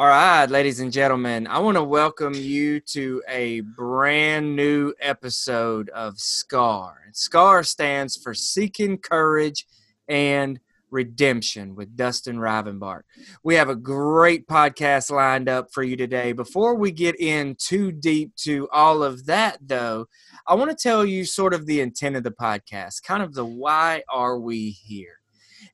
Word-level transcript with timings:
All 0.00 0.06
right, 0.06 0.46
ladies 0.46 0.80
and 0.80 0.90
gentlemen, 0.90 1.46
I 1.46 1.58
want 1.58 1.76
to 1.76 1.84
welcome 1.84 2.32
you 2.32 2.80
to 2.80 3.22
a 3.28 3.60
brand 3.60 4.56
new 4.56 4.94
episode 4.98 5.90
of 5.90 6.18
SCAR. 6.18 7.10
SCAR 7.12 7.62
stands 7.62 8.16
for 8.16 8.32
Seeking 8.32 8.96
Courage 8.96 9.66
and 10.08 10.58
Redemption 10.90 11.74
with 11.74 11.98
Dustin 11.98 12.38
Rivenbark. 12.38 13.02
We 13.44 13.56
have 13.56 13.68
a 13.68 13.76
great 13.76 14.48
podcast 14.48 15.10
lined 15.10 15.50
up 15.50 15.70
for 15.70 15.82
you 15.82 15.96
today. 15.96 16.32
Before 16.32 16.76
we 16.76 16.92
get 16.92 17.20
in 17.20 17.54
too 17.58 17.92
deep 17.92 18.34
to 18.36 18.70
all 18.72 19.02
of 19.02 19.26
that, 19.26 19.58
though, 19.60 20.06
I 20.46 20.54
want 20.54 20.70
to 20.70 20.82
tell 20.82 21.04
you 21.04 21.26
sort 21.26 21.52
of 21.52 21.66
the 21.66 21.82
intent 21.82 22.16
of 22.16 22.22
the 22.22 22.30
podcast, 22.30 23.02
kind 23.02 23.22
of 23.22 23.34
the 23.34 23.44
why 23.44 24.02
are 24.08 24.40
we 24.40 24.70
here. 24.70 25.19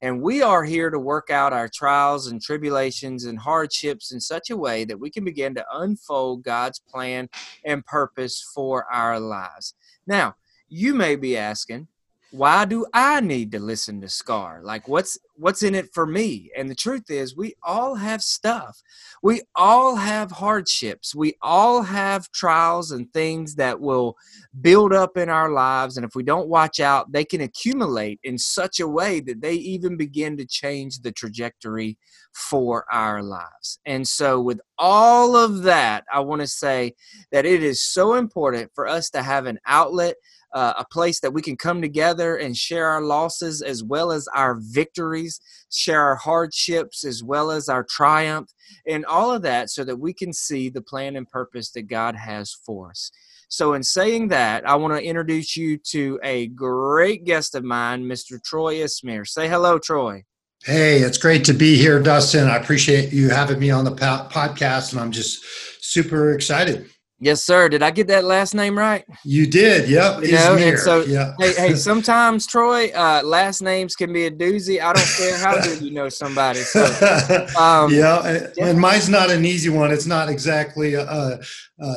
And 0.02 0.20
we 0.22 0.42
are 0.42 0.64
here 0.64 0.90
to 0.90 0.98
work 0.98 1.30
out 1.30 1.52
our 1.52 1.68
trials 1.68 2.26
and 2.26 2.40
tribulations 2.40 3.24
and 3.24 3.38
hardships 3.38 4.12
in 4.12 4.20
such 4.20 4.50
a 4.50 4.56
way 4.56 4.84
that 4.84 4.98
we 4.98 5.10
can 5.10 5.24
begin 5.24 5.54
to 5.54 5.64
unfold 5.72 6.42
God's 6.42 6.78
plan 6.78 7.28
and 7.64 7.84
purpose 7.84 8.44
for 8.54 8.84
our 8.92 9.18
lives. 9.18 9.74
Now, 10.06 10.36
you 10.68 10.94
may 10.94 11.16
be 11.16 11.36
asking, 11.36 11.88
why 12.30 12.64
do 12.64 12.84
I 12.92 13.20
need 13.20 13.52
to 13.52 13.58
listen 13.58 14.00
to 14.00 14.08
Scar? 14.08 14.60
Like 14.62 14.88
what's 14.88 15.18
what's 15.36 15.62
in 15.62 15.74
it 15.74 15.92
for 15.94 16.06
me? 16.06 16.50
And 16.56 16.68
the 16.70 16.74
truth 16.74 17.10
is 17.10 17.36
we 17.36 17.54
all 17.62 17.94
have 17.94 18.22
stuff. 18.22 18.82
We 19.22 19.42
all 19.54 19.96
have 19.96 20.30
hardships. 20.30 21.14
We 21.14 21.34
all 21.42 21.82
have 21.82 22.30
trials 22.32 22.90
and 22.90 23.12
things 23.12 23.54
that 23.56 23.80
will 23.80 24.16
build 24.60 24.92
up 24.92 25.16
in 25.16 25.28
our 25.28 25.50
lives 25.50 25.96
and 25.96 26.04
if 26.04 26.14
we 26.14 26.22
don't 26.22 26.48
watch 26.48 26.80
out, 26.80 27.12
they 27.12 27.24
can 27.24 27.42
accumulate 27.42 28.18
in 28.24 28.38
such 28.38 28.80
a 28.80 28.88
way 28.88 29.20
that 29.20 29.40
they 29.40 29.54
even 29.54 29.96
begin 29.96 30.36
to 30.38 30.46
change 30.46 31.00
the 31.00 31.12
trajectory 31.12 31.96
for 32.32 32.84
our 32.92 33.22
lives. 33.22 33.78
And 33.86 34.06
so 34.06 34.40
with 34.40 34.60
all 34.78 35.36
of 35.36 35.62
that, 35.62 36.04
I 36.12 36.20
want 36.20 36.42
to 36.42 36.46
say 36.46 36.94
that 37.32 37.46
it 37.46 37.62
is 37.62 37.82
so 37.82 38.14
important 38.14 38.70
for 38.74 38.86
us 38.86 39.10
to 39.10 39.22
have 39.22 39.46
an 39.46 39.58
outlet 39.66 40.16
uh, 40.56 40.72
a 40.78 40.84
place 40.86 41.20
that 41.20 41.34
we 41.34 41.42
can 41.42 41.54
come 41.54 41.82
together 41.82 42.36
and 42.36 42.56
share 42.56 42.86
our 42.86 43.02
losses 43.02 43.60
as 43.60 43.84
well 43.84 44.10
as 44.10 44.26
our 44.28 44.58
victories, 44.58 45.38
share 45.70 46.00
our 46.00 46.16
hardships 46.16 47.04
as 47.04 47.22
well 47.22 47.50
as 47.50 47.68
our 47.68 47.84
triumph, 47.84 48.50
and 48.88 49.04
all 49.04 49.30
of 49.30 49.42
that 49.42 49.68
so 49.68 49.84
that 49.84 50.00
we 50.00 50.14
can 50.14 50.32
see 50.32 50.70
the 50.70 50.80
plan 50.80 51.14
and 51.14 51.28
purpose 51.28 51.72
that 51.72 51.82
God 51.82 52.16
has 52.16 52.56
for 52.64 52.88
us. 52.88 53.10
So, 53.50 53.74
in 53.74 53.82
saying 53.82 54.28
that, 54.28 54.66
I 54.66 54.76
want 54.76 54.94
to 54.94 55.04
introduce 55.04 55.58
you 55.58 55.76
to 55.90 56.18
a 56.22 56.46
great 56.48 57.24
guest 57.24 57.54
of 57.54 57.62
mine, 57.62 58.04
Mr. 58.04 58.42
Troy 58.42 58.76
Ismir. 58.76 59.28
Say 59.28 59.48
hello, 59.48 59.78
Troy. 59.78 60.24
Hey, 60.64 61.00
it's 61.00 61.18
great 61.18 61.44
to 61.44 61.52
be 61.52 61.76
here, 61.76 62.02
Dustin. 62.02 62.48
I 62.48 62.56
appreciate 62.56 63.12
you 63.12 63.28
having 63.28 63.60
me 63.60 63.70
on 63.70 63.84
the 63.84 63.92
podcast, 63.92 64.92
and 64.92 65.02
I'm 65.02 65.12
just 65.12 65.44
super 65.84 66.32
excited. 66.32 66.88
Yes, 67.18 67.42
sir. 67.42 67.70
Did 67.70 67.82
I 67.82 67.90
get 67.90 68.08
that 68.08 68.24
last 68.24 68.54
name 68.54 68.78
right? 68.78 69.04
You 69.24 69.46
did. 69.46 69.88
Yep. 69.88 70.22
You 70.24 70.32
know, 70.32 70.56
and 70.56 70.78
so 70.78 71.02
yeah. 71.04 71.32
hey, 71.38 71.54
hey, 71.54 71.74
sometimes 71.74 72.46
Troy, 72.46 72.90
uh, 72.94 73.22
last 73.24 73.62
names 73.62 73.96
can 73.96 74.12
be 74.12 74.26
a 74.26 74.30
doozy. 74.30 74.82
I 74.82 74.92
don't 74.92 75.08
care 75.16 75.38
how 75.38 75.60
good 75.62 75.80
you 75.80 75.92
know 75.92 76.10
somebody. 76.10 76.60
So, 76.60 76.84
um, 77.58 77.92
yeah, 77.92 78.22
and, 78.26 78.52
yeah, 78.56 78.66
and 78.66 78.78
mine's 78.78 79.08
not 79.08 79.30
an 79.30 79.46
easy 79.46 79.70
one. 79.70 79.92
It's 79.92 80.06
not 80.06 80.28
exactly 80.28 80.94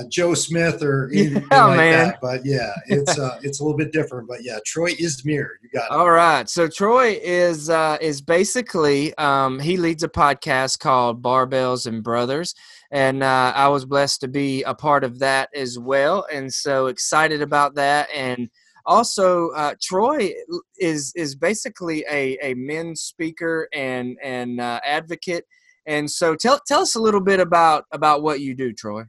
Joe 0.09 0.33
Smith 0.33 0.81
or 0.81 1.09
anything 1.13 1.45
yeah, 1.51 1.65
like 1.65 1.77
man. 1.77 2.07
that. 2.07 2.21
But 2.21 2.45
yeah, 2.45 2.73
it's 2.87 3.17
uh, 3.17 3.39
it's 3.41 3.59
a 3.59 3.63
little 3.63 3.77
bit 3.77 3.91
different. 3.91 4.27
But 4.27 4.43
yeah, 4.43 4.59
Troy 4.65 4.93
Ismir. 4.93 5.47
You 5.61 5.69
got 5.73 5.85
it. 5.85 5.91
All 5.91 6.11
right. 6.11 6.47
So 6.49 6.67
Troy 6.67 7.19
is 7.21 7.69
uh, 7.69 7.97
is 8.01 8.21
basically 8.21 9.13
um, 9.17 9.59
he 9.59 9.77
leads 9.77 10.03
a 10.03 10.09
podcast 10.09 10.79
called 10.79 11.21
Barbells 11.21 11.87
and 11.87 12.03
Brothers 12.03 12.55
and 12.91 13.23
uh, 13.23 13.53
I 13.55 13.67
was 13.67 13.85
blessed 13.85 14.21
to 14.21 14.27
be 14.27 14.63
a 14.63 14.73
part 14.73 15.03
of 15.03 15.19
that 15.19 15.49
as 15.55 15.77
well, 15.77 16.25
and 16.31 16.51
so 16.53 16.87
excited 16.87 17.41
about 17.41 17.75
that. 17.75 18.09
And 18.13 18.49
also, 18.85 19.49
uh, 19.51 19.75
Troy 19.81 20.33
is 20.77 21.13
is 21.15 21.35
basically 21.35 22.03
a, 22.09 22.37
a 22.41 22.53
men's 22.55 23.01
speaker 23.01 23.69
and 23.73 24.17
and 24.23 24.59
uh, 24.59 24.79
advocate. 24.83 25.45
And 25.85 26.09
so, 26.09 26.35
tell 26.35 26.59
tell 26.67 26.81
us 26.81 26.95
a 26.95 27.01
little 27.01 27.21
bit 27.21 27.39
about 27.39 27.85
about 27.91 28.23
what 28.23 28.41
you 28.41 28.55
do, 28.55 28.73
Troy. 28.73 29.03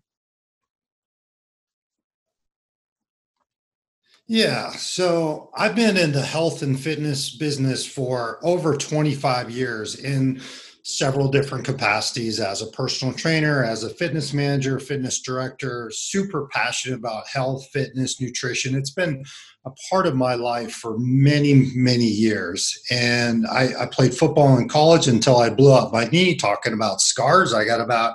Yeah, 4.32 4.70
so 4.70 5.50
I've 5.56 5.74
been 5.74 5.96
in 5.96 6.12
the 6.12 6.22
health 6.22 6.62
and 6.62 6.78
fitness 6.78 7.34
business 7.34 7.84
for 7.84 8.38
over 8.44 8.76
25 8.76 9.50
years. 9.50 9.96
In 9.96 10.40
several 10.82 11.28
different 11.28 11.64
capacities 11.64 12.40
as 12.40 12.62
a 12.62 12.66
personal 12.68 13.14
trainer, 13.14 13.64
as 13.64 13.84
a 13.84 13.90
fitness 13.90 14.32
manager, 14.32 14.78
fitness 14.78 15.20
director, 15.20 15.90
super 15.92 16.48
passionate 16.52 16.98
about 16.98 17.26
health, 17.28 17.66
fitness, 17.72 18.20
nutrition. 18.20 18.74
It's 18.74 18.90
been 18.90 19.24
a 19.66 19.70
part 19.90 20.06
of 20.06 20.16
my 20.16 20.34
life 20.34 20.72
for 20.72 20.96
many, 20.98 21.70
many 21.74 22.06
years. 22.06 22.80
And 22.90 23.46
I, 23.46 23.82
I 23.82 23.86
played 23.86 24.14
football 24.14 24.56
in 24.56 24.68
college 24.68 25.06
until 25.06 25.36
I 25.36 25.50
blew 25.50 25.72
up 25.72 25.92
my 25.92 26.04
knee, 26.06 26.34
talking 26.34 26.72
about 26.72 27.00
scars. 27.00 27.52
I 27.52 27.64
got 27.64 27.80
about 27.80 28.14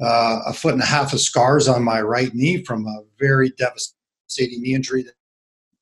uh, 0.00 0.40
a 0.46 0.52
foot 0.52 0.74
and 0.74 0.82
a 0.82 0.86
half 0.86 1.12
of 1.12 1.20
scars 1.20 1.68
on 1.68 1.82
my 1.82 2.02
right 2.02 2.34
knee 2.34 2.62
from 2.64 2.86
a 2.86 3.02
very 3.18 3.50
devastating 3.50 4.62
knee 4.62 4.74
injury 4.74 5.02
that, 5.02 5.14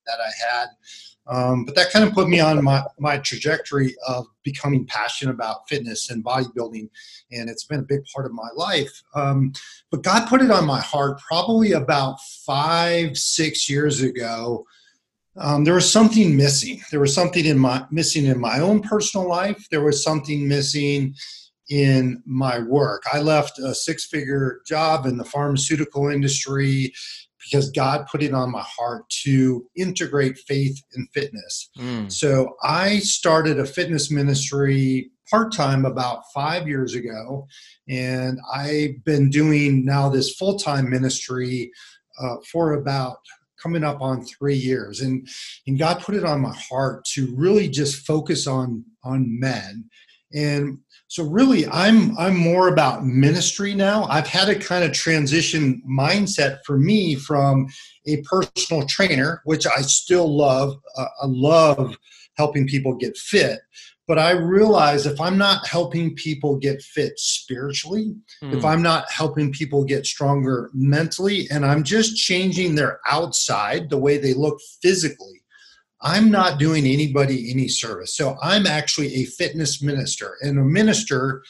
that 0.05 0.19
I 0.19 0.53
had 0.53 0.67
um, 1.27 1.63
but 1.63 1.75
that 1.75 1.91
kind 1.91 2.07
of 2.07 2.13
put 2.13 2.27
me 2.27 2.39
on 2.39 2.63
my, 2.63 2.83
my 2.99 3.17
trajectory 3.17 3.95
of 4.07 4.25
becoming 4.43 4.85
passionate 4.85 5.33
about 5.33 5.67
fitness 5.69 6.09
and 6.09 6.23
bodybuilding. 6.23 6.89
And 7.31 7.49
it's 7.49 7.63
been 7.63 7.79
a 7.79 7.83
big 7.83 8.03
part 8.13 8.25
of 8.25 8.33
my 8.33 8.49
life. 8.55 9.01
Um, 9.15 9.53
but 9.89 10.03
God 10.03 10.27
put 10.27 10.41
it 10.41 10.51
on 10.51 10.65
my 10.65 10.81
heart 10.81 11.19
probably 11.25 11.71
about 11.71 12.19
five, 12.45 13.17
six 13.17 13.69
years 13.69 14.01
ago. 14.01 14.65
Um, 15.37 15.63
there 15.63 15.75
was 15.75 15.91
something 15.91 16.35
missing. 16.35 16.81
There 16.91 16.99
was 16.99 17.15
something 17.15 17.45
in 17.45 17.57
my 17.57 17.85
missing 17.89 18.25
in 18.25 18.39
my 18.39 18.59
own 18.59 18.81
personal 18.81 19.27
life. 19.27 19.65
There 19.71 19.83
was 19.83 20.03
something 20.03 20.47
missing 20.47 21.15
in 21.69 22.21
my 22.25 22.59
work. 22.59 23.03
I 23.11 23.19
left 23.19 23.59
a 23.59 23.73
six-figure 23.73 24.61
job 24.65 25.05
in 25.05 25.17
the 25.17 25.23
pharmaceutical 25.23 26.09
industry 26.09 26.93
because 27.43 27.69
God 27.71 28.07
put 28.11 28.23
it 28.23 28.33
on 28.33 28.51
my 28.51 28.63
heart 28.63 29.09
to 29.23 29.65
integrate 29.75 30.37
faith 30.39 30.81
and 30.93 31.09
fitness. 31.13 31.69
Mm. 31.77 32.11
So 32.11 32.55
I 32.63 32.99
started 32.99 33.59
a 33.59 33.65
fitness 33.65 34.09
ministry 34.09 35.11
part 35.29 35.53
time 35.53 35.85
about 35.85 36.23
five 36.33 36.67
years 36.67 36.95
ago, 36.95 37.47
and 37.87 38.39
I've 38.53 39.03
been 39.03 39.29
doing 39.29 39.85
now 39.85 40.09
this 40.09 40.35
full 40.35 40.57
time 40.57 40.89
ministry 40.89 41.71
uh, 42.21 42.35
for 42.51 42.73
about 42.73 43.17
coming 43.61 43.83
up 43.83 44.01
on 44.01 44.25
three 44.25 44.55
years 44.55 44.99
and 44.99 45.25
and 45.65 45.79
god 45.79 46.01
put 46.01 46.15
it 46.15 46.25
on 46.25 46.41
my 46.41 46.53
heart 46.53 47.05
to 47.05 47.33
really 47.33 47.69
just 47.69 48.05
focus 48.05 48.45
on 48.45 48.83
on 49.05 49.39
men 49.39 49.85
and 50.33 50.77
so 51.13 51.23
really 51.23 51.67
i'm 51.67 52.17
i'm 52.17 52.35
more 52.35 52.69
about 52.69 53.05
ministry 53.05 53.75
now 53.75 54.05
i've 54.05 54.25
had 54.25 54.49
a 54.49 54.57
kind 54.57 54.83
of 54.83 54.91
transition 54.91 55.79
mindset 55.87 56.57
for 56.65 56.75
me 56.75 57.13
from 57.13 57.67
a 58.07 58.19
personal 58.23 58.83
trainer 58.87 59.39
which 59.45 59.67
i 59.67 59.79
still 59.81 60.35
love 60.35 60.75
uh, 60.97 61.05
i 61.21 61.25
love 61.27 61.95
helping 62.35 62.65
people 62.65 62.95
get 62.95 63.15
fit 63.15 63.59
but 64.07 64.17
i 64.17 64.31
realize 64.31 65.05
if 65.05 65.21
i'm 65.21 65.37
not 65.37 65.67
helping 65.67 66.15
people 66.15 66.57
get 66.57 66.81
fit 66.81 67.13
spiritually 67.17 68.15
mm. 68.41 68.51
if 68.51 68.61
hmm. 68.61 68.65
i'm 68.65 68.81
not 68.81 69.05
helping 69.11 69.51
people 69.51 69.83
get 69.83 70.07
stronger 70.07 70.71
mentally 70.73 71.47
and 71.51 71.63
i'm 71.63 71.83
just 71.83 72.17
changing 72.17 72.73
their 72.73 72.99
outside 73.07 73.87
the 73.91 73.99
way 73.99 74.17
they 74.17 74.33
look 74.33 74.59
physically 74.81 75.42
I'm 76.03 76.29
not 76.29 76.59
doing 76.59 76.85
anybody 76.85 77.49
any 77.49 77.67
service. 77.67 78.15
So 78.15 78.37
I'm 78.41 78.67
actually 78.67 79.15
a 79.15 79.25
fitness 79.25 79.81
minister, 79.81 80.35
and 80.41 80.59
a 80.59 80.63
minister 80.63 81.43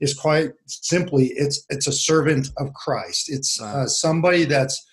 is 0.00 0.14
quite 0.14 0.52
simply 0.66 1.32
it's 1.36 1.64
it's 1.68 1.86
a 1.86 1.92
servant 1.92 2.48
of 2.58 2.72
Christ. 2.74 3.30
It's 3.30 3.60
uh, 3.60 3.86
somebody 3.86 4.44
that's 4.44 4.86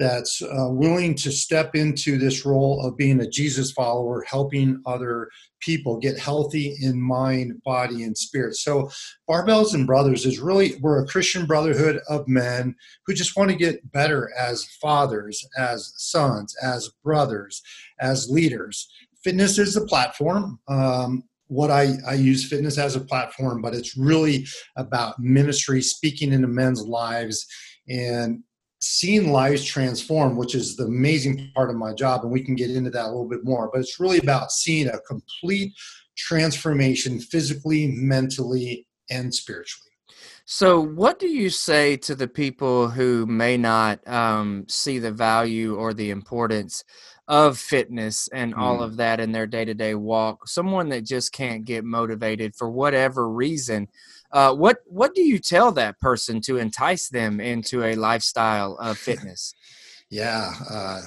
that's 0.00 0.40
uh, 0.40 0.68
willing 0.70 1.14
to 1.14 1.30
step 1.30 1.74
into 1.74 2.16
this 2.16 2.46
role 2.46 2.84
of 2.84 2.96
being 2.96 3.20
a 3.20 3.28
Jesus 3.28 3.70
follower, 3.70 4.24
helping 4.26 4.80
other 4.86 5.28
people 5.60 5.98
get 5.98 6.18
healthy 6.18 6.74
in 6.80 6.98
mind, 6.98 7.62
body, 7.64 8.02
and 8.02 8.16
spirit. 8.16 8.56
So, 8.56 8.90
Barbells 9.28 9.74
and 9.74 9.86
Brothers 9.86 10.24
is 10.24 10.40
really, 10.40 10.76
we're 10.80 11.04
a 11.04 11.06
Christian 11.06 11.44
brotherhood 11.44 12.00
of 12.08 12.26
men 12.26 12.74
who 13.06 13.12
just 13.12 13.36
want 13.36 13.50
to 13.50 13.56
get 13.56 13.92
better 13.92 14.30
as 14.38 14.64
fathers, 14.80 15.46
as 15.58 15.92
sons, 15.98 16.56
as 16.62 16.88
brothers, 17.04 17.62
as 18.00 18.28
leaders. 18.30 18.88
Fitness 19.22 19.58
is 19.58 19.74
the 19.74 19.86
platform. 19.86 20.58
Um, 20.68 21.24
what 21.48 21.70
I, 21.70 21.94
I 22.06 22.14
use 22.14 22.48
fitness 22.48 22.78
as 22.78 22.94
a 22.94 23.00
platform, 23.00 23.60
but 23.60 23.74
it's 23.74 23.96
really 23.96 24.46
about 24.76 25.18
ministry, 25.18 25.82
speaking 25.82 26.32
into 26.32 26.46
men's 26.46 26.82
lives, 26.82 27.44
and 27.88 28.42
seeing 28.80 29.32
lives 29.32 29.64
transform, 29.64 30.36
which 30.36 30.54
is 30.54 30.76
the 30.76 30.84
amazing 30.84 31.50
part 31.54 31.68
of 31.70 31.76
my 31.76 31.92
job, 31.92 32.22
and 32.22 32.30
we 32.30 32.42
can 32.42 32.54
get 32.54 32.70
into 32.70 32.90
that 32.90 33.06
a 33.06 33.08
little 33.08 33.28
bit 33.28 33.44
more. 33.44 33.68
But 33.72 33.80
it's 33.80 33.98
really 33.98 34.18
about 34.18 34.52
seeing 34.52 34.88
a 34.88 35.00
complete 35.00 35.72
transformation 36.16 37.18
physically, 37.18 37.88
mentally, 37.88 38.86
and 39.10 39.34
spiritually. 39.34 39.90
So, 40.44 40.80
what 40.80 41.18
do 41.18 41.28
you 41.28 41.50
say 41.50 41.96
to 41.98 42.14
the 42.14 42.26
people 42.26 42.88
who 42.88 43.26
may 43.26 43.56
not 43.56 44.06
um, 44.08 44.66
see 44.68 44.98
the 44.98 45.12
value 45.12 45.76
or 45.76 45.94
the 45.94 46.10
importance 46.10 46.82
of 47.30 47.58
fitness 47.58 48.28
and 48.32 48.54
all 48.54 48.78
Mm. 48.80 48.84
of 48.84 48.96
that 48.96 49.20
in 49.20 49.32
their 49.32 49.46
day 49.46 49.64
to 49.64 49.72
day 49.74 49.94
walk? 49.94 50.48
Someone 50.48 50.88
that 50.90 51.04
just 51.06 51.32
can't 51.32 51.64
get 51.64 51.84
motivated 51.84 52.54
for 52.56 52.68
whatever 52.70 53.30
reason. 53.30 53.88
Uh, 54.32 54.54
what 54.54 54.78
what 54.86 55.14
do 55.14 55.22
you 55.22 55.38
tell 55.38 55.72
that 55.72 55.98
person 56.00 56.40
to 56.42 56.58
entice 56.58 57.08
them 57.08 57.40
into 57.40 57.82
a 57.84 57.94
lifestyle 57.94 58.76
of 58.78 58.98
fitness? 58.98 59.54
Yeah, 60.10 60.52
uh, 60.68 61.02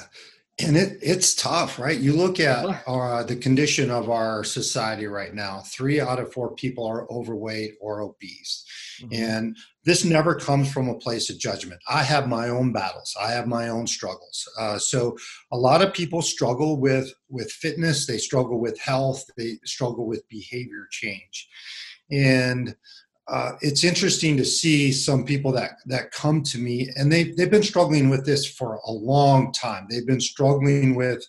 and 0.60 0.78
it 0.78 1.00
it's 1.02 1.34
tough, 1.36 1.78
right? 1.80 1.98
You 2.00 2.14
look 2.14 2.40
at 2.40 2.64
uh, 2.88 3.24
the 3.24 3.36
condition 3.36 3.92
of 3.92 4.10
our 4.10 4.44
society 4.44 5.08
right 5.08 5.34
now. 5.34 5.62
Three 5.66 6.00
out 6.00 6.20
of 6.20 6.32
four 6.34 6.56
people 6.56 6.86
are 6.86 7.06
overweight 7.12 7.74
or 7.82 8.02
obese, 8.02 8.66
Mhm. 9.02 9.18
and 9.18 9.58
this 9.86 10.06
never 10.06 10.36
comes 10.36 10.72
from 10.72 10.88
a 10.88 10.98
place 10.98 11.30
of 11.30 11.38
judgment. 11.38 11.82
I 11.90 12.04
have 12.04 12.28
my 12.28 12.50
own 12.50 12.72
battles. 12.72 13.16
I 13.20 13.32
have 13.32 13.48
my 13.48 13.70
own 13.70 13.86
struggles. 13.86 14.48
Uh, 14.58 14.78
so 14.78 15.18
a 15.52 15.58
lot 15.58 15.82
of 15.82 15.94
people 15.94 16.22
struggle 16.22 16.80
with 16.80 17.14
with 17.30 17.52
fitness. 17.52 18.08
They 18.08 18.18
struggle 18.18 18.60
with 18.60 18.80
health. 18.80 19.26
They 19.38 19.58
struggle 19.66 20.06
with 20.06 20.28
behavior 20.30 20.88
change, 20.92 21.50
and 22.12 22.76
uh, 23.28 23.54
it's 23.62 23.84
interesting 23.84 24.36
to 24.36 24.44
see 24.44 24.92
some 24.92 25.26
people 25.26 25.52
that 25.54 25.72
that 25.86 26.12
come 26.12 26.44
to 26.44 26.58
me 26.58 26.90
and 26.98 27.12
they 27.12 27.24
they've 27.24 27.52
been 27.52 27.64
struggling 27.64 28.10
with 28.10 28.26
this 28.26 28.46
for 28.46 28.80
a 28.86 28.92
long 28.92 29.52
time. 29.54 29.88
They've 29.90 30.06
been 30.06 30.22
struggling 30.22 30.96
with 30.96 31.26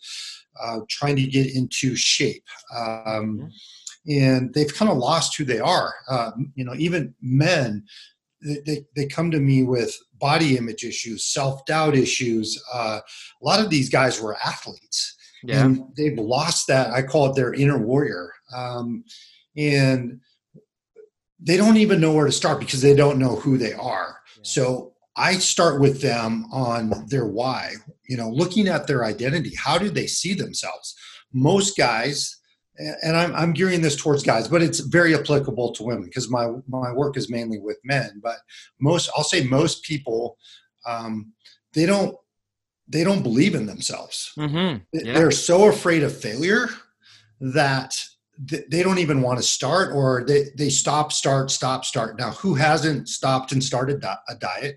uh, 0.60 0.80
trying 0.88 1.16
to 1.16 1.26
get 1.26 1.54
into 1.54 1.94
shape, 1.94 2.44
um, 2.76 3.50
and 4.08 4.52
they've 4.54 4.74
kind 4.74 4.90
of 4.90 4.98
lost 4.98 5.36
who 5.36 5.44
they 5.44 5.60
are. 5.60 5.94
Uh, 6.08 6.32
you 6.54 6.64
know, 6.64 6.74
even 6.76 7.14
men. 7.20 7.84
They, 8.44 8.84
they, 8.94 9.06
come 9.06 9.30
to 9.30 9.40
me 9.40 9.62
with 9.62 9.96
body 10.20 10.56
image 10.58 10.84
issues, 10.84 11.24
self 11.24 11.64
doubt 11.64 11.96
issues. 11.96 12.62
Uh, 12.72 13.00
a 13.00 13.44
lot 13.44 13.60
of 13.60 13.70
these 13.70 13.88
guys 13.88 14.20
were 14.20 14.36
athletes, 14.44 15.16
Yeah. 15.42 15.64
and 15.64 15.84
they've 15.96 16.18
lost 16.18 16.66
that. 16.68 16.90
I 16.90 17.02
call 17.02 17.30
it 17.30 17.36
their 17.36 17.54
inner 17.54 17.78
warrior, 17.78 18.30
um, 18.54 19.04
and 19.56 20.20
they 21.40 21.56
don't 21.56 21.78
even 21.78 22.00
know 22.00 22.12
where 22.12 22.26
to 22.26 22.32
start 22.32 22.58
because 22.60 22.82
they 22.82 22.94
don't 22.94 23.18
know 23.18 23.36
who 23.36 23.56
they 23.58 23.72
are. 23.72 24.18
So 24.42 24.92
I 25.16 25.34
start 25.34 25.80
with 25.80 26.00
them 26.02 26.46
on 26.52 27.06
their 27.08 27.26
why. 27.26 27.74
You 28.08 28.16
know, 28.18 28.28
looking 28.28 28.68
at 28.68 28.86
their 28.86 29.04
identity. 29.04 29.54
How 29.56 29.78
do 29.78 29.88
they 29.88 30.06
see 30.06 30.34
themselves? 30.34 30.94
Most 31.32 31.76
guys, 31.76 32.36
and 32.78 33.16
I'm, 33.16 33.34
I'm 33.34 33.52
gearing 33.52 33.82
this 33.82 33.96
towards 33.96 34.22
guys, 34.22 34.48
but 34.48 34.62
it's 34.62 34.80
very 34.80 35.14
applicable 35.14 35.72
to 35.74 35.82
women 35.84 36.04
because 36.04 36.28
my 36.30 36.50
my 36.68 36.92
work 36.92 37.16
is 37.16 37.30
mainly 37.30 37.58
with 37.58 37.78
men. 37.84 38.20
But 38.22 38.36
most, 38.80 39.10
I'll 39.16 39.24
say, 39.24 39.44
most 39.44 39.84
people, 39.84 40.36
um, 40.86 41.32
they 41.72 41.86
don't 41.86 42.16
they 42.88 43.02
don't 43.04 43.22
believe 43.22 43.54
in 43.54 43.66
themselves 43.66 44.32
Mm-hmm. 44.36 44.82
Yeah. 44.92 45.14
they're 45.14 45.30
so 45.30 45.68
afraid 45.68 46.02
of 46.02 46.14
failure 46.14 46.68
that 47.40 47.94
th- 48.48 48.64
they 48.70 48.82
don't 48.82 48.98
even 48.98 49.22
want 49.22 49.38
to 49.38 49.42
start 49.42 49.92
or 49.94 50.24
they, 50.26 50.46
they 50.56 50.68
stop 50.68 51.10
start 51.12 51.50
stop 51.50 51.84
start 51.86 52.18
now 52.18 52.32
who 52.32 52.54
hasn't 52.54 53.08
stopped 53.08 53.52
and 53.52 53.64
started 53.64 54.00
di- 54.00 54.18
a 54.28 54.34
diet 54.34 54.76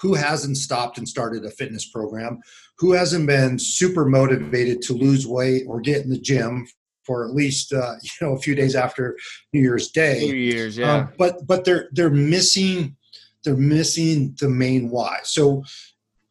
who 0.00 0.14
hasn't 0.14 0.56
stopped 0.58 0.98
and 0.98 1.08
started 1.08 1.44
a 1.44 1.50
fitness 1.50 1.88
program 1.88 2.38
who 2.78 2.92
hasn't 2.92 3.26
been 3.26 3.58
super 3.58 4.04
motivated 4.04 4.82
to 4.82 4.92
lose 4.92 5.26
weight 5.26 5.64
or 5.66 5.80
get 5.80 6.04
in 6.04 6.10
the 6.10 6.18
gym 6.20 6.66
for 7.08 7.24
at 7.24 7.34
least 7.34 7.72
uh, 7.72 7.94
you 8.02 8.10
know 8.20 8.36
a 8.36 8.38
few 8.38 8.54
days 8.54 8.76
after 8.76 9.16
new 9.52 9.60
year's 9.60 9.90
day 9.90 10.20
Two 10.28 10.36
years. 10.36 10.76
Yeah. 10.76 10.92
um, 10.92 11.12
but 11.18 11.44
but 11.46 11.64
they're 11.64 11.88
they're 11.92 12.10
missing 12.10 12.94
they're 13.42 13.56
missing 13.56 14.36
the 14.40 14.48
main 14.48 14.90
why. 14.90 15.20
So 15.24 15.64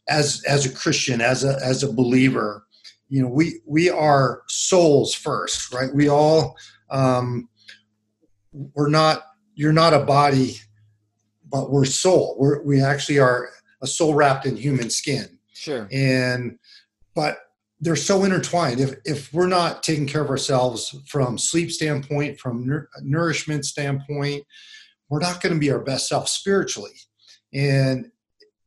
as 0.08 0.42
as 0.48 0.66
a 0.66 0.74
Christian, 0.74 1.20
as 1.20 1.44
a 1.44 1.60
as 1.64 1.84
a 1.84 1.92
believer, 1.92 2.66
you 3.10 3.22
know, 3.22 3.28
we 3.28 3.60
we 3.66 3.90
are 3.90 4.44
souls 4.48 5.14
first, 5.14 5.74
right? 5.74 5.94
We 5.94 6.10
all 6.10 6.56
um, 6.90 7.50
we're 8.54 8.90
not 8.90 9.24
you're 9.56 9.74
not 9.74 9.96
a 9.96 10.00
body, 10.00 10.58
but 11.50 11.72
we're 11.72 11.86
soul. 11.86 12.36
We're 12.40 12.62
we 12.64 12.82
actually 12.82 13.20
are 13.20 13.50
a 13.82 13.88
soul 13.88 14.14
wrapped 14.14 14.46
in 14.46 14.56
human 14.56 14.90
skin 14.90 15.38
sure. 15.54 15.88
and 15.92 16.58
but 17.16 17.38
they're 17.80 17.96
so 17.96 18.24
intertwined. 18.24 18.80
If 18.80 18.96
if 19.06 19.34
we're 19.34 19.48
not 19.48 19.84
taking 19.84 20.08
care 20.08 20.22
of 20.22 20.30
ourselves 20.30 20.96
from 21.08 21.38
sleep 21.38 21.72
standpoint 21.72 22.40
from 22.40 22.66
nour- 22.66 22.90
nourishment 23.04 23.66
standpoint 23.66 24.44
we're 25.10 25.20
not 25.20 25.42
going 25.42 25.54
to 25.54 25.60
be 25.60 25.72
our 25.72 25.80
best 25.80 26.08
self 26.08 26.30
spiritually. 26.30 27.00
And 27.54 28.12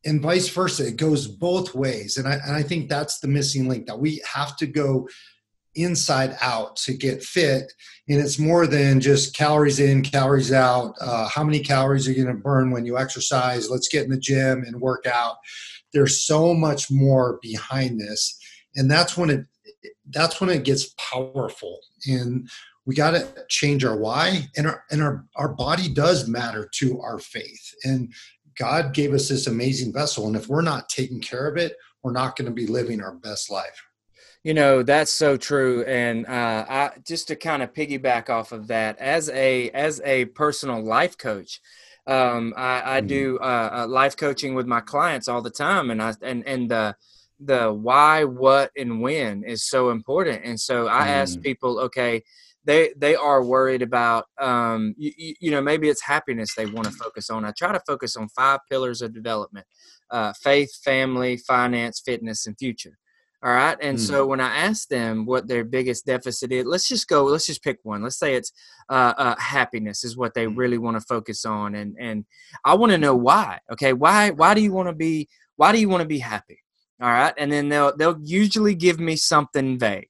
and 0.04 0.22
vice 0.22 0.48
versa 0.48 0.88
it 0.88 0.96
goes 0.96 1.26
both 1.26 1.74
ways. 1.74 2.16
And 2.16 2.26
I, 2.26 2.34
and 2.34 2.52
I 2.52 2.62
think 2.62 2.88
that's 2.88 3.20
the 3.20 3.28
missing 3.28 3.68
link 3.68 3.86
that 3.86 3.98
we 3.98 4.22
have 4.32 4.56
to 4.56 4.66
go 4.66 5.08
inside 5.74 6.36
out 6.40 6.76
to 6.76 6.94
get 6.94 7.22
fit. 7.22 7.72
And 8.08 8.18
it's 8.18 8.38
more 8.38 8.66
than 8.66 9.00
just 9.00 9.36
calories 9.36 9.78
in 9.78 10.02
calories 10.02 10.52
out. 10.52 10.94
Uh, 11.00 11.28
how 11.28 11.44
many 11.44 11.60
calories 11.60 12.08
are 12.08 12.12
you 12.12 12.24
going 12.24 12.34
to 12.34 12.42
burn 12.42 12.70
when 12.70 12.86
you 12.86 12.98
exercise? 12.98 13.70
Let's 13.70 13.88
get 13.88 14.04
in 14.04 14.10
the 14.10 14.18
gym 14.18 14.64
and 14.66 14.80
work 14.80 15.06
out. 15.06 15.36
There's 15.92 16.24
so 16.24 16.54
much 16.54 16.90
more 16.90 17.38
behind 17.42 18.00
this 18.00 18.39
and 18.76 18.90
that's 18.90 19.16
when 19.16 19.30
it 19.30 19.46
that's 20.10 20.40
when 20.40 20.50
it 20.50 20.64
gets 20.64 20.94
powerful. 21.12 21.80
And 22.06 22.48
we 22.86 22.94
got 22.94 23.12
to 23.12 23.26
change 23.48 23.84
our 23.84 23.96
why 23.96 24.48
and 24.56 24.66
our 24.66 24.84
and 24.90 25.02
our 25.02 25.24
our 25.36 25.48
body 25.48 25.88
does 25.88 26.28
matter 26.28 26.68
to 26.74 27.00
our 27.00 27.18
faith. 27.18 27.74
And 27.84 28.12
god 28.58 28.92
gave 28.92 29.14
us 29.14 29.28
this 29.28 29.46
amazing 29.46 29.92
vessel 29.92 30.26
and 30.26 30.36
if 30.36 30.48
we're 30.48 30.60
not 30.60 30.88
taking 30.88 31.20
care 31.20 31.46
of 31.46 31.56
it 31.56 31.76
we're 32.02 32.12
not 32.12 32.34
going 32.36 32.46
to 32.46 32.52
be 32.52 32.66
living 32.66 33.00
our 33.00 33.14
best 33.14 33.50
life. 33.50 33.86
You 34.42 34.54
know 34.54 34.82
that's 34.82 35.12
so 35.12 35.36
true, 35.36 35.84
and 35.84 36.26
uh, 36.26 36.64
I 36.68 36.90
just 37.06 37.28
to 37.28 37.36
kind 37.36 37.62
of 37.62 37.74
piggyback 37.74 38.30
off 38.30 38.52
of 38.52 38.68
that, 38.68 38.98
as 38.98 39.28
a 39.28 39.68
as 39.70 40.00
a 40.02 40.24
personal 40.26 40.82
life 40.82 41.18
coach, 41.18 41.60
um, 42.06 42.54
I, 42.56 42.96
I 42.96 43.00
Mhm. 43.02 43.06
do 43.08 43.38
uh, 43.42 43.70
uh, 43.82 43.86
life 43.86 44.16
coaching 44.16 44.54
with 44.54 44.66
my 44.66 44.80
clients 44.80 45.28
all 45.28 45.42
the 45.42 45.50
time, 45.50 45.90
and 45.90 46.02
I 46.02 46.14
and 46.22 46.46
and 46.46 46.70
the 46.70 46.96
the 47.44 47.72
why, 47.72 48.24
what, 48.24 48.70
and 48.76 49.00
when 49.00 49.42
is 49.44 49.64
so 49.64 49.90
important. 49.90 50.44
And 50.44 50.60
so 50.60 50.86
I 50.86 51.08
ask 51.08 51.38
Mm. 51.38 51.42
people, 51.42 51.78
okay, 51.80 52.22
they 52.64 52.92
they 52.96 53.14
are 53.16 53.42
worried 53.42 53.82
about, 53.82 54.26
um, 54.38 54.94
you, 54.98 55.34
you 55.40 55.50
know, 55.50 55.62
maybe 55.62 55.88
it's 55.88 56.02
happiness 56.02 56.54
they 56.54 56.66
want 56.66 56.86
to 56.86 56.92
focus 56.92 57.30
on. 57.30 57.44
I 57.44 57.52
try 57.56 57.72
to 57.72 57.80
focus 57.86 58.16
on 58.16 58.28
five 58.28 58.60
pillars 58.70 59.00
of 59.00 59.14
development: 59.14 59.66
uh, 60.10 60.32
faith, 60.34 60.70
family, 60.84 61.38
finance, 61.38 62.00
fitness, 62.04 62.46
and 62.46 62.58
future. 62.58 62.98
All 63.42 63.50
right. 63.50 63.78
And 63.80 63.96
Mm. 63.96 64.00
so 64.02 64.26
when 64.26 64.40
I 64.40 64.54
ask 64.54 64.88
them 64.88 65.24
what 65.24 65.48
their 65.48 65.64
biggest 65.64 66.04
deficit 66.04 66.52
is, 66.52 66.66
let's 66.66 66.86
just 66.86 67.08
go, 67.08 67.24
let's 67.24 67.46
just 67.46 67.62
pick 67.64 67.78
one. 67.84 68.02
Let's 68.02 68.18
say 68.18 68.34
it's 68.34 68.52
uh, 68.90 69.14
uh, 69.16 69.36
happiness 69.38 70.04
is 70.04 70.14
what 70.14 70.34
they 70.34 70.44
Mm. 70.46 70.58
really 70.58 70.76
want 70.76 70.98
to 70.98 71.06
focus 71.06 71.46
on. 71.46 71.74
And, 71.74 71.96
and 71.98 72.26
I 72.66 72.74
want 72.74 72.92
to 72.92 72.98
know 72.98 73.14
why. 73.16 73.60
Okay. 73.72 73.94
Why, 73.94 74.28
why 74.30 74.52
do 74.52 74.60
you 74.60 74.72
want 74.72 74.88
to 74.90 74.94
be, 74.94 75.26
why 75.56 75.72
do 75.72 75.80
you 75.80 75.88
want 75.88 76.02
to 76.02 76.06
be 76.06 76.18
happy? 76.18 76.58
All 77.00 77.08
right. 77.08 77.34
And 77.38 77.50
then 77.50 77.68
they'll, 77.68 77.96
they'll 77.96 78.18
usually 78.22 78.74
give 78.74 79.00
me 79.00 79.16
something 79.16 79.78
vague 79.78 80.08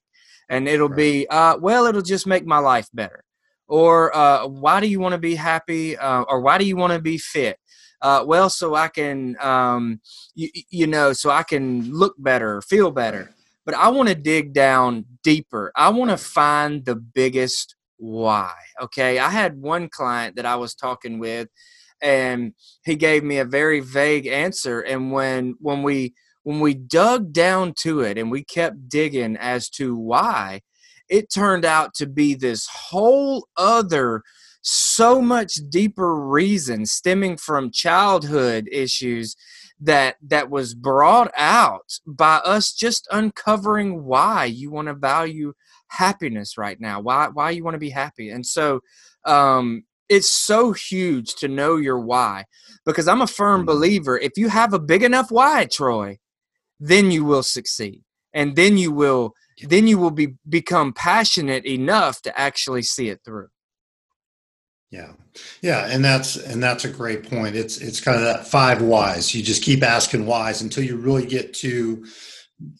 and 0.49 0.67
it'll 0.67 0.89
be, 0.89 1.27
uh, 1.29 1.57
well, 1.57 1.85
it'll 1.85 2.01
just 2.01 2.27
make 2.27 2.45
my 2.45 2.59
life 2.59 2.89
better. 2.93 3.23
Or 3.67 4.13
uh, 4.15 4.47
why 4.47 4.81
do 4.81 4.87
you 4.87 4.99
want 4.99 5.13
to 5.13 5.17
be 5.17 5.35
happy? 5.35 5.95
Uh, 5.97 6.23
or 6.23 6.41
why 6.41 6.57
do 6.57 6.65
you 6.65 6.75
want 6.75 6.91
to 6.91 6.99
be 6.99 7.17
fit? 7.17 7.57
Uh, 8.01 8.23
well, 8.27 8.49
so 8.49 8.75
I 8.75 8.89
can, 8.89 9.37
um, 9.39 10.01
you, 10.35 10.49
you 10.69 10.87
know, 10.87 11.13
so 11.13 11.29
I 11.29 11.43
can 11.43 11.89
look 11.93 12.15
better, 12.17 12.61
feel 12.61 12.91
better. 12.91 13.33
But 13.65 13.75
I 13.75 13.89
want 13.89 14.09
to 14.09 14.15
dig 14.15 14.53
down 14.53 15.05
deeper. 15.23 15.71
I 15.75 15.89
want 15.89 16.11
to 16.11 16.17
find 16.17 16.83
the 16.83 16.95
biggest 16.95 17.75
why. 17.97 18.53
Okay. 18.81 19.19
I 19.19 19.29
had 19.29 19.61
one 19.61 19.87
client 19.87 20.35
that 20.35 20.45
I 20.45 20.55
was 20.55 20.73
talking 20.73 21.19
with, 21.19 21.47
and 22.01 22.53
he 22.83 22.95
gave 22.95 23.23
me 23.23 23.37
a 23.37 23.45
very 23.45 23.79
vague 23.79 24.25
answer. 24.25 24.81
And 24.81 25.11
when 25.11 25.55
when 25.59 25.83
we 25.83 26.15
when 26.43 26.59
we 26.59 26.73
dug 26.73 27.33
down 27.33 27.73
to 27.81 28.01
it 28.01 28.17
and 28.17 28.31
we 28.31 28.43
kept 28.43 28.89
digging 28.89 29.37
as 29.37 29.69
to 29.69 29.95
why, 29.95 30.61
it 31.09 31.31
turned 31.33 31.65
out 31.65 31.93
to 31.95 32.07
be 32.07 32.33
this 32.35 32.67
whole 32.67 33.47
other 33.57 34.21
so 34.63 35.21
much 35.21 35.55
deeper 35.69 36.15
reason 36.15 36.85
stemming 36.85 37.35
from 37.37 37.71
childhood 37.71 38.67
issues 38.71 39.35
that 39.79 40.15
that 40.21 40.49
was 40.51 40.75
brought 40.75 41.31
out 41.35 41.97
by 42.05 42.35
us 42.45 42.71
just 42.71 43.07
uncovering 43.11 44.03
why 44.03 44.45
you 44.45 44.69
want 44.69 44.87
to 44.87 44.93
value 44.93 45.53
happiness 45.87 46.57
right 46.59 46.79
now 46.79 46.99
why 47.01 47.27
why 47.33 47.49
you 47.49 47.63
want 47.63 47.73
to 47.73 47.79
be 47.79 47.89
happy 47.89 48.29
and 48.29 48.45
so 48.45 48.79
um 49.25 49.83
it's 50.09 50.29
so 50.29 50.71
huge 50.73 51.33
to 51.33 51.47
know 51.47 51.77
your 51.77 51.99
why 51.99 52.45
because 52.85 53.07
i'm 53.07 53.21
a 53.21 53.27
firm 53.27 53.63
Mhm. 53.63 53.65
believer 53.65 54.17
if 54.19 54.33
you 54.37 54.47
have 54.49 54.73
a 54.73 54.79
big 54.79 55.01
enough 55.01 55.31
why 55.31 55.65
troy 55.65 56.17
then 56.81 57.11
you 57.11 57.23
will 57.23 57.43
succeed 57.43 58.01
and 58.33 58.55
then 58.55 58.77
you 58.77 58.91
will 58.91 59.33
then 59.67 59.87
you 59.87 59.97
will 59.97 60.11
be 60.11 60.33
become 60.49 60.91
passionate 60.91 61.65
enough 61.65 62.21
to 62.23 62.37
actually 62.37 62.81
see 62.81 63.09
it 63.09 63.19
through 63.23 63.47
Yeah. 64.89 65.13
Yeah. 65.61 65.87
And 65.89 66.03
that's, 66.03 66.35
and 66.35 66.61
that's 66.61 66.83
a 66.83 66.89
great 66.89 67.29
point. 67.29 67.55
It's, 67.55 67.77
it's 67.77 68.01
kind 68.01 68.17
of 68.17 68.23
that 68.23 68.47
five 68.47 68.81
whys. 68.81 69.33
You 69.33 69.41
just 69.41 69.63
keep 69.63 69.83
asking 69.83 70.25
whys 70.25 70.61
until 70.61 70.83
you 70.83 70.97
really 70.97 71.25
get 71.25 71.53
to 71.55 72.05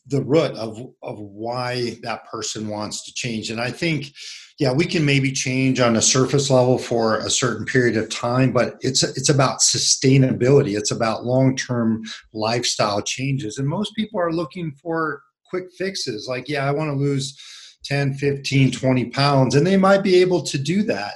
the 0.08 0.22
root 0.22 0.52
of, 0.52 0.78
of 1.02 1.20
why 1.20 1.98
that 2.04 2.26
person 2.26 2.68
wants 2.68 3.06
to 3.06 3.14
change. 3.14 3.50
And 3.50 3.62
I 3.62 3.72
think, 3.72 4.12
yeah, 4.60 4.72
we 4.72 4.86
can 4.86 5.06
maybe 5.06 5.32
change 5.32 5.80
on 5.80 5.96
a 5.96 6.02
surface 6.02 6.50
level 6.50 6.78
for 6.78 7.18
a 7.18 7.30
certain 7.30 7.66
period 7.66 7.98
of 7.98 8.10
time, 8.10 8.52
but 8.52 8.76
it's, 8.82 9.04
it's 9.04 9.30
about 9.30 9.60
sustainability. 9.60 10.78
It's 10.78 10.92
about 10.92 11.26
long-term 11.26 12.04
lifestyle 12.34 13.02
changes. 13.02 13.58
And 13.58 13.68
most 13.68 13.96
people 13.96 14.20
are 14.20 14.32
looking 14.32 14.72
for 14.82 15.24
quick 15.50 15.72
fixes. 15.78 16.28
Like, 16.30 16.48
yeah, 16.48 16.68
I 16.68 16.72
want 16.72 16.90
to 16.90 16.96
lose 16.96 17.38
10, 17.86 18.14
15, 18.14 18.72
20 18.72 19.06
pounds, 19.06 19.56
and 19.56 19.66
they 19.66 19.78
might 19.78 20.04
be 20.04 20.16
able 20.16 20.44
to 20.44 20.58
do 20.58 20.84
that 20.84 21.16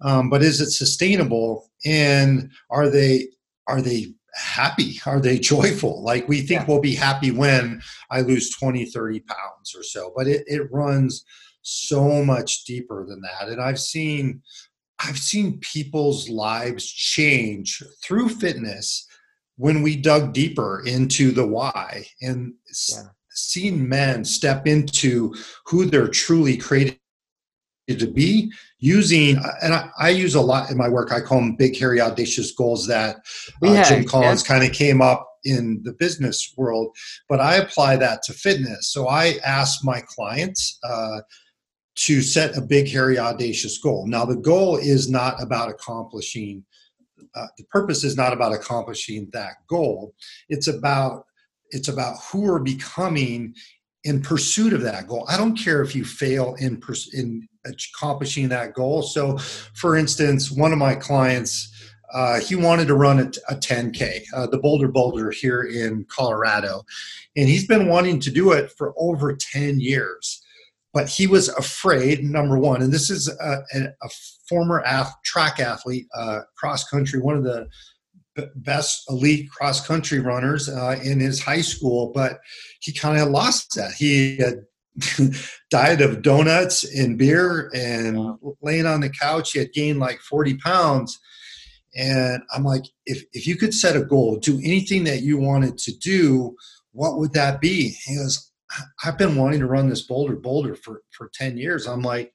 um, 0.00 0.30
but 0.30 0.42
is 0.42 0.60
it 0.60 0.70
sustainable 0.70 1.70
and 1.84 2.50
are 2.70 2.88
they 2.88 3.28
are 3.66 3.82
they 3.82 4.06
happy 4.34 5.00
are 5.06 5.20
they 5.20 5.38
joyful 5.38 6.02
like 6.02 6.28
we 6.28 6.40
think 6.40 6.60
yeah. 6.60 6.66
we'll 6.66 6.80
be 6.80 6.94
happy 6.94 7.30
when 7.30 7.80
i 8.10 8.20
lose 8.20 8.50
20 8.56 8.84
30 8.86 9.20
pounds 9.20 9.74
or 9.76 9.82
so 9.82 10.12
but 10.16 10.26
it, 10.26 10.44
it 10.46 10.70
runs 10.72 11.24
so 11.70 12.24
much 12.24 12.64
deeper 12.64 13.06
than 13.06 13.20
that. 13.22 13.48
And 13.48 13.60
i've 13.60 13.80
seen 13.80 14.42
i've 15.06 15.18
seen 15.18 15.58
people's 15.60 16.28
lives 16.28 16.86
change 16.86 17.82
through 18.02 18.28
fitness 18.28 19.06
when 19.56 19.82
we 19.82 19.96
dug 19.96 20.32
deeper 20.32 20.82
into 20.86 21.32
the 21.32 21.46
why 21.46 22.06
and 22.22 22.54
yeah. 22.88 23.02
seen 23.30 23.88
men 23.88 24.24
step 24.24 24.66
into 24.66 25.34
who 25.66 25.84
they're 25.84 26.08
truly 26.08 26.56
created 26.56 26.98
to 27.88 28.06
be 28.06 28.52
using 28.78 29.36
and 29.62 29.74
I, 29.74 29.90
I, 29.98 30.08
use 30.10 30.36
a 30.36 30.40
lot 30.40 30.70
in 30.70 30.76
my 30.76 30.88
work 30.88 31.12
i 31.12 31.20
call 31.20 31.40
them 31.40 31.56
big 31.56 31.76
hairy 31.76 32.00
audacious 32.00 32.52
goals 32.52 32.86
that 32.86 33.16
uh, 33.64 33.82
jim 33.82 34.04
collins 34.04 34.44
kind 34.44 34.64
of 34.64 34.72
came 34.72 35.02
up 35.02 35.26
in 35.44 35.82
the 35.82 35.92
business 35.94 36.54
world 36.56 36.94
but 37.28 37.40
i 37.40 37.56
apply 37.56 37.96
that 37.96 38.22
to 38.24 38.32
fitness. 38.32 38.92
So 38.92 39.08
i 39.08 39.38
ask 39.44 39.84
my 39.84 40.00
clients 40.06 40.78
uh, 40.84 41.20
to 42.00 42.22
set 42.22 42.56
a 42.56 42.60
big 42.60 42.88
hairy 42.88 43.18
audacious 43.18 43.78
goal 43.78 44.06
now 44.06 44.24
the 44.24 44.36
goal 44.36 44.76
is 44.76 45.10
not 45.10 45.40
about 45.42 45.68
accomplishing 45.68 46.64
uh, 47.34 47.46
the 47.58 47.64
purpose 47.64 48.02
is 48.02 48.16
not 48.16 48.32
about 48.32 48.52
accomplishing 48.52 49.28
that 49.32 49.54
goal 49.68 50.14
it's 50.48 50.68
about 50.68 51.24
it's 51.70 51.88
about 51.88 52.16
who 52.30 52.42
we're 52.42 52.58
becoming 52.58 53.54
in 54.04 54.22
pursuit 54.22 54.72
of 54.72 54.82
that 54.82 55.06
goal. 55.06 55.26
I 55.28 55.36
don't 55.36 55.56
care 55.56 55.82
if 55.82 55.94
you 55.94 56.04
fail 56.04 56.54
in 56.58 56.80
in 57.12 57.48
accomplishing 57.66 58.48
that 58.48 58.74
goal. 58.74 59.02
So, 59.02 59.36
for 59.74 59.96
instance, 59.96 60.50
one 60.50 60.72
of 60.72 60.78
my 60.78 60.94
clients, 60.94 61.70
uh, 62.12 62.40
he 62.40 62.56
wanted 62.56 62.88
to 62.88 62.94
run 62.94 63.20
a, 63.20 63.26
a 63.52 63.56
10K, 63.56 64.22
uh, 64.34 64.46
the 64.46 64.58
Bolder 64.58 64.88
Boulder 64.88 65.30
here 65.30 65.62
in 65.62 66.06
Colorado, 66.08 66.82
and 67.36 67.48
he's 67.48 67.66
been 67.66 67.88
wanting 67.88 68.20
to 68.20 68.30
do 68.30 68.52
it 68.52 68.72
for 68.72 68.94
over 68.96 69.36
10 69.36 69.80
years. 69.80 70.42
But 70.92 71.08
he 71.08 71.26
was 71.26 71.48
afraid, 71.50 72.24
number 72.24 72.58
one, 72.58 72.82
and 72.82 72.92
this 72.92 73.10
is 73.10 73.28
a, 73.28 73.58
a, 73.74 74.10
former 74.48 74.82
af- 74.84 75.14
track 75.24 75.60
athlete, 75.60 76.06
uh, 76.16 76.40
cross 76.56 76.88
country, 76.88 77.20
one 77.20 77.36
of 77.36 77.44
the 77.44 77.68
best 78.56 79.04
elite 79.08 79.50
cross 79.50 79.86
country 79.86 80.18
runners 80.18 80.68
uh, 80.68 80.98
in 81.02 81.20
his 81.20 81.40
high 81.40 81.60
school, 81.60 82.10
but 82.14 82.40
he 82.80 82.92
kind 82.92 83.18
of 83.20 83.28
lost 83.28 83.74
that. 83.76 83.92
He 83.92 84.38
had 84.38 84.64
diet 85.70 86.00
of 86.00 86.22
donuts 86.22 86.84
and 86.96 87.18
beer 87.18 87.70
and 87.74 88.18
wow. 88.18 88.38
laying 88.62 88.86
on 88.86 89.00
the 89.00 89.10
couch. 89.10 89.52
He 89.52 89.58
had 89.58 89.72
gained 89.72 89.98
like 89.98 90.20
40 90.20 90.56
pounds. 90.56 91.18
And 91.96 92.42
I'm 92.54 92.64
like, 92.64 92.84
if, 93.06 93.22
if 93.32 93.46
you 93.46 93.56
could 93.56 93.74
set 93.74 93.96
a 93.96 94.04
goal, 94.04 94.36
do 94.36 94.58
anything 94.58 95.04
that 95.04 95.22
you 95.22 95.38
wanted 95.38 95.76
to 95.78 95.92
do, 95.98 96.54
what 96.92 97.18
would 97.18 97.32
that 97.32 97.60
be? 97.60 97.96
He 98.04 98.16
goes, 98.16 98.49
I've 99.04 99.18
been 99.18 99.36
wanting 99.36 99.60
to 99.60 99.66
run 99.66 99.88
this 99.88 100.02
bolder 100.02 100.36
boulder 100.36 100.74
for, 100.74 101.02
for 101.10 101.30
10 101.34 101.58
years. 101.58 101.86
I'm 101.86 102.02
like, 102.02 102.32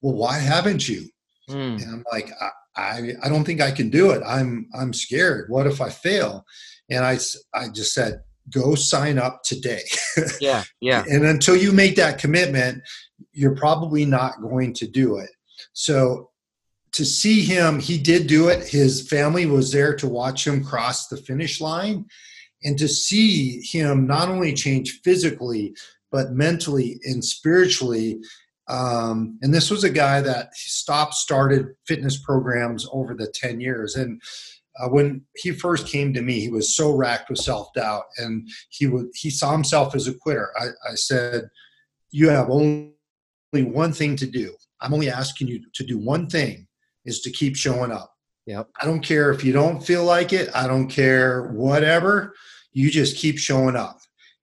well, 0.00 0.14
why 0.14 0.38
haven't 0.38 0.88
you? 0.88 1.08
Mm. 1.48 1.82
And 1.82 1.94
I'm 1.94 2.04
like, 2.12 2.30
I, 2.40 2.50
I, 2.76 3.12
I 3.24 3.28
don't 3.28 3.44
think 3.44 3.60
I 3.60 3.70
can 3.70 3.90
do 3.90 4.10
it. 4.10 4.22
I'm, 4.26 4.68
I'm 4.78 4.92
scared. 4.92 5.48
What 5.48 5.66
if 5.66 5.80
I 5.80 5.90
fail? 5.90 6.44
And 6.90 7.04
I, 7.04 7.18
I 7.54 7.68
just 7.68 7.94
said, 7.94 8.20
go 8.50 8.74
sign 8.74 9.18
up 9.18 9.42
today. 9.42 9.82
yeah, 10.40 10.62
yeah. 10.80 11.04
and 11.08 11.24
until 11.24 11.56
you 11.56 11.72
make 11.72 11.96
that 11.96 12.18
commitment, 12.18 12.82
you're 13.32 13.56
probably 13.56 14.04
not 14.04 14.40
going 14.40 14.72
to 14.74 14.86
do 14.86 15.18
it. 15.18 15.30
So 15.72 16.30
to 16.92 17.04
see 17.04 17.42
him, 17.42 17.78
he 17.78 17.98
did 17.98 18.26
do 18.26 18.48
it. 18.48 18.66
His 18.66 19.08
family 19.08 19.46
was 19.46 19.72
there 19.72 19.94
to 19.96 20.08
watch 20.08 20.46
him 20.46 20.64
cross 20.64 21.08
the 21.08 21.16
finish 21.16 21.60
line. 21.60 22.06
And 22.64 22.78
to 22.78 22.88
see 22.88 23.60
him 23.60 24.06
not 24.06 24.28
only 24.28 24.52
change 24.52 25.00
physically, 25.02 25.74
but 26.10 26.32
mentally 26.32 26.98
and 27.04 27.24
spiritually. 27.24 28.18
Um, 28.68 29.38
and 29.42 29.54
this 29.54 29.70
was 29.70 29.84
a 29.84 29.90
guy 29.90 30.20
that 30.22 30.54
stopped, 30.54 31.14
started 31.14 31.74
fitness 31.86 32.16
programs 32.18 32.86
over 32.92 33.14
the 33.14 33.32
10 33.34 33.60
years. 33.60 33.96
And 33.96 34.20
uh, 34.78 34.88
when 34.88 35.22
he 35.36 35.52
first 35.52 35.86
came 35.86 36.12
to 36.12 36.22
me, 36.22 36.40
he 36.40 36.48
was 36.48 36.76
so 36.76 36.94
racked 36.94 37.30
with 37.30 37.38
self 37.38 37.72
doubt, 37.74 38.04
and 38.18 38.48
he 38.68 38.86
would 38.86 39.06
he 39.14 39.30
saw 39.30 39.52
himself 39.52 39.94
as 39.94 40.06
a 40.06 40.14
quitter. 40.14 40.50
I, 40.58 40.66
I 40.90 40.94
said, 40.94 41.48
"You 42.10 42.28
have 42.28 42.50
only 42.50 42.92
one 43.52 43.92
thing 43.92 44.16
to 44.16 44.26
do. 44.26 44.54
I'm 44.80 44.92
only 44.92 45.08
asking 45.08 45.48
you 45.48 45.62
to 45.74 45.84
do 45.84 45.98
one 45.98 46.28
thing: 46.28 46.66
is 47.04 47.20
to 47.22 47.30
keep 47.30 47.56
showing 47.56 47.90
up. 47.90 48.12
Yep. 48.46 48.68
I 48.80 48.86
don't 48.86 49.00
care 49.00 49.30
if 49.30 49.44
you 49.44 49.52
don't 49.52 49.84
feel 49.84 50.04
like 50.04 50.32
it. 50.32 50.48
I 50.54 50.66
don't 50.66 50.88
care 50.88 51.48
whatever. 51.48 52.34
You 52.72 52.90
just 52.90 53.16
keep 53.16 53.38
showing 53.38 53.76
up. 53.76 53.98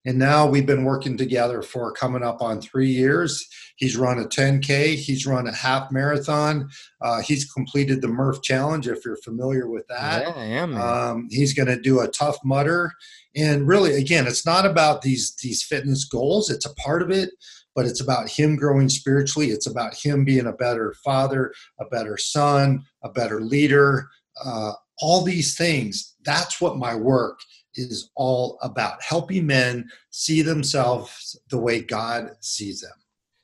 And 0.05 0.19
now 0.19 0.45
we've 0.45 0.65
been 0.65 0.83
working 0.83 1.17
together 1.17 1.62
for 1.62 1.93
coming 1.93 2.24
up 2.24 2.41
on 2.41 2.60
three 2.60 2.89
years. 2.89 3.48
He's 3.77 3.95
run 3.95 4.19
a 4.19 4.25
10K, 4.25 4.95
he's 4.95 5.25
run 5.25 5.48
a 5.48 5.53
half 5.53 5.91
marathon, 5.91 6.69
uh, 7.01 7.22
he's 7.22 7.51
completed 7.51 8.01
the 8.01 8.07
Murph 8.07 8.41
Challenge, 8.43 8.88
if 8.88 9.03
you're 9.03 9.17
familiar 9.17 9.67
with 9.69 9.88
that. 9.88 10.24
Yeah, 10.24 10.33
I 10.36 10.45
am. 10.45 10.77
Um, 10.77 11.27
he's 11.31 11.53
going 11.53 11.69
to 11.69 11.79
do 11.79 12.01
a 12.01 12.07
Tough 12.07 12.38
Mudder. 12.43 12.91
And 13.36 13.67
really, 13.67 13.95
again, 13.95 14.27
it's 14.27 14.45
not 14.45 14.65
about 14.65 15.01
these, 15.01 15.36
these 15.41 15.63
fitness 15.63 16.03
goals, 16.03 16.50
it's 16.50 16.65
a 16.65 16.75
part 16.75 17.01
of 17.01 17.10
it, 17.10 17.29
but 17.75 17.86
it's 17.86 18.01
about 18.01 18.30
him 18.30 18.56
growing 18.56 18.89
spiritually. 18.89 19.48
It's 19.48 19.68
about 19.68 19.96
him 19.96 20.24
being 20.24 20.48
a 20.48 20.53
better 20.53 20.96
father, 21.03 21.53
a 21.80 21.86
better 21.86 22.18
son, 22.18 22.84
a 23.03 23.10
better 23.10 23.42
leader, 23.42 24.08
uh, 24.44 24.74
all 25.00 25.24
these 25.24 25.58
things. 25.58 26.15
That's 26.24 26.62
what 26.62 26.77
my 26.77 26.96
work 26.96 27.39
is 27.75 28.12
all 28.15 28.60
about 28.62 29.01
helping 29.01 29.48
men 29.48 29.89
see 30.12 30.42
themselves 30.42 31.39
the 31.50 31.58
way 31.58 31.82
God 31.82 32.30
sees 32.39 32.82
them. 32.82 32.92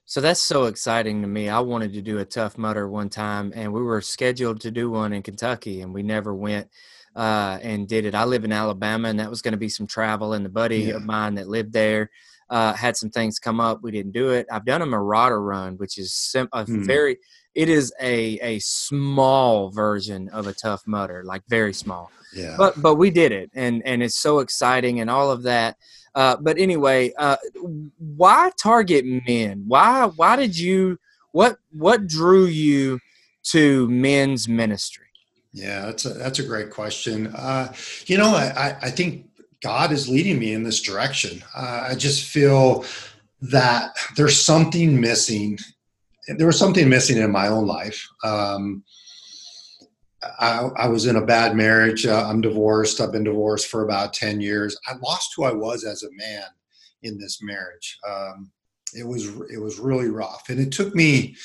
So 0.06 0.22
that's 0.22 0.42
so 0.42 0.66
exciting 0.66 1.22
to 1.22 1.28
me. 1.28 1.50
I 1.50 1.60
wanted 1.60 1.94
to 1.94 2.02
do 2.02 2.18
a 2.18 2.26
tough 2.26 2.58
mudder 2.58 2.90
one 2.90 3.10
time, 3.10 3.54
and 3.56 3.72
we 3.72 3.82
were 3.82 4.02
scheduled 4.02 4.62
to 4.62 4.72
do 4.72 4.90
one 4.90 5.14
in 5.14 5.22
Kentucky, 5.22 5.82
and 5.82 5.94
we 5.94 6.02
never 6.02 6.34
went 6.34 6.68
uh, 7.16 7.60
and 7.62 7.88
did 7.88 8.06
it. 8.06 8.16
I 8.16 8.24
live 8.24 8.44
in 8.44 8.52
Alabama, 8.52 9.10
and 9.10 9.20
that 9.20 9.30
was 9.30 9.44
going 9.44 9.52
to 9.52 9.58
be 9.58 9.70
some 9.70 9.86
travel. 9.86 10.34
And 10.34 10.44
the 10.44 10.50
buddy 10.50 10.80
yeah. 10.80 10.96
of 10.96 11.06
mine 11.06 11.36
that 11.36 11.48
lived 11.48 11.74
there 11.74 12.10
uh, 12.50 12.74
had 12.74 12.98
some 12.98 13.10
things 13.10 13.39
come 13.39 13.60
up. 13.60 13.82
We 13.82 13.91
didn't 13.91 14.13
do 14.13 14.29
it. 14.32 14.48
I've 14.51 14.65
done 14.65 14.82
a 14.82 14.86
Marauder 14.86 15.41
run, 15.41 15.75
which 15.77 15.98
is 15.98 16.13
sim- 16.13 16.50
a 16.53 16.65
mm. 16.65 16.86
very 16.86 17.18
it 17.56 17.70
is 17.70 17.94
a 18.01 18.39
a 18.41 18.60
small 18.60 19.70
version 19.70 20.29
of 20.29 20.48
a 20.48 20.53
tough 20.53 20.84
mudder, 20.86 21.24
like 21.25 21.41
very 21.48 21.74
small. 21.74 22.12
Yeah. 22.34 22.56
But 22.58 22.82
but 22.82 22.96
we 22.96 23.10
did 23.10 23.32
it, 23.32 23.50
and 23.53 23.86
and 23.86 24.03
it's 24.03 24.20
so 24.20 24.39
exciting 24.39 25.00
and 25.00 25.10
all 25.10 25.32
of 25.32 25.44
that. 25.44 25.77
Uh, 26.15 26.38
but 26.39 26.58
anyway, 26.58 27.12
uh, 27.18 27.38
why 27.98 28.51
target 28.62 29.06
men? 29.27 29.63
Why 29.68 30.06
why 30.06 30.36
did 30.36 30.58
you 30.58 31.00
what 31.32 31.58
what 31.72 32.08
drew 32.08 32.46
you 32.46 33.00
to 33.44 33.88
men's 33.89 34.48
ministry? 34.48 35.06
Yeah, 35.51 35.88
that's 35.88 36.06
a 36.06 36.10
that's 36.10 36.39
a 36.39 36.44
great 36.44 36.70
question. 36.70 37.27
Uh, 37.27 37.74
you 38.06 38.18
know, 38.18 38.29
I 38.29 38.77
I 38.82 38.89
think 38.91 39.29
God 39.62 39.92
is 39.92 40.08
leading 40.08 40.39
me 40.39 40.54
in 40.54 40.63
this 40.63 40.82
direction. 40.82 41.44
Uh, 41.56 41.88
I 41.92 41.96
just 41.96 42.25
feel 42.25 42.86
that 43.42 43.96
there's 44.16 44.39
something 44.39 45.00
missing 45.00 45.58
there 46.38 46.48
was 46.48 46.60
something 46.60 46.88
missing 46.89 47.18
in 47.18 47.32
my 47.32 47.48
own 47.48 47.66
life. 47.66 48.08
Um, 48.24 48.84
I, 50.39 50.70
I, 50.78 50.88
was 50.88 51.06
in 51.06 51.16
a 51.16 51.25
bad 51.25 51.56
marriage. 51.56 52.06
Uh, 52.06 52.28
I'm 52.28 52.42
divorced. 52.42 53.00
I've 53.00 53.12
been 53.12 53.24
divorced 53.24 53.68
for 53.68 53.84
about 53.84 54.13
10 54.13 54.42
years. 54.42 54.78
I 54.88 54.96
lost 54.98 55.34
who 55.36 55.46
I 55.46 55.54
was 55.54 55.84
as 55.84 56.04
a 56.04 56.12
man 56.12 56.44
in 57.04 57.18
this 57.18 57.39
marriage. 57.42 57.98
Um, 58.08 58.51
it 58.94 59.08
was 59.08 59.28
it 59.51 59.60
was 59.62 59.80
really 59.80 60.10
rough, 60.10 60.50
and 60.50 60.60
it 60.60 60.72
took 60.72 60.96
me, 60.96 61.36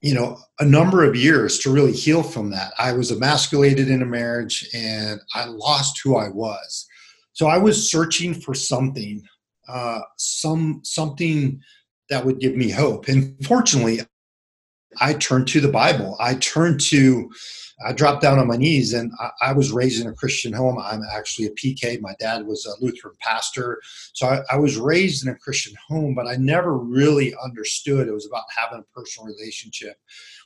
you 0.00 0.14
know, 0.14 0.38
a 0.58 0.64
number 0.64 1.04
of 1.04 1.14
years 1.14 1.58
to 1.60 1.72
really 1.72 1.92
heal 1.92 2.22
from 2.22 2.50
that. 2.50 2.72
I 2.78 2.92
was 2.92 3.10
emasculated 3.10 3.88
in 3.88 4.00
a 4.00 4.06
marriage, 4.06 4.68
and 4.74 5.20
I 5.34 5.44
lost 5.44 6.00
who 6.02 6.16
I 6.16 6.28
was. 6.30 6.86
So 7.32 7.46
I 7.46 7.58
was 7.58 7.90
searching 7.90 8.34
for 8.34 8.54
something, 8.54 9.22
uh, 9.68 10.00
some 10.16 10.80
something 10.84 11.60
that 12.10 12.24
would 12.24 12.40
give 12.40 12.56
me 12.56 12.70
hope. 12.70 13.08
And 13.08 13.34
fortunately, 13.44 14.00
I 15.00 15.14
turned 15.14 15.48
to 15.48 15.60
the 15.60 15.68
Bible. 15.68 16.16
I 16.20 16.34
turned 16.34 16.80
to, 16.82 17.30
I 17.86 17.92
dropped 17.92 18.22
down 18.22 18.38
on 18.38 18.46
my 18.46 18.56
knees 18.56 18.92
and 18.92 19.10
I, 19.18 19.30
I, 19.40 19.52
was 19.52 19.72
raised 19.72 20.02
in 20.02 20.08
a 20.08 20.14
Christian 20.14 20.52
home. 20.52 20.78
I'm 20.78 21.02
actually 21.10 21.46
a 21.46 21.50
PK. 21.52 22.00
My 22.00 22.14
dad 22.20 22.46
was 22.46 22.66
a 22.66 22.84
Lutheran 22.84 23.14
pastor. 23.20 23.80
So 24.12 24.26
I, 24.26 24.40
I 24.50 24.56
was 24.56 24.76
raised 24.76 25.26
in 25.26 25.32
a 25.32 25.38
Christian 25.38 25.74
home, 25.88 26.14
but 26.14 26.26
I 26.26 26.36
never 26.36 26.76
really 26.76 27.34
understood 27.42 28.06
it 28.06 28.12
was 28.12 28.26
about 28.26 28.44
having 28.54 28.80
a 28.80 28.98
personal 28.98 29.32
relationship 29.34 29.96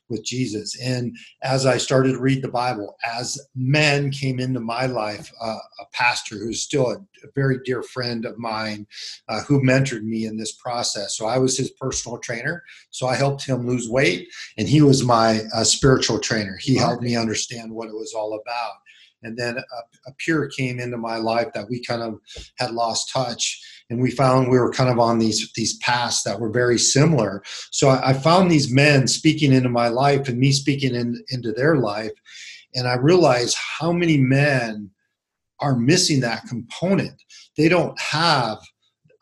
with 0.08 0.24
Jesus. 0.24 0.78
And 0.80 1.16
as 1.42 1.66
I 1.66 1.78
started 1.78 2.12
to 2.12 2.20
read 2.20 2.42
the 2.42 2.48
Bible, 2.48 2.96
as 3.04 3.38
men 3.54 4.10
came 4.10 4.38
into 4.40 4.60
my 4.60 4.86
life, 4.86 5.32
uh, 5.40 5.58
a 5.80 5.84
pastor 5.92 6.36
who's 6.36 6.62
still 6.62 6.86
a, 6.86 6.96
a, 6.96 7.30
very 7.34 7.58
dear 7.64 7.82
friend 7.82 8.24
of 8.24 8.38
mine 8.38 8.86
uh, 9.28 9.42
who 9.42 9.62
mentored 9.62 10.02
me 10.02 10.26
in 10.26 10.36
this 10.36 10.52
process. 10.52 11.16
So 11.16 11.26
I 11.26 11.38
was 11.38 11.56
his 11.56 11.70
personal 11.70 12.18
trainer. 12.18 12.62
So 12.90 13.06
I 13.06 13.16
helped 13.16 13.44
him 13.44 13.66
lose 13.66 13.88
weight, 13.88 14.28
and 14.56 14.68
he 14.68 14.82
was 14.82 15.04
my 15.04 15.42
uh, 15.54 15.64
spiritual 15.64 16.18
trainer. 16.18 16.56
He 16.60 16.76
helped 16.76 17.02
me 17.02 17.16
understand 17.16 17.72
what 17.72 17.88
it 17.88 17.94
was 17.94 18.14
all 18.14 18.34
about. 18.34 18.72
And 19.26 19.36
then 19.36 19.58
a, 19.58 20.10
a 20.10 20.14
peer 20.18 20.48
came 20.48 20.78
into 20.78 20.96
my 20.96 21.16
life 21.16 21.48
that 21.54 21.68
we 21.68 21.82
kind 21.82 22.02
of 22.02 22.20
had 22.58 22.70
lost 22.70 23.10
touch 23.12 23.60
and 23.90 24.00
we 24.00 24.10
found 24.10 24.48
we 24.48 24.58
were 24.58 24.72
kind 24.72 24.90
of 24.90 24.98
on 24.98 25.18
these 25.18 25.52
these 25.54 25.76
paths 25.78 26.22
that 26.22 26.40
were 26.40 26.50
very 26.50 26.78
similar. 26.78 27.42
So 27.70 27.88
I, 27.88 28.10
I 28.10 28.12
found 28.12 28.50
these 28.50 28.72
men 28.72 29.06
speaking 29.06 29.52
into 29.52 29.68
my 29.68 29.88
life 29.88 30.28
and 30.28 30.38
me 30.38 30.52
speaking 30.52 30.94
in, 30.94 31.22
into 31.28 31.52
their 31.52 31.76
life, 31.76 32.12
and 32.74 32.88
I 32.88 32.94
realized 32.94 33.56
how 33.78 33.92
many 33.92 34.16
men 34.16 34.90
are 35.60 35.76
missing 35.76 36.20
that 36.20 36.46
component. 36.48 37.22
They 37.56 37.68
don't 37.68 37.98
have 38.00 38.58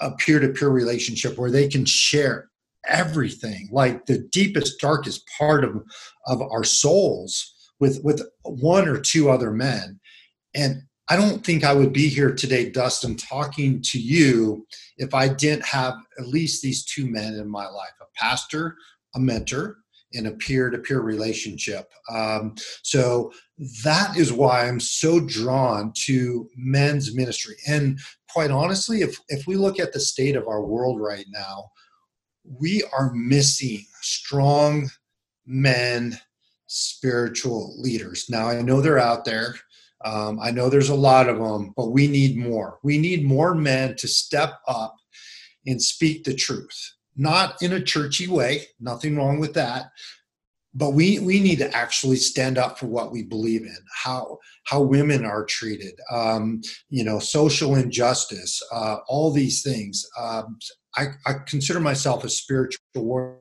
a 0.00 0.10
peer-to-peer 0.12 0.68
relationship 0.68 1.38
where 1.38 1.50
they 1.50 1.68
can 1.68 1.84
share 1.84 2.50
everything, 2.86 3.68
like 3.70 4.06
the 4.06 4.18
deepest, 4.18 4.80
darkest 4.80 5.28
part 5.38 5.64
of 5.64 5.82
of 6.26 6.40
our 6.40 6.64
souls 6.64 7.53
with 7.80 8.02
with 8.02 8.22
one 8.42 8.88
or 8.88 9.00
two 9.00 9.30
other 9.30 9.50
men 9.50 10.00
and 10.54 10.82
I 11.08 11.16
don't 11.16 11.44
think 11.44 11.64
I 11.64 11.74
would 11.74 11.92
be 11.92 12.08
here 12.08 12.32
today, 12.32 12.70
Dustin, 12.70 13.16
talking 13.16 13.82
to 13.82 14.00
you 14.00 14.66
if 14.96 15.12
I 15.12 15.28
didn't 15.28 15.66
have 15.66 15.94
at 16.18 16.28
least 16.28 16.62
these 16.62 16.84
two 16.84 17.06
men 17.06 17.34
in 17.34 17.48
my 17.48 17.66
life 17.66 17.92
a 18.00 18.06
pastor, 18.16 18.76
a 19.14 19.20
mentor, 19.20 19.78
and 20.14 20.28
a 20.28 20.32
peer 20.32 20.70
to 20.70 20.78
peer 20.78 21.00
relationship. 21.00 21.90
Um, 22.10 22.54
so 22.82 23.32
that 23.82 24.16
is 24.16 24.32
why 24.32 24.66
I'm 24.66 24.80
so 24.80 25.20
drawn 25.20 25.92
to 26.06 26.48
men's 26.56 27.14
ministry. 27.14 27.56
And 27.68 27.98
quite 28.30 28.50
honestly, 28.50 29.02
if, 29.02 29.18
if 29.28 29.46
we 29.46 29.56
look 29.56 29.78
at 29.78 29.92
the 29.92 30.00
state 30.00 30.36
of 30.36 30.48
our 30.48 30.64
world 30.64 31.00
right 31.00 31.26
now, 31.28 31.70
we 32.44 32.82
are 32.96 33.12
missing 33.12 33.84
strong 34.00 34.88
men, 35.46 36.18
spiritual 36.74 37.80
leaders. 37.80 38.26
Now, 38.28 38.48
I 38.48 38.60
know 38.60 38.80
they're 38.80 38.98
out 38.98 39.24
there. 39.24 39.54
Um, 40.04 40.40
I 40.40 40.50
know 40.50 40.68
there's 40.68 40.88
a 40.88 40.94
lot 40.94 41.28
of 41.28 41.38
them, 41.38 41.72
but 41.76 41.92
we 41.92 42.08
need 42.08 42.36
more. 42.36 42.78
We 42.82 42.98
need 42.98 43.24
more 43.24 43.54
men 43.54 43.94
to 43.96 44.08
step 44.08 44.54
up 44.66 44.96
and 45.66 45.80
speak 45.80 46.24
the 46.24 46.34
truth, 46.34 46.94
not 47.16 47.62
in 47.62 47.72
a 47.72 47.80
churchy 47.80 48.26
way, 48.26 48.66
nothing 48.80 49.16
wrong 49.16 49.38
with 49.38 49.54
that. 49.54 49.86
But 50.74 50.90
we, 50.90 51.20
we 51.20 51.38
need 51.38 51.58
to 51.58 51.72
actually 51.72 52.16
stand 52.16 52.58
up 52.58 52.76
for 52.76 52.86
what 52.86 53.12
we 53.12 53.22
believe 53.22 53.62
in, 53.62 53.78
how 54.02 54.38
how 54.64 54.80
women 54.80 55.24
are 55.24 55.44
treated, 55.44 55.94
um, 56.10 56.60
you 56.90 57.04
know, 57.04 57.20
social 57.20 57.76
injustice, 57.76 58.60
uh, 58.72 58.96
all 59.06 59.30
these 59.30 59.62
things. 59.62 60.04
Um, 60.18 60.58
I, 60.96 61.10
I 61.26 61.34
consider 61.46 61.78
myself 61.78 62.24
a 62.24 62.28
spiritual 62.28 62.80
warrior, 62.96 63.38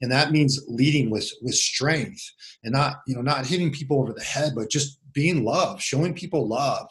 and 0.00 0.10
that 0.10 0.30
means 0.30 0.64
leading 0.68 1.10
with 1.10 1.30
with 1.42 1.54
strength 1.54 2.22
and 2.64 2.72
not 2.72 2.96
you 3.06 3.14
know 3.14 3.22
not 3.22 3.46
hitting 3.46 3.72
people 3.72 4.00
over 4.00 4.12
the 4.12 4.24
head, 4.24 4.52
but 4.54 4.70
just 4.70 4.98
being 5.16 5.44
love, 5.44 5.80
showing 5.80 6.14
people 6.14 6.46
love. 6.46 6.86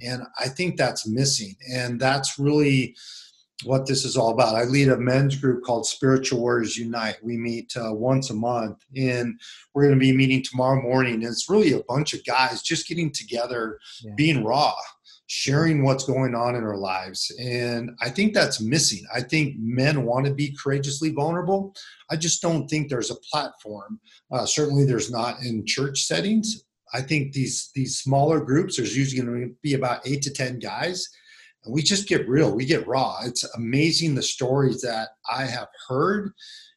And 0.00 0.22
I 0.38 0.48
think 0.48 0.76
that's 0.76 1.08
missing. 1.08 1.56
And 1.70 2.00
that's 2.00 2.38
really 2.38 2.94
what 3.64 3.86
this 3.86 4.04
is 4.04 4.16
all 4.16 4.30
about. 4.30 4.54
I 4.54 4.64
lead 4.64 4.88
a 4.88 4.96
men's 4.96 5.36
group 5.36 5.64
called 5.64 5.86
Spiritual 5.86 6.40
Warriors 6.40 6.76
Unite. 6.76 7.16
We 7.22 7.36
meet 7.36 7.72
uh, 7.76 7.92
once 7.92 8.30
a 8.30 8.34
month, 8.34 8.78
and 8.96 9.38
we're 9.74 9.82
going 9.82 9.98
to 9.98 10.00
be 10.00 10.16
meeting 10.16 10.42
tomorrow 10.42 10.80
morning. 10.80 11.14
And 11.14 11.24
it's 11.24 11.50
really 11.50 11.72
a 11.72 11.82
bunch 11.88 12.14
of 12.14 12.24
guys 12.24 12.62
just 12.62 12.88
getting 12.88 13.10
together, 13.10 13.78
yeah. 14.02 14.12
being 14.16 14.44
raw, 14.44 14.74
sharing 15.26 15.84
what's 15.84 16.04
going 16.04 16.34
on 16.34 16.54
in 16.54 16.64
our 16.64 16.76
lives. 16.76 17.34
And 17.40 17.90
I 18.00 18.10
think 18.10 18.34
that's 18.34 18.60
missing. 18.60 19.04
I 19.14 19.20
think 19.20 19.54
men 19.58 20.04
want 20.04 20.26
to 20.26 20.34
be 20.34 20.56
courageously 20.62 21.10
vulnerable. 21.10 21.74
I 22.10 22.16
just 22.16 22.42
don't 22.42 22.68
think 22.68 22.88
there's 22.88 23.10
a 23.10 23.16
platform. 23.30 24.00
Uh, 24.30 24.46
certainly, 24.46 24.84
there's 24.84 25.10
not 25.10 25.40
in 25.42 25.66
church 25.66 26.02
settings. 26.02 26.64
I 26.92 27.00
think 27.00 27.32
these 27.32 27.70
these 27.74 27.98
smaller 27.98 28.40
groups, 28.40 28.76
there's 28.76 28.96
usually 28.96 29.22
going 29.22 29.48
to 29.48 29.54
be 29.62 29.74
about 29.74 30.06
eight 30.06 30.22
to 30.22 30.30
ten 30.30 30.58
guys, 30.58 31.08
and 31.64 31.74
we 31.74 31.82
just 31.82 32.08
get 32.08 32.28
real. 32.28 32.54
We 32.54 32.66
get 32.66 32.86
raw. 32.86 33.20
It's 33.24 33.44
amazing 33.56 34.14
the 34.14 34.22
stories 34.22 34.82
that 34.82 35.08
I 35.28 35.44
have 35.44 35.68
heard, 35.88 36.32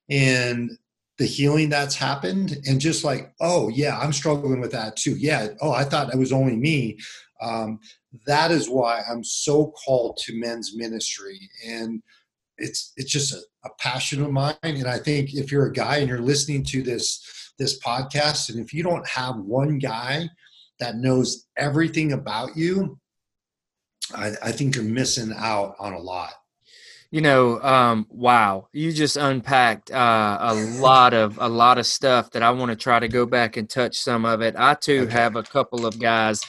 and 0.09 0.71
the 1.17 1.25
healing 1.25 1.69
that's 1.69 1.95
happened, 1.95 2.57
and 2.65 2.79
just 2.79 3.03
like, 3.03 3.33
oh 3.41 3.69
yeah, 3.69 3.99
I'm 3.99 4.13
struggling 4.13 4.61
with 4.61 4.71
that 4.71 4.95
too. 4.95 5.15
Yeah, 5.17 5.49
oh 5.61 5.71
I 5.71 5.83
thought 5.83 6.13
it 6.13 6.17
was 6.17 6.31
only 6.31 6.55
me. 6.55 6.97
Um, 7.41 7.79
that 8.25 8.51
is 8.51 8.69
why 8.69 9.01
I'm 9.09 9.23
so 9.23 9.73
called 9.85 10.17
to 10.25 10.39
men's 10.39 10.75
ministry, 10.75 11.39
and 11.65 12.01
it's 12.57 12.93
it's 12.97 13.11
just 13.11 13.33
a, 13.33 13.39
a 13.65 13.69
passion 13.79 14.23
of 14.23 14.31
mine. 14.31 14.55
And 14.63 14.87
I 14.87 14.97
think 14.97 15.33
if 15.33 15.51
you're 15.51 15.67
a 15.67 15.73
guy 15.73 15.97
and 15.97 16.07
you're 16.09 16.19
listening 16.19 16.63
to 16.65 16.81
this 16.81 17.37
this 17.57 17.79
podcast. 17.79 18.49
And 18.49 18.59
if 18.59 18.73
you 18.73 18.83
don't 18.83 19.07
have 19.07 19.37
one 19.37 19.79
guy 19.79 20.29
that 20.79 20.97
knows 20.97 21.47
everything 21.57 22.13
about 22.13 22.55
you, 22.55 22.99
I, 24.15 24.33
I 24.41 24.51
think 24.51 24.75
you're 24.75 24.83
missing 24.83 25.33
out 25.35 25.75
on 25.79 25.93
a 25.93 25.99
lot. 25.99 26.31
You 27.09 27.21
know, 27.21 27.61
um, 27.61 28.05
wow, 28.09 28.67
you 28.73 28.91
just 28.91 29.15
unpacked 29.15 29.91
uh, 29.91 30.37
a 30.41 30.53
lot 30.53 31.13
of 31.13 31.37
a 31.39 31.47
lot 31.47 31.77
of 31.77 31.85
stuff 31.85 32.31
that 32.31 32.43
I 32.43 32.51
want 32.51 32.69
to 32.69 32.75
try 32.75 32.99
to 32.99 33.07
go 33.07 33.25
back 33.25 33.55
and 33.55 33.69
touch 33.69 33.97
some 33.97 34.25
of 34.25 34.41
it. 34.41 34.55
I 34.57 34.73
too 34.73 35.03
okay. 35.03 35.13
have 35.13 35.37
a 35.37 35.43
couple 35.43 35.85
of 35.85 35.99
guys 35.99 36.41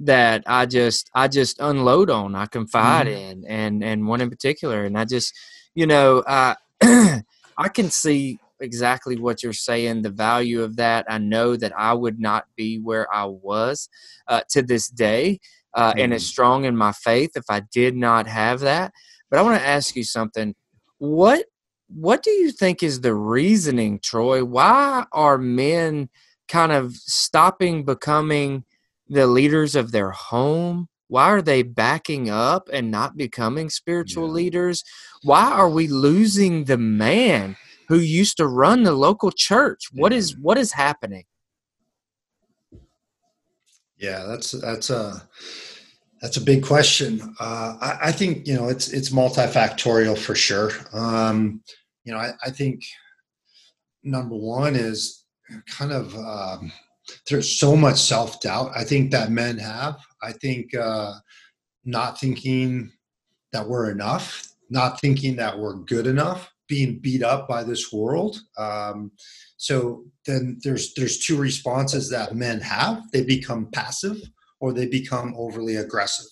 that 0.00 0.42
I 0.46 0.66
just 0.66 1.10
I 1.14 1.28
just 1.28 1.58
unload 1.60 2.10
on, 2.10 2.34
I 2.34 2.46
confide 2.46 3.06
mm-hmm. 3.06 3.44
in, 3.44 3.44
and 3.46 3.84
and 3.84 4.06
one 4.06 4.20
in 4.20 4.30
particular, 4.30 4.84
and 4.84 4.98
I 4.98 5.04
just, 5.04 5.34
you 5.74 5.86
know, 5.86 6.22
I 6.26 6.56
I 6.82 7.68
can 7.72 7.90
see 7.90 8.38
exactly 8.60 9.16
what 9.16 9.42
you're 9.42 9.52
saying, 9.52 10.02
the 10.02 10.10
value 10.10 10.62
of 10.62 10.76
that. 10.76 11.06
I 11.08 11.18
know 11.18 11.56
that 11.56 11.72
I 11.76 11.92
would 11.92 12.18
not 12.18 12.46
be 12.56 12.78
where 12.78 13.12
I 13.14 13.24
was 13.26 13.88
uh, 14.28 14.40
to 14.50 14.62
this 14.62 14.88
day 14.88 15.40
uh, 15.74 15.90
mm-hmm. 15.90 16.00
and 16.00 16.14
as 16.14 16.26
strong 16.26 16.64
in 16.64 16.76
my 16.76 16.92
faith 16.92 17.32
if 17.36 17.44
I 17.48 17.60
did 17.72 17.96
not 17.96 18.26
have 18.26 18.60
that. 18.60 18.92
But 19.30 19.38
I 19.38 19.42
want 19.42 19.60
to 19.60 19.66
ask 19.66 19.96
you 19.96 20.04
something. 20.04 20.54
What 20.98 21.46
what 21.88 22.22
do 22.22 22.30
you 22.30 22.50
think 22.50 22.82
is 22.82 23.00
the 23.00 23.14
reasoning, 23.14 24.00
Troy? 24.02 24.44
Why 24.44 25.04
are 25.12 25.38
men 25.38 26.08
kind 26.48 26.72
of 26.72 26.94
stopping 26.94 27.84
becoming 27.84 28.64
the 29.08 29.26
leaders 29.26 29.74
of 29.74 29.92
their 29.92 30.10
home? 30.10 30.88
Why 31.08 31.24
are 31.26 31.42
they 31.42 31.62
backing 31.62 32.30
up 32.30 32.68
and 32.72 32.90
not 32.90 33.16
becoming 33.16 33.70
spiritual 33.70 34.26
yeah. 34.28 34.34
leaders? 34.34 34.84
Why 35.22 35.52
are 35.52 35.68
we 35.68 35.86
losing 35.86 36.64
the 36.64 36.78
man? 36.78 37.56
who 37.88 37.98
used 37.98 38.36
to 38.38 38.46
run 38.46 38.82
the 38.82 38.92
local 38.92 39.30
church. 39.30 39.88
What 39.92 40.12
yeah. 40.12 40.18
is 40.18 40.36
what 40.36 40.58
is 40.58 40.72
happening? 40.72 41.24
Yeah, 43.96 44.24
that's 44.24 44.52
that's 44.52 44.90
a 44.90 45.28
that's 46.20 46.36
a 46.36 46.40
big 46.40 46.64
question. 46.64 47.34
Uh, 47.38 47.76
I, 47.80 47.98
I, 48.04 48.12
think 48.12 48.46
you 48.46 48.54
know 48.54 48.68
it's 48.68 48.88
it's 48.88 49.10
multifactorial 49.10 50.18
for 50.18 50.34
sure. 50.34 50.70
Um, 50.92 51.62
you 52.04 52.12
know, 52.12 52.18
I, 52.18 52.32
I, 52.44 52.50
think 52.50 52.82
number 54.02 54.34
one 54.34 54.74
is 54.74 55.24
kind 55.66 55.92
of 55.92 56.14
um, 56.16 56.72
there's 57.28 57.58
so 57.58 57.76
much 57.76 57.98
self 57.98 58.40
doubt. 58.40 58.70
I 58.74 58.84
think 58.84 59.10
that 59.10 59.30
men 59.30 59.58
have. 59.58 59.96
I 60.22 60.32
think 60.32 60.74
uh, 60.74 61.14
not 61.84 62.18
thinking 62.18 62.92
that 63.52 63.68
we're 63.68 63.90
enough, 63.90 64.48
not 64.70 65.00
thinking 65.00 65.36
that 65.36 65.58
we're 65.58 65.74
good 65.74 66.06
enough 66.06 66.50
being 66.66 66.98
beat 66.98 67.22
up 67.22 67.46
by 67.46 67.62
this 67.62 67.92
world. 67.92 68.40
Um, 68.56 69.12
so 69.56 70.04
then 70.26 70.58
there's 70.62 70.94
there's 70.94 71.18
two 71.18 71.36
responses 71.36 72.10
that 72.10 72.34
men 72.34 72.60
have: 72.60 73.02
they 73.12 73.22
become 73.22 73.70
passive 73.72 74.18
or 74.60 74.72
they 74.72 74.86
become 74.86 75.34
overly 75.36 75.76
aggressive. 75.76 76.30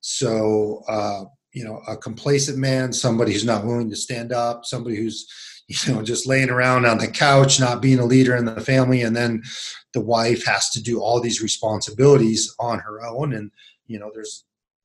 So 0.00 0.82
uh, 0.88 1.24
you 1.52 1.64
know, 1.64 1.80
a 1.88 1.96
complacent 1.96 2.58
man, 2.58 2.92
somebody 2.92 3.32
who's 3.32 3.44
not 3.44 3.64
willing 3.64 3.90
to 3.90 3.96
stand 3.96 4.32
up, 4.32 4.66
somebody 4.66 4.96
who's 4.96 5.26
you 5.68 5.94
know 5.94 6.02
just 6.02 6.26
laying 6.26 6.50
around 6.50 6.86
on 6.86 6.98
the 6.98 7.08
couch, 7.08 7.58
not 7.58 7.82
being 7.82 7.98
a 7.98 8.04
leader 8.04 8.36
in 8.36 8.44
the 8.44 8.60
family, 8.60 9.02
and 9.02 9.16
then 9.16 9.42
the 9.96 10.02
wife 10.02 10.44
has 10.44 10.68
to 10.68 10.82
do 10.82 11.00
all 11.00 11.20
these 11.20 11.40
responsibilities 11.40 12.54
on 12.60 12.78
her 12.80 13.02
own, 13.02 13.32
and 13.32 13.50
you 13.86 13.98
know, 13.98 14.10
there's 14.12 14.44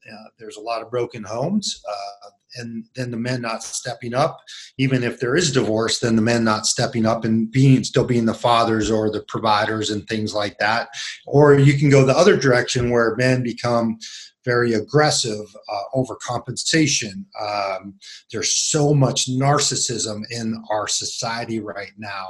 uh, 0.10 0.30
there's 0.40 0.56
a 0.56 0.62
lot 0.62 0.82
of 0.82 0.90
broken 0.90 1.22
homes. 1.22 1.84
Uh, 1.88 2.30
and 2.56 2.86
then 2.96 3.12
the 3.12 3.18
men 3.18 3.42
not 3.42 3.64
stepping 3.64 4.14
up 4.14 4.42
even 4.78 5.04
if 5.04 5.22
there 5.22 5.38
is 5.38 5.54
divorce 5.54 6.00
then 6.00 6.18
the 6.18 6.22
men 6.22 6.44
not 6.44 6.66
stepping 6.66 7.06
up 7.06 7.24
and 7.24 7.50
being 7.50 7.82
still 7.82 8.04
being 8.04 8.26
the 8.26 8.34
fathers 8.34 8.92
or 8.92 9.10
the 9.10 9.24
providers 9.30 9.90
and 9.90 10.06
things 10.06 10.34
like 10.34 10.58
that 10.58 10.90
or 11.28 11.58
you 11.58 11.78
can 11.78 11.90
go 11.90 12.06
the 12.06 12.18
other 12.18 12.36
direction 12.36 12.90
where 12.90 13.16
men 13.16 13.42
become 13.42 13.98
very 14.44 14.74
aggressive 14.74 15.46
uh, 15.72 15.98
overcompensation 15.98 17.26
um, 17.40 17.94
there's 18.32 18.56
so 18.56 18.94
much 18.94 19.30
narcissism 19.30 20.22
in 20.30 20.62
our 20.70 20.88
society 20.88 21.60
right 21.60 21.94
now 21.98 22.28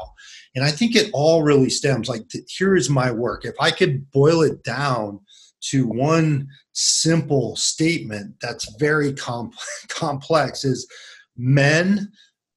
and 0.55 0.63
i 0.63 0.71
think 0.71 0.95
it 0.95 1.09
all 1.13 1.43
really 1.43 1.69
stems 1.69 2.09
like 2.09 2.23
here 2.47 2.75
is 2.75 2.89
my 2.89 3.11
work 3.11 3.45
if 3.45 3.55
i 3.59 3.71
could 3.71 4.09
boil 4.11 4.41
it 4.41 4.63
down 4.63 5.19
to 5.61 5.87
one 5.87 6.47
simple 6.73 7.55
statement 7.55 8.33
that's 8.41 8.75
very 8.79 9.13
com- 9.13 9.51
complex 9.89 10.63
is 10.63 10.87
men 11.37 12.11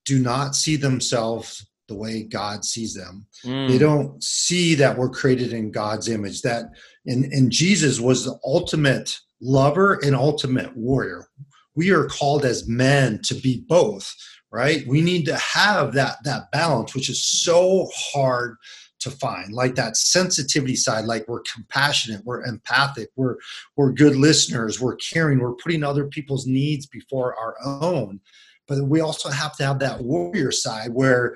do 0.05 0.19
not 0.19 0.55
see 0.55 0.77
themselves 0.77 1.67
the 1.89 1.95
way 1.95 2.23
God 2.23 2.65
sees 2.65 2.95
them. 2.95 3.27
Mm. 3.45 3.69
They 3.69 3.79
don't 3.79 4.23
see 4.23 4.75
that 4.77 4.97
we're 4.97 5.11
created 5.11 5.53
in 5.53 5.71
God's 5.71 6.09
image, 6.09 6.43
that 6.43 6.67
and, 7.07 7.25
and 7.27 7.51
Jesus 7.51 8.01
was 8.01 8.25
the 8.25 8.39
ultimate 8.45 9.19
lover 9.45 10.01
and 10.03 10.17
ultimate 10.17 10.77
warrior. 10.77 11.29
We 11.77 11.93
are 11.93 12.07
called 12.07 12.45
as 12.45 12.67
men 12.67 13.21
to 13.25 13.35
be 13.35 13.65
both, 13.69 14.13
right? 14.51 14.87
We 14.87 15.01
need 15.01 15.27
to 15.27 15.37
have 15.37 15.93
that 15.93 16.17
that 16.25 16.51
balance, 16.51 16.95
which 16.95 17.11
is 17.11 17.25
so 17.25 17.89
hard 17.95 18.57
to 19.01 19.11
find 19.11 19.53
like 19.53 19.75
that 19.75 19.99
sensitivity 19.99 20.75
side 20.75 21.05
like 21.05 21.29
we're 21.29 21.43
compassionate 21.55 22.25
we're 22.25 22.43
empathic 22.45 23.11
we're 23.17 23.37
we're 23.77 23.93
good 23.93 24.17
listeners 24.17 24.81
we're 24.81 24.97
caring 24.97 25.41
we're 25.41 25.53
putting 25.53 25.85
other 25.85 26.07
people's 26.07 26.47
needs 26.47 26.87
before 26.87 27.37
our 27.39 27.55
own 27.63 28.19
but 28.67 28.83
we 28.85 29.01
also 29.01 29.29
have 29.29 29.55
to 29.57 29.65
have 29.65 29.79
that 29.79 30.03
warrior 30.03 30.51
side 30.51 30.95
where 30.95 31.35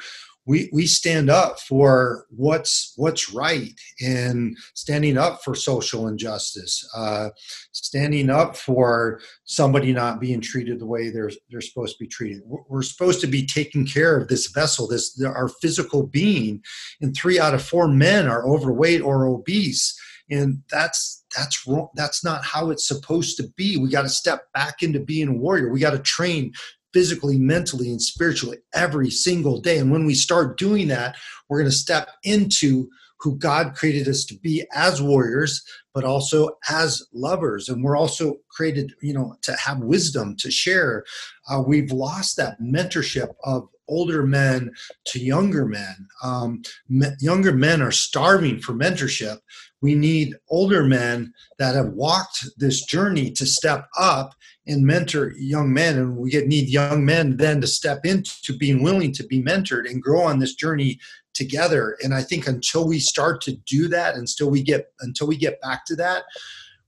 we 0.48 0.70
we 0.72 0.86
stand 0.86 1.28
up 1.28 1.60
for 1.60 2.24
what's 2.30 2.94
what's 2.96 3.32
right 3.32 3.74
and 4.00 4.56
standing 4.74 5.18
up 5.18 5.44
for 5.44 5.54
social 5.54 6.08
injustice, 6.08 6.88
uh, 6.96 7.28
standing 7.72 8.30
up 8.30 8.56
for 8.56 9.20
somebody 9.44 9.92
not 9.92 10.20
being 10.20 10.40
treated 10.40 10.80
the 10.80 10.86
way 10.86 11.10
they're 11.10 11.30
they're 11.50 11.60
supposed 11.60 11.98
to 11.98 12.04
be 12.04 12.08
treated. 12.08 12.40
We're 12.46 12.82
supposed 12.82 13.20
to 13.20 13.26
be 13.26 13.46
taking 13.46 13.86
care 13.86 14.16
of 14.16 14.28
this 14.28 14.46
vessel, 14.46 14.88
this 14.88 15.22
our 15.22 15.48
physical 15.60 16.06
being, 16.06 16.62
and 17.02 17.14
three 17.14 17.38
out 17.38 17.54
of 17.54 17.62
four 17.62 17.86
men 17.86 18.26
are 18.26 18.48
overweight 18.48 19.02
or 19.02 19.26
obese, 19.26 19.94
and 20.30 20.62
that's 20.70 21.18
that's 21.36 21.66
wrong. 21.66 21.88
That's 21.94 22.24
not 22.24 22.42
how 22.42 22.70
it's 22.70 22.88
supposed 22.88 23.36
to 23.36 23.48
be. 23.56 23.76
We 23.76 23.90
got 23.90 24.02
to 24.02 24.08
step 24.08 24.50
back 24.54 24.82
into 24.82 25.00
being 25.00 25.28
a 25.28 25.32
warrior. 25.32 25.70
We 25.70 25.80
got 25.80 25.90
to 25.90 25.98
train 25.98 26.52
physically, 26.98 27.38
mentally, 27.38 27.90
and 27.90 28.02
spiritually 28.02 28.58
every 28.74 29.08
single 29.08 29.60
day. 29.60 29.78
And 29.78 29.92
when 29.92 30.04
we 30.04 30.14
start 30.14 30.58
doing 30.58 30.88
that, 30.88 31.14
we're 31.48 31.60
going 31.60 31.70
to 31.70 31.76
step 31.76 32.08
into 32.24 32.88
who 33.20 33.38
God 33.38 33.76
created 33.76 34.08
us 34.08 34.24
to 34.24 34.34
be 34.34 34.66
as 34.74 35.00
warriors, 35.00 35.62
but 35.94 36.02
also 36.02 36.50
as 36.68 37.00
lovers. 37.12 37.68
And 37.68 37.84
we're 37.84 37.96
also 37.96 38.38
created, 38.50 38.94
you 39.00 39.14
know, 39.14 39.36
to 39.42 39.52
have 39.64 39.78
wisdom 39.78 40.34
to 40.40 40.50
share. 40.50 41.04
Uh, 41.48 41.62
we've 41.64 41.92
lost 41.92 42.36
that 42.36 42.60
mentorship 42.60 43.28
of 43.44 43.68
older 43.88 44.24
men 44.24 44.70
to 45.06 45.18
younger 45.18 45.66
men. 45.66 46.08
Um, 46.22 46.62
me- 46.88 47.16
younger 47.20 47.52
men 47.52 47.82
are 47.82 47.90
starving 47.90 48.60
for 48.60 48.72
mentorship. 48.72 49.38
We 49.80 49.94
need 49.94 50.34
older 50.48 50.84
men 50.84 51.32
that 51.58 51.74
have 51.74 51.88
walked 51.88 52.44
this 52.56 52.84
journey 52.84 53.30
to 53.32 53.46
step 53.46 53.88
up 53.98 54.34
and 54.68 54.84
mentor 54.84 55.32
young 55.38 55.72
men 55.72 55.96
and 55.96 56.16
we 56.16 56.30
get 56.30 56.46
need 56.46 56.68
young 56.68 57.04
men 57.04 57.36
then 57.36 57.60
to 57.60 57.66
step 57.66 58.04
into 58.04 58.52
being 58.58 58.82
willing 58.82 59.12
to 59.12 59.24
be 59.24 59.42
mentored 59.42 59.90
and 59.90 60.02
grow 60.02 60.22
on 60.22 60.38
this 60.38 60.54
journey 60.54 60.98
together 61.34 61.96
and 62.02 62.14
i 62.14 62.22
think 62.22 62.46
until 62.46 62.86
we 62.86 63.00
start 63.00 63.40
to 63.40 63.56
do 63.66 63.88
that 63.88 64.14
until 64.14 64.50
we 64.50 64.62
get 64.62 64.92
until 65.00 65.26
we 65.26 65.36
get 65.36 65.60
back 65.62 65.84
to 65.86 65.96
that 65.96 66.24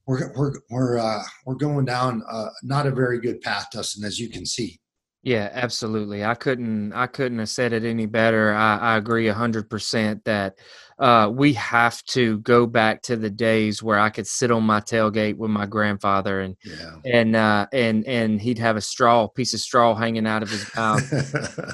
we're 0.05 0.31
we're 0.35 0.53
we're 0.69 0.99
uh, 0.99 1.23
we're 1.45 1.55
going 1.55 1.85
down 1.85 2.21
uh, 2.29 2.49
not 2.63 2.85
a 2.85 2.91
very 2.91 3.19
good 3.19 3.41
path 3.41 3.67
dustin 3.71 4.03
as 4.03 4.19
you 4.19 4.29
can 4.29 4.45
see 4.45 4.79
yeah 5.23 5.49
absolutely 5.53 6.23
i 6.23 6.33
couldn't 6.33 6.93
i 6.93 7.07
couldn't 7.07 7.39
have 7.39 7.49
said 7.49 7.73
it 7.73 7.83
any 7.83 8.05
better 8.05 8.53
i, 8.53 8.77
I 8.77 8.97
agree 8.97 9.27
100% 9.27 10.23
that 10.23 10.55
uh, 11.01 11.27
we 11.27 11.51
have 11.53 12.03
to 12.03 12.37
go 12.39 12.67
back 12.67 13.01
to 13.01 13.17
the 13.17 13.29
days 13.29 13.81
where 13.81 13.97
I 13.97 14.11
could 14.11 14.27
sit 14.27 14.51
on 14.51 14.63
my 14.63 14.79
tailgate 14.81 15.35
with 15.35 15.49
my 15.49 15.65
grandfather 15.65 16.41
and 16.41 16.55
yeah. 16.63 16.97
and 17.03 17.35
uh, 17.35 17.65
and 17.73 18.05
and 18.05 18.39
he'd 18.39 18.59
have 18.59 18.77
a 18.77 18.81
straw 18.81 19.27
piece 19.27 19.55
of 19.55 19.61
straw 19.61 19.95
hanging 19.95 20.27
out 20.27 20.43
of 20.43 20.51
his 20.51 20.75
mouth, 20.75 21.01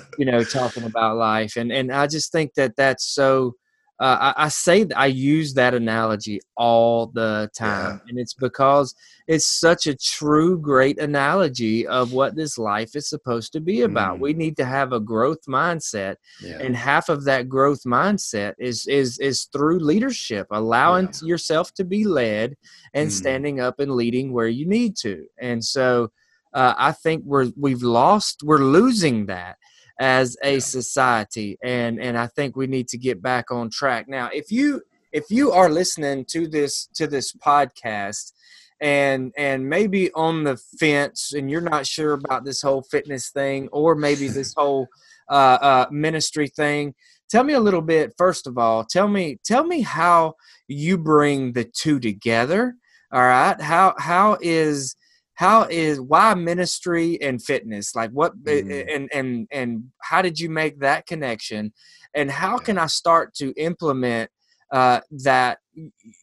you 0.18 0.24
know, 0.24 0.46
talking 0.46 0.84
about 0.84 1.18
life. 1.18 1.58
And 1.58 1.74
and 1.74 1.92
I 1.92 2.08
just 2.08 2.32
think 2.32 2.54
that 2.54 2.78
that's 2.78 3.06
so 3.06 3.56
uh, 4.00 4.34
I, 4.38 4.46
I, 4.46 4.48
say 4.50 4.86
I 4.96 5.08
use 5.08 5.56
that 5.56 5.74
analogy 5.74 6.40
all 6.56 7.08
the 7.08 7.50
time, 7.58 8.00
yeah. 8.04 8.10
and 8.10 8.20
it's 8.20 8.36
because 8.36 8.94
it's 9.28 9.48
such 9.48 9.88
a 9.88 9.96
true, 9.96 10.60
great 10.60 11.00
analogy 11.00 11.88
of 11.88 12.14
what 12.14 12.36
this 12.36 12.60
life 12.60 12.96
is 12.96 13.10
supposed 13.10 13.54
to 13.54 13.60
be 13.60 13.82
about. 13.82 14.18
Mm. 14.18 14.22
We 14.22 14.34
need 14.34 14.56
to 14.58 14.66
have 14.66 14.94
a 14.94 15.00
growth 15.00 15.44
mindset, 15.48 16.18
yeah. 16.44 16.60
and 16.60 16.76
half 16.76 17.10
of 17.10 17.24
that 17.26 17.50
growth 17.50 17.84
mindset 17.86 18.54
is 18.60 18.86
is 18.86 19.18
is 19.18 19.46
through 19.46 19.80
leadership, 19.80 20.46
allowing 20.52 21.06
yeah. 21.06 21.28
yourself 21.30 21.74
to 21.74 21.84
be 21.84 22.04
led 22.04 22.56
and 22.94 23.10
mm. 23.10 23.14
standing 23.14 23.60
up 23.60 23.80
and 23.80 23.92
leading 23.92 24.32
where 24.32 24.48
you 24.48 24.68
need 24.68 24.96
to. 24.98 25.26
And 25.40 25.66
so, 25.66 26.12
uh, 26.54 26.76
I 26.78 26.92
think 26.92 27.24
we're 27.26 27.52
we've 27.58 27.84
lost, 27.84 28.44
we're 28.44 28.60
losing 28.60 29.26
that 29.26 29.58
as 30.00 30.38
a 30.44 30.60
society 30.60 31.58
and 31.64 32.00
and 32.00 32.18
i 32.18 32.28
think 32.28 32.56
we 32.56 32.68
need 32.68 32.88
to 32.88 32.98
get 32.98 33.22
back 33.22 33.52
on 33.52 33.70
track. 33.70 34.08
Now 34.08 34.30
if 34.34 34.52
you 34.52 34.82
if 35.12 35.26
you 35.30 35.52
are 35.52 35.70
listening 35.70 36.26
to 36.26 36.48
this 36.48 36.88
to 36.96 37.08
this 37.08 37.34
podcast 37.34 38.34
and 38.80 39.34
and 39.38 39.68
maybe 39.68 40.12
on 40.14 40.44
the 40.44 40.58
fence 40.80 41.34
and 41.34 41.50
you're 41.50 41.62
not 41.62 41.88
sure 41.88 42.14
about 42.14 42.46
this 42.46 42.62
whole 42.62 42.84
fitness 42.84 43.30
thing 43.30 43.70
or 43.72 43.96
maybe 43.96 44.28
this 44.40 44.54
whole 44.56 44.88
uh, 45.30 45.58
uh, 45.62 45.86
ministry 45.92 46.48
thing 46.48 46.94
tell 47.30 47.44
me 47.44 47.54
a 47.54 47.60
little 47.60 47.82
bit 47.82 48.14
first 48.18 48.48
of 48.48 48.58
all 48.58 48.84
tell 48.84 49.08
me 49.08 49.38
tell 49.44 49.66
me 49.66 49.82
how 49.82 50.36
you 50.68 50.98
bring 50.98 51.54
the 51.54 51.64
two 51.64 52.00
together 52.00 52.76
all 53.12 53.22
right? 53.22 53.60
How 53.60 53.96
how 53.98 54.38
is 54.42 54.96
how 55.38 55.68
is 55.70 56.02
why 56.02 56.34
ministry 56.34 57.22
and 57.22 57.42
fitness? 57.42 57.96
Like 57.96 58.10
what 58.10 58.36
mm. 58.44 58.96
and 58.96 59.08
and 59.14 59.48
and 59.52 59.84
how 60.02 60.24
did 60.24 60.40
you 60.40 60.50
make 60.50 60.80
that 60.80 61.06
connection? 61.06 61.74
And 62.16 62.32
how 62.32 62.58
can 62.58 62.80
i 62.80 62.88
start 62.88 63.36
to 63.36 63.54
implement 63.56 64.32
uh, 64.74 65.02
that 65.24 65.60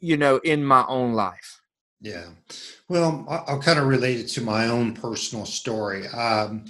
you 0.00 0.16
know 0.16 0.38
in 0.38 0.64
my 0.64 0.84
own 0.88 1.12
life? 1.12 1.60
Yeah. 2.00 2.26
Well 2.88 3.24
i'll 3.28 3.62
kind 3.62 3.78
of 3.78 3.86
relate 3.86 4.18
it 4.18 4.28
to 4.30 4.40
my 4.40 4.66
own 4.66 4.94
personal 4.94 5.46
story. 5.46 6.08
Um, 6.08 6.64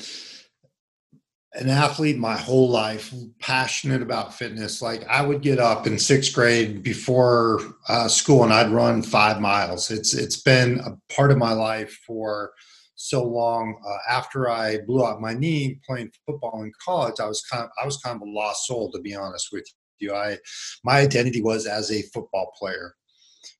an 1.54 1.70
athlete 1.70 2.18
my 2.18 2.36
whole 2.36 2.68
life, 2.68 3.14
passionate 3.38 4.02
about 4.02 4.34
fitness. 4.34 4.82
Like 4.82 5.06
I 5.08 5.24
would 5.24 5.40
get 5.40 5.58
up 5.58 5.86
in 5.86 5.98
sixth 5.98 6.34
grade 6.34 6.82
before 6.82 7.60
uh, 7.88 8.08
school 8.08 8.42
and 8.42 8.52
I'd 8.52 8.72
run 8.72 9.02
five 9.02 9.40
miles. 9.40 9.90
It's 9.90 10.14
it's 10.14 10.40
been 10.40 10.80
a 10.80 10.96
part 11.12 11.30
of 11.30 11.38
my 11.38 11.52
life 11.52 12.00
for 12.06 12.52
so 12.96 13.22
long. 13.22 13.80
Uh, 13.86 13.98
after 14.10 14.50
I 14.50 14.78
blew 14.86 15.06
out 15.06 15.20
my 15.20 15.34
knee 15.34 15.78
playing 15.86 16.10
football 16.26 16.62
in 16.62 16.72
college, 16.84 17.20
I 17.20 17.26
was 17.26 17.42
kind 17.42 17.64
of 17.64 17.70
I 17.80 17.86
was 17.86 17.98
kind 17.98 18.16
of 18.16 18.22
a 18.22 18.30
lost 18.30 18.66
soul 18.66 18.90
to 18.90 19.00
be 19.00 19.14
honest 19.14 19.48
with 19.52 19.64
you. 20.00 20.14
I 20.14 20.38
my 20.82 20.98
identity 20.98 21.40
was 21.40 21.66
as 21.66 21.92
a 21.92 22.02
football 22.02 22.52
player, 22.58 22.96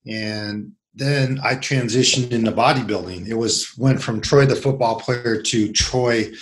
and 0.07 0.73
then 0.95 1.39
I 1.45 1.55
transitioned 1.55 2.33
into 2.33 2.51
bodybuilding. 2.51 3.29
It 3.29 3.35
was 3.35 3.73
went 3.79 4.03
from 4.03 4.21
Troy 4.21 4.47
the 4.47 4.57
football 4.57 4.99
player 4.99 5.41
to 5.41 5.73
Troy 5.73 6.33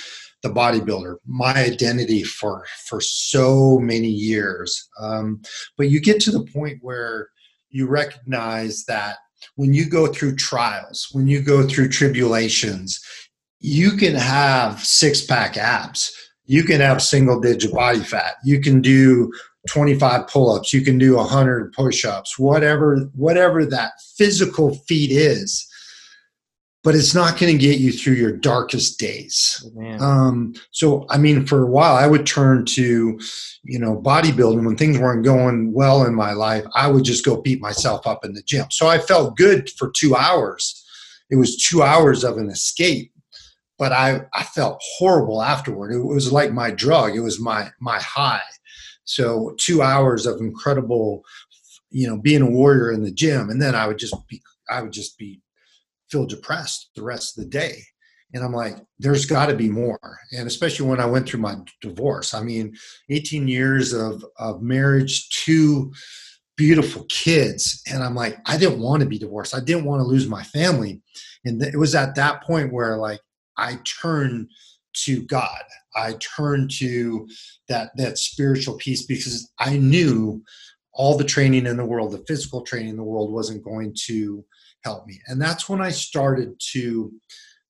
the 0.42 0.50
bodybuilder, 0.50 1.16
my 1.26 1.54
identity 1.54 2.22
for 2.22 2.64
for 2.86 3.00
so 3.00 3.78
many 3.78 4.08
years. 4.08 4.88
Um, 5.00 5.40
but 5.76 5.88
you 5.88 6.00
get 6.00 6.20
to 6.22 6.30
the 6.30 6.44
point 6.52 6.78
where 6.82 7.28
you 7.70 7.86
recognize 7.86 8.84
that 8.84 9.16
when 9.56 9.72
you 9.72 9.88
go 9.88 10.06
through 10.06 10.36
trials, 10.36 11.08
when 11.12 11.26
you 11.26 11.42
go 11.42 11.66
through 11.66 11.88
tribulations, 11.88 13.00
you 13.60 13.92
can 13.92 14.14
have 14.14 14.80
six 14.80 15.24
pack 15.24 15.56
abs. 15.56 16.12
You 16.44 16.64
can 16.64 16.80
have 16.80 17.00
single 17.00 17.40
digit 17.40 17.72
body 17.72 18.00
fat. 18.00 18.34
You 18.44 18.60
can 18.60 18.80
do 18.80 19.32
25 19.68 20.26
pull-ups. 20.26 20.72
You 20.72 20.82
can 20.82 20.98
do 20.98 21.14
100 21.16 21.72
push-ups. 21.72 22.38
Whatever 22.38 23.08
whatever 23.14 23.64
that 23.66 23.92
physical 24.16 24.74
feat 24.88 25.12
is 25.12 25.66
but 26.84 26.94
it's 26.94 27.14
not 27.14 27.38
going 27.38 27.52
to 27.56 27.58
get 27.64 27.78
you 27.78 27.92
through 27.92 28.14
your 28.14 28.32
darkest 28.36 28.98
days. 28.98 29.64
Oh, 29.78 30.04
um, 30.04 30.54
so, 30.72 31.06
I 31.10 31.18
mean, 31.18 31.46
for 31.46 31.62
a 31.62 31.66
while, 31.70 31.94
I 31.94 32.06
would 32.08 32.26
turn 32.26 32.64
to, 32.66 33.20
you 33.62 33.78
know, 33.78 34.00
bodybuilding 34.00 34.64
when 34.66 34.76
things 34.76 34.98
weren't 34.98 35.24
going 35.24 35.72
well 35.72 36.04
in 36.04 36.14
my 36.14 36.32
life. 36.32 36.64
I 36.74 36.88
would 36.88 37.04
just 37.04 37.24
go 37.24 37.40
beat 37.40 37.60
myself 37.60 38.06
up 38.06 38.24
in 38.24 38.32
the 38.34 38.42
gym. 38.42 38.66
So 38.70 38.88
I 38.88 38.98
felt 38.98 39.36
good 39.36 39.70
for 39.78 39.90
two 39.94 40.16
hours. 40.16 40.84
it 41.30 41.36
was 41.36 41.56
two 41.56 41.82
hours 41.82 42.24
of 42.24 42.36
an 42.36 42.50
escape 42.50 43.12
but 43.78 43.90
i 43.92 44.20
i 44.34 44.42
felt 44.42 44.80
horrible 44.98 45.42
afterward 45.42 45.92
it 45.92 45.98
was 45.98 46.30
like 46.32 46.52
my 46.52 46.70
drug 46.70 47.16
it 47.16 47.20
was 47.20 47.40
my 47.40 47.68
my 47.80 47.98
high 47.98 48.40
so 49.04 49.54
two 49.58 49.82
hours 49.82 50.26
of 50.26 50.40
incredible 50.40 51.24
you 51.90 52.06
know 52.06 52.16
being 52.16 52.42
a 52.42 52.50
warrior 52.50 52.92
in 52.92 53.02
the 53.02 53.10
gym 53.10 53.50
and 53.50 53.60
then 53.60 53.74
i 53.74 53.86
would 53.86 53.98
just 53.98 54.14
be 54.28 54.40
i 54.70 54.80
would 54.82 54.92
just 54.92 55.18
be 55.18 55.40
feel 56.12 56.26
depressed 56.26 56.90
the 56.94 57.02
rest 57.02 57.36
of 57.36 57.44
the 57.44 57.50
day. 57.50 57.82
And 58.34 58.44
i'm 58.44 58.52
like 58.52 58.76
there's 58.98 59.26
got 59.26 59.46
to 59.46 59.54
be 59.54 59.68
more. 59.68 60.18
And 60.32 60.46
especially 60.46 60.86
when 60.86 61.00
i 61.00 61.06
went 61.06 61.28
through 61.28 61.40
my 61.40 61.56
divorce. 61.80 62.34
I 62.34 62.42
mean 62.42 62.76
18 63.10 63.48
years 63.48 63.92
of 63.92 64.24
of 64.38 64.62
marriage 64.62 65.28
two 65.30 65.92
beautiful 66.56 67.04
kids. 67.08 67.82
And 67.90 68.02
i'm 68.02 68.14
like 68.14 68.38
i 68.46 68.56
didn't 68.56 68.80
want 68.80 69.02
to 69.02 69.08
be 69.08 69.18
divorced. 69.18 69.54
I 69.54 69.60
didn't 69.60 69.86
want 69.86 70.00
to 70.00 70.06
lose 70.06 70.28
my 70.28 70.42
family. 70.44 71.00
And 71.44 71.60
it 71.62 71.78
was 71.78 71.94
at 71.94 72.14
that 72.16 72.42
point 72.42 72.72
where 72.72 72.96
like 72.96 73.20
i 73.56 73.78
turned 74.00 74.48
to 75.04 75.22
god. 75.24 75.62
I 75.96 76.14
turned 76.36 76.70
to 76.72 77.26
that 77.68 77.90
that 77.96 78.18
spiritual 78.18 78.76
piece 78.76 79.04
because 79.06 79.50
i 79.58 79.76
knew 79.76 80.42
all 80.94 81.16
the 81.16 81.24
training 81.24 81.66
in 81.66 81.78
the 81.78 81.84
world 81.84 82.12
the 82.12 82.24
physical 82.26 82.62
training 82.62 82.90
in 82.90 82.96
the 82.96 83.02
world 83.02 83.32
wasn't 83.32 83.64
going 83.64 83.94
to 84.06 84.44
help 84.84 85.06
me. 85.06 85.20
And 85.26 85.40
that's 85.40 85.68
when 85.68 85.80
i 85.80 85.90
started 85.90 86.54
to 86.72 87.12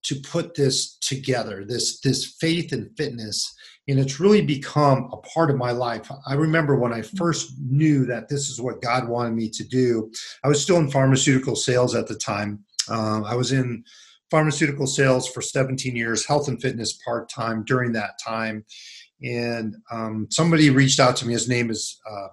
to 0.04 0.16
put 0.16 0.54
this 0.54 0.96
together 0.96 1.64
this 1.64 2.00
this 2.00 2.36
faith 2.40 2.72
and 2.72 2.90
fitness 2.96 3.54
and 3.88 3.98
it's 3.98 4.20
really 4.20 4.42
become 4.42 5.10
a 5.12 5.16
part 5.16 5.50
of 5.50 5.56
my 5.56 5.72
life. 5.72 6.08
I 6.26 6.34
remember 6.34 6.76
when 6.76 6.92
i 6.92 7.02
first 7.02 7.52
knew 7.60 8.06
that 8.06 8.28
this 8.28 8.48
is 8.48 8.60
what 8.60 8.82
god 8.82 9.08
wanted 9.08 9.34
me 9.34 9.48
to 9.50 9.64
do 9.64 10.10
i 10.44 10.48
was 10.48 10.62
still 10.62 10.78
in 10.78 10.90
pharmaceutical 10.90 11.56
sales 11.56 11.94
at 11.94 12.08
the 12.08 12.16
time. 12.16 12.64
Uh, 12.88 13.22
i 13.22 13.34
was 13.34 13.52
in 13.52 13.84
pharmaceutical 14.30 14.86
sales 14.86 15.28
for 15.28 15.42
17 15.42 15.94
years 15.94 16.26
health 16.26 16.48
and 16.48 16.60
fitness 16.62 16.98
part-time 17.04 17.64
during 17.64 17.92
that 17.92 18.18
time. 18.24 18.64
And 19.22 19.76
um, 19.90 20.26
somebody 20.30 20.70
reached 20.70 20.98
out 20.98 21.16
to 21.16 21.26
me 21.26 21.34
his 21.34 21.50
name 21.50 21.70
is 21.70 22.00
uh, 22.10 22.28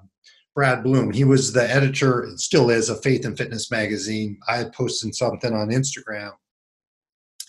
Brad 0.59 0.83
Bloom. 0.83 1.11
He 1.11 1.23
was 1.23 1.53
the 1.53 1.73
editor, 1.73 2.23
and 2.23 2.37
still 2.37 2.69
is, 2.69 2.89
of 2.89 3.01
Faith 3.01 3.23
and 3.23 3.37
Fitness 3.37 3.71
magazine. 3.71 4.37
I 4.45 4.57
had 4.57 4.73
posted 4.73 5.15
something 5.15 5.53
on 5.53 5.69
Instagram 5.69 6.33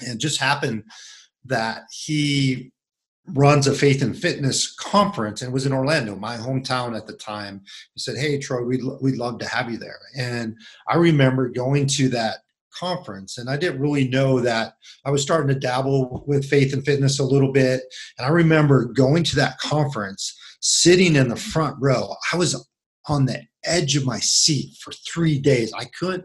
and 0.06 0.20
just 0.20 0.38
happened 0.38 0.84
that 1.44 1.86
he 1.90 2.70
runs 3.26 3.66
a 3.66 3.74
faith 3.74 4.00
and 4.00 4.16
fitness 4.16 4.72
conference 4.76 5.42
and 5.42 5.52
was 5.52 5.66
in 5.66 5.72
Orlando, 5.72 6.14
my 6.14 6.36
hometown 6.36 6.96
at 6.96 7.08
the 7.08 7.14
time. 7.14 7.62
He 7.94 8.00
said, 8.00 8.16
Hey, 8.16 8.38
Troy, 8.38 8.62
we'd, 8.62 8.82
we'd 9.00 9.16
love 9.16 9.40
to 9.40 9.48
have 9.48 9.68
you 9.68 9.76
there. 9.76 9.98
And 10.16 10.56
I 10.86 10.94
remember 10.94 11.48
going 11.48 11.88
to 11.88 12.08
that 12.10 12.36
conference 12.72 13.38
and 13.38 13.50
I 13.50 13.56
didn't 13.56 13.80
really 13.80 14.06
know 14.06 14.38
that 14.38 14.74
I 15.04 15.10
was 15.10 15.22
starting 15.22 15.52
to 15.52 15.58
dabble 15.58 16.22
with 16.28 16.48
faith 16.48 16.72
and 16.72 16.84
fitness 16.84 17.18
a 17.18 17.24
little 17.24 17.50
bit. 17.50 17.82
And 18.18 18.26
I 18.28 18.30
remember 18.30 18.84
going 18.84 19.24
to 19.24 19.36
that 19.36 19.58
conference, 19.58 20.32
sitting 20.60 21.16
in 21.16 21.28
the 21.28 21.34
front 21.34 21.74
row. 21.80 22.14
I 22.32 22.36
was 22.36 22.69
on 23.08 23.26
the 23.26 23.42
edge 23.64 23.96
of 23.96 24.06
my 24.06 24.18
seat 24.18 24.76
for 24.80 24.92
three 24.92 25.38
days. 25.38 25.72
I 25.72 25.84
couldn't 25.84 26.24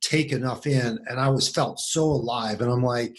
take 0.00 0.32
enough 0.32 0.66
in 0.66 0.98
and 1.08 1.18
I 1.18 1.28
was 1.28 1.48
felt 1.48 1.78
so 1.80 2.04
alive. 2.04 2.60
And 2.60 2.70
I'm 2.70 2.82
like, 2.82 3.16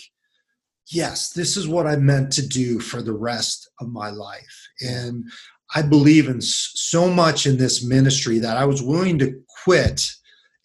yes, 0.92 1.32
this 1.32 1.58
is 1.58 1.68
what 1.68 1.88
I 1.88 1.96
meant 1.96 2.32
to 2.34 2.48
do 2.48 2.80
for 2.80 3.02
the 3.02 3.14
rest 3.14 3.70
of 3.80 3.90
my 3.90 4.10
life. 4.10 4.68
And 4.82 5.26
I 5.74 5.82
believe 5.82 6.28
in 6.28 6.40
so 6.42 7.10
much 7.10 7.48
in 7.48 7.58
this 7.58 7.84
ministry 7.84 8.40
that 8.40 8.58
I 8.58 8.66
was 8.66 8.84
willing 8.84 9.18
to 9.20 9.40
quit 9.64 10.02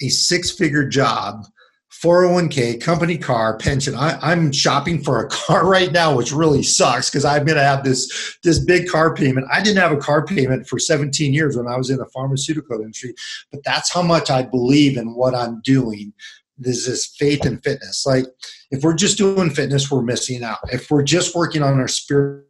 a 0.03 0.09
six 0.09 0.51
figure 0.51 0.87
job 0.87 1.45
401k, 1.93 2.81
company 2.81 3.19
car, 3.19 3.59
pension. 3.59 3.97
I, 3.97 4.33
am 4.33 4.53
shopping 4.53 5.03
for 5.03 5.21
a 5.21 5.29
car 5.29 5.67
right 5.69 5.91
now, 5.91 6.17
which 6.17 6.33
really 6.33 6.63
sucks 6.63 7.11
because 7.11 7.25
I'm 7.25 7.45
going 7.45 7.59
to 7.59 7.65
have 7.65 7.83
this 7.83 8.39
this 8.45 8.61
big 8.61 8.89
car 8.89 9.15
payment. 9.15 9.49
I 9.53 9.61
didn't 9.61 9.83
have 9.83 9.93
a 9.93 9.97
car 9.97 10.25
payment 10.25 10.69
for 10.69 10.79
17 10.79 11.35
years 11.35 11.57
when 11.57 11.67
I 11.67 11.77
was 11.77 11.91
in 11.91 11.99
the 11.99 12.07
pharmaceutical 12.07 12.81
industry, 12.81 13.15
but 13.51 13.63
that's 13.65 13.93
how 13.93 14.03
much 14.03 14.31
I 14.31 14.43
believe 14.43 14.97
in 14.97 15.15
what 15.15 15.35
I'm 15.35 15.61
doing. 15.63 16.13
This 16.57 16.87
is 16.87 17.07
faith 17.07 17.45
and 17.45 17.63
fitness. 17.63 18.07
Like 18.07 18.27
if 18.71 18.85
we're 18.85 18.95
just 18.95 19.19
doing 19.19 19.51
fitness, 19.51 19.91
we're 19.91 20.03
missing 20.03 20.45
out. 20.45 20.59
If 20.73 20.91
we're 20.91 21.03
just 21.03 21.35
working 21.35 21.63
on 21.63 21.81
our 21.81 21.89
spiritual 21.89 22.45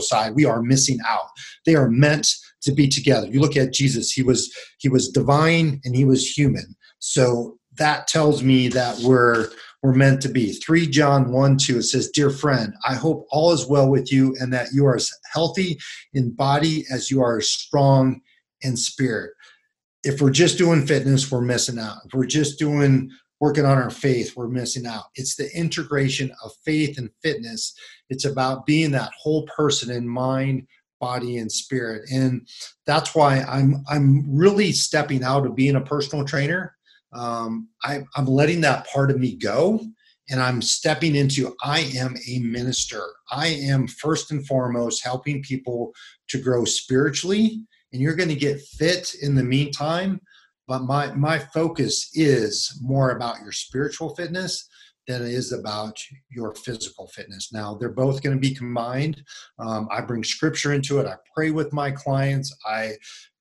side, 0.00 0.36
we 0.36 0.44
are 0.44 0.62
missing 0.62 0.98
out. 1.06 1.30
They 1.64 1.74
are 1.74 1.90
meant 1.90 2.32
to 2.62 2.72
be 2.72 2.86
together. 2.86 3.26
You 3.26 3.40
look 3.40 3.56
at 3.56 3.72
Jesus; 3.72 4.12
he 4.12 4.22
was 4.22 4.54
he 4.78 4.88
was 4.88 5.08
divine 5.08 5.80
and 5.84 5.96
he 5.96 6.04
was 6.04 6.30
human. 6.30 6.76
So 7.00 7.58
that 7.78 8.08
tells 8.08 8.42
me 8.42 8.68
that 8.68 8.98
we're 9.00 9.50
we're 9.82 9.94
meant 9.94 10.20
to 10.22 10.28
be. 10.28 10.52
3 10.52 10.88
John 10.88 11.30
1 11.30 11.58
2, 11.58 11.78
it 11.78 11.82
says, 11.84 12.10
Dear 12.10 12.30
friend, 12.30 12.74
I 12.84 12.94
hope 12.94 13.26
all 13.30 13.52
is 13.52 13.66
well 13.66 13.88
with 13.88 14.10
you 14.10 14.34
and 14.40 14.52
that 14.52 14.72
you 14.72 14.84
are 14.86 14.96
as 14.96 15.12
healthy 15.32 15.78
in 16.12 16.32
body 16.32 16.84
as 16.90 17.10
you 17.10 17.22
are 17.22 17.40
strong 17.40 18.20
in 18.62 18.76
spirit. 18.76 19.32
If 20.02 20.20
we're 20.20 20.30
just 20.30 20.58
doing 20.58 20.86
fitness, 20.86 21.30
we're 21.30 21.40
missing 21.40 21.78
out. 21.78 21.98
If 22.04 22.14
we're 22.14 22.26
just 22.26 22.58
doing 22.58 23.10
working 23.38 23.64
on 23.64 23.78
our 23.78 23.90
faith, 23.90 24.36
we're 24.36 24.48
missing 24.48 24.86
out. 24.86 25.04
It's 25.14 25.36
the 25.36 25.54
integration 25.56 26.32
of 26.42 26.52
faith 26.64 26.98
and 26.98 27.10
fitness. 27.22 27.74
It's 28.08 28.24
about 28.24 28.66
being 28.66 28.92
that 28.92 29.12
whole 29.20 29.46
person 29.56 29.90
in 29.90 30.08
mind, 30.08 30.66
body, 31.00 31.36
and 31.36 31.52
spirit. 31.52 32.08
And 32.10 32.48
that's 32.86 33.14
why 33.14 33.42
I'm 33.42 33.84
I'm 33.88 34.36
really 34.36 34.72
stepping 34.72 35.22
out 35.22 35.46
of 35.46 35.54
being 35.54 35.76
a 35.76 35.80
personal 35.80 36.24
trainer 36.24 36.75
um, 37.12 37.68
I, 37.84 38.02
I'm 38.16 38.26
letting 38.26 38.60
that 38.62 38.86
part 38.88 39.10
of 39.10 39.18
me 39.18 39.36
go 39.36 39.80
and 40.28 40.40
I'm 40.40 40.60
stepping 40.60 41.14
into 41.14 41.54
I 41.62 41.80
am 41.96 42.16
a 42.28 42.38
minister. 42.40 43.02
I 43.30 43.48
am 43.48 43.86
first 43.86 44.30
and 44.30 44.46
foremost 44.46 45.04
helping 45.04 45.42
people 45.42 45.92
to 46.28 46.38
grow 46.40 46.64
spiritually, 46.64 47.64
and 47.92 48.02
you're 48.02 48.16
going 48.16 48.28
to 48.28 48.34
get 48.34 48.60
fit 48.60 49.14
in 49.22 49.34
the 49.34 49.44
meantime. 49.44 50.20
But 50.66 50.82
my 50.82 51.12
my 51.14 51.38
focus 51.38 52.10
is 52.14 52.76
more 52.82 53.10
about 53.10 53.40
your 53.40 53.52
spiritual 53.52 54.14
fitness 54.16 54.68
than 55.06 55.22
it 55.22 55.32
is 55.32 55.52
about 55.52 55.98
your 56.30 56.54
physical 56.54 57.06
fitness. 57.08 57.52
Now 57.52 57.74
they're 57.74 57.88
both 57.88 58.22
going 58.22 58.36
to 58.36 58.40
be 58.40 58.54
combined. 58.54 59.22
Um, 59.58 59.88
I 59.90 60.00
bring 60.00 60.24
scripture 60.24 60.72
into 60.72 60.98
it. 60.98 61.06
I 61.06 61.16
pray 61.34 61.50
with 61.50 61.72
my 61.72 61.90
clients. 61.90 62.56
I 62.66 62.94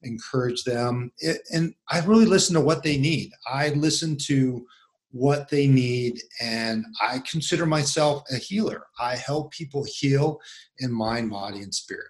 encourage 0.03 0.63
them. 0.63 1.11
It, 1.19 1.41
and 1.51 1.73
I 1.89 1.99
really 2.05 2.25
listen 2.25 2.53
to 2.55 2.61
what 2.61 2.83
they 2.83 2.97
need. 2.97 3.31
I 3.51 3.69
listen 3.69 4.17
to 4.27 4.65
what 5.11 5.47
they 5.49 5.65
need, 5.65 6.19
and 6.41 6.83
I 7.01 7.21
consider 7.29 7.65
myself 7.65 8.23
a 8.31 8.35
healer. 8.35 8.85
I 8.99 9.15
help 9.15 9.51
people 9.51 9.85
heal 9.87 10.39
in 10.79 10.91
mind, 10.91 11.29
body, 11.29 11.61
and 11.61 11.73
spirit. 11.73 12.07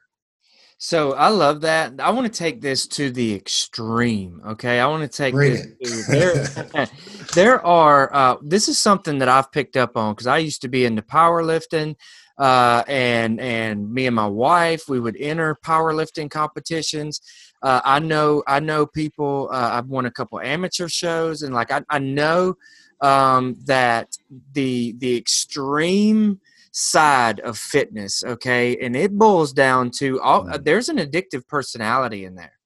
So 0.78 1.14
I 1.14 1.30
love 1.30 1.62
that. 1.62 1.94
I 2.00 2.10
want 2.12 2.32
to 2.32 2.38
take 2.38 2.62
this 2.62 2.86
to 2.88 3.10
the 3.10 3.34
extreme. 3.34 4.42
Okay, 4.46 4.80
I 4.80 4.88
want 4.88 5.10
to 5.10 5.18
take 5.18 5.34
Bring 5.34 5.54
this. 5.80 6.06
To, 6.06 6.12
there, 6.12 6.88
there 7.34 7.66
are. 7.66 8.14
Uh, 8.14 8.36
this 8.42 8.68
is 8.68 8.78
something 8.78 9.20
that 9.20 9.30
I've 9.30 9.52
picked 9.52 9.78
up 9.78 9.96
on 9.96 10.14
because 10.14 10.28
I 10.28 10.40
used 10.40 10.62
to 10.64 10.68
be 10.68 10.86
into 10.86 11.02
powerlifting 11.02 11.96
uh, 12.38 12.84
and 12.88 13.40
and 13.40 13.92
me 13.94 14.08
and 14.08 14.16
my 14.16 14.28
wife 14.28 14.90
we 14.90 15.00
would 15.00 15.16
enter 15.18 15.56
powerlifting 15.64 16.30
competitions. 16.30 17.22
Uh, 17.62 17.82
I 17.84 18.00
know 18.00 18.44
I 18.48 18.60
know 18.60 18.86
people. 18.86 19.50
Uh, 19.52 19.70
I've 19.74 19.88
won 19.88 20.06
a 20.06 20.12
couple 20.12 20.40
amateur 20.40 20.88
shows, 20.88 21.42
and 21.42 21.54
like 21.54 21.72
I, 21.72 21.82
I 21.90 22.00
know 22.00 22.56
um, 23.02 23.56
that 23.66 24.18
the 24.54 24.94
the 24.98 25.18
extreme 25.18 26.40
side 26.78 27.40
of 27.40 27.58
fitness, 27.58 28.22
okay, 28.26 28.76
and 28.82 28.98
it 28.98 29.18
boils 29.18 29.54
down 29.54 29.90
to 29.90 30.20
all. 30.20 30.44
Mm. 30.44 30.64
There's 30.66 30.90
an 30.90 30.98
addictive 30.98 31.48
personality 31.48 32.26
in 32.26 32.36
there. 32.36 32.60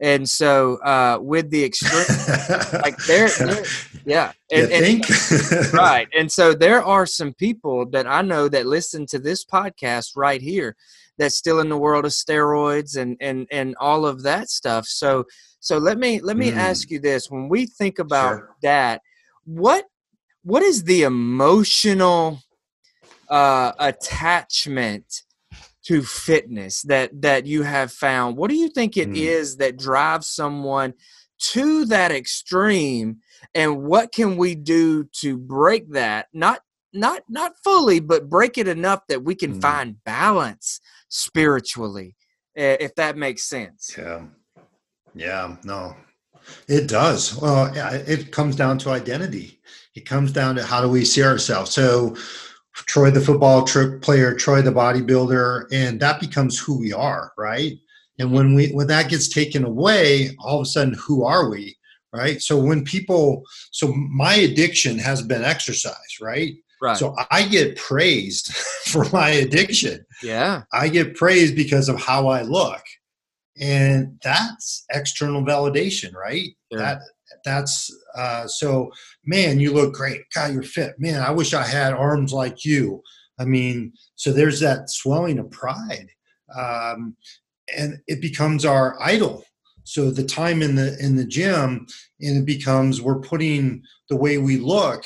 And 0.00 0.28
so, 0.28 0.78
uh, 0.78 1.18
with 1.20 1.48
the 1.50 1.62
extreme, 1.64 2.02
like 2.82 2.96
there, 3.06 3.28
yeah, 4.04 4.32
and, 4.50 4.68
think? 4.68 5.04
And, 5.08 5.72
right? 5.72 6.08
And 6.12 6.30
so, 6.30 6.54
there 6.54 6.82
are 6.82 7.06
some 7.06 7.34
people 7.34 7.86
that 7.90 8.08
I 8.08 8.20
know 8.20 8.48
that 8.48 8.66
listen 8.66 9.06
to 9.06 9.20
this 9.20 9.44
podcast 9.44 10.16
right 10.16 10.42
here 10.42 10.74
that's 11.16 11.36
still 11.36 11.60
in 11.60 11.68
the 11.68 11.78
world 11.78 12.04
of 12.04 12.10
steroids 12.10 12.96
and 12.96 13.16
and 13.20 13.46
and 13.52 13.76
all 13.78 14.04
of 14.04 14.24
that 14.24 14.50
stuff. 14.50 14.86
So, 14.88 15.24
so 15.60 15.78
let 15.78 15.98
me 15.98 16.20
let 16.20 16.36
me 16.36 16.50
mm. 16.50 16.56
ask 16.56 16.90
you 16.90 16.98
this: 16.98 17.30
when 17.30 17.48
we 17.48 17.66
think 17.66 18.00
about 18.00 18.38
sure. 18.38 18.56
that, 18.62 19.02
what 19.44 19.84
what 20.42 20.64
is 20.64 20.82
the 20.82 21.04
emotional 21.04 22.42
uh, 23.32 23.72
attachment? 23.78 25.22
to 25.84 26.02
fitness 26.02 26.82
that 26.82 27.10
that 27.22 27.44
you 27.44 27.62
have 27.62 27.90
found 27.90 28.36
what 28.36 28.48
do 28.48 28.56
you 28.56 28.68
think 28.68 28.96
it 28.96 29.08
mm. 29.08 29.16
is 29.16 29.56
that 29.56 29.76
drives 29.76 30.28
someone 30.28 30.94
to 31.40 31.84
that 31.86 32.12
extreme 32.12 33.16
and 33.52 33.82
what 33.82 34.12
can 34.12 34.36
we 34.36 34.54
do 34.54 35.02
to 35.12 35.36
break 35.36 35.90
that 35.90 36.28
not 36.32 36.60
not 36.92 37.22
not 37.28 37.52
fully 37.64 37.98
but 37.98 38.30
break 38.30 38.58
it 38.58 38.68
enough 38.68 39.00
that 39.08 39.24
we 39.24 39.34
can 39.34 39.58
mm. 39.58 39.60
find 39.60 39.96
balance 40.04 40.80
spiritually 41.08 42.14
if 42.54 42.94
that 42.94 43.16
makes 43.16 43.42
sense 43.42 43.92
yeah 43.98 44.22
yeah 45.16 45.56
no 45.64 45.96
It 46.68 46.88
does. 46.88 47.36
Well, 47.36 47.72
it 47.74 48.32
comes 48.32 48.56
down 48.56 48.78
to 48.78 48.90
identity. 48.90 49.60
It 49.94 50.06
comes 50.06 50.32
down 50.32 50.56
to 50.56 50.64
how 50.64 50.80
do 50.80 50.88
we 50.88 51.04
see 51.04 51.22
ourselves. 51.22 51.70
So, 51.70 52.16
Troy, 52.74 53.10
the 53.10 53.20
football 53.20 53.64
player, 53.64 54.34
Troy, 54.34 54.62
the 54.62 54.72
bodybuilder, 54.72 55.66
and 55.72 56.00
that 56.00 56.20
becomes 56.20 56.58
who 56.58 56.78
we 56.78 56.92
are, 56.92 57.32
right? 57.36 57.72
And 58.18 58.32
when 58.32 58.54
we 58.54 58.68
when 58.68 58.86
that 58.88 59.10
gets 59.10 59.28
taken 59.28 59.64
away, 59.64 60.36
all 60.38 60.60
of 60.60 60.62
a 60.62 60.66
sudden, 60.66 60.94
who 60.94 61.24
are 61.24 61.48
we, 61.50 61.76
right? 62.12 62.40
So 62.40 62.58
when 62.58 62.84
people, 62.84 63.44
so 63.70 63.92
my 63.92 64.34
addiction 64.34 64.98
has 64.98 65.22
been 65.22 65.42
exercise, 65.42 66.18
right? 66.20 66.54
Right. 66.80 66.96
So 66.96 67.14
I 67.30 67.44
get 67.46 67.76
praised 67.76 68.52
for 68.86 69.08
my 69.10 69.30
addiction. 69.30 70.04
Yeah. 70.22 70.62
I 70.72 70.88
get 70.88 71.14
praised 71.14 71.54
because 71.54 71.88
of 71.88 72.00
how 72.00 72.28
I 72.28 72.42
look. 72.42 72.82
And 73.60 74.18
that's 74.22 74.84
external 74.90 75.42
validation, 75.42 76.14
right? 76.14 76.50
Sure. 76.72 76.80
That 76.80 77.02
that's 77.44 77.94
uh, 78.16 78.46
so 78.46 78.90
man 79.24 79.60
you 79.60 79.72
look 79.72 79.94
great. 79.94 80.22
God 80.34 80.52
you're 80.52 80.62
fit. 80.62 80.94
Man 80.98 81.20
i 81.22 81.30
wish 81.30 81.54
i 81.54 81.64
had 81.64 81.92
arms 81.92 82.32
like 82.32 82.64
you. 82.64 83.02
I 83.38 83.44
mean 83.44 83.92
so 84.14 84.32
there's 84.32 84.60
that 84.60 84.90
swelling 84.90 85.38
of 85.38 85.50
pride 85.50 86.08
um, 86.54 87.16
and 87.76 87.98
it 88.06 88.20
becomes 88.20 88.64
our 88.64 89.00
idol. 89.00 89.44
So 89.84 90.10
the 90.10 90.24
time 90.24 90.62
in 90.62 90.76
the 90.76 90.96
in 91.00 91.16
the 91.16 91.24
gym 91.24 91.86
and 92.20 92.36
it 92.38 92.46
becomes 92.46 93.00
we're 93.00 93.20
putting 93.20 93.82
the 94.08 94.16
way 94.16 94.38
we 94.38 94.58
look 94.58 95.04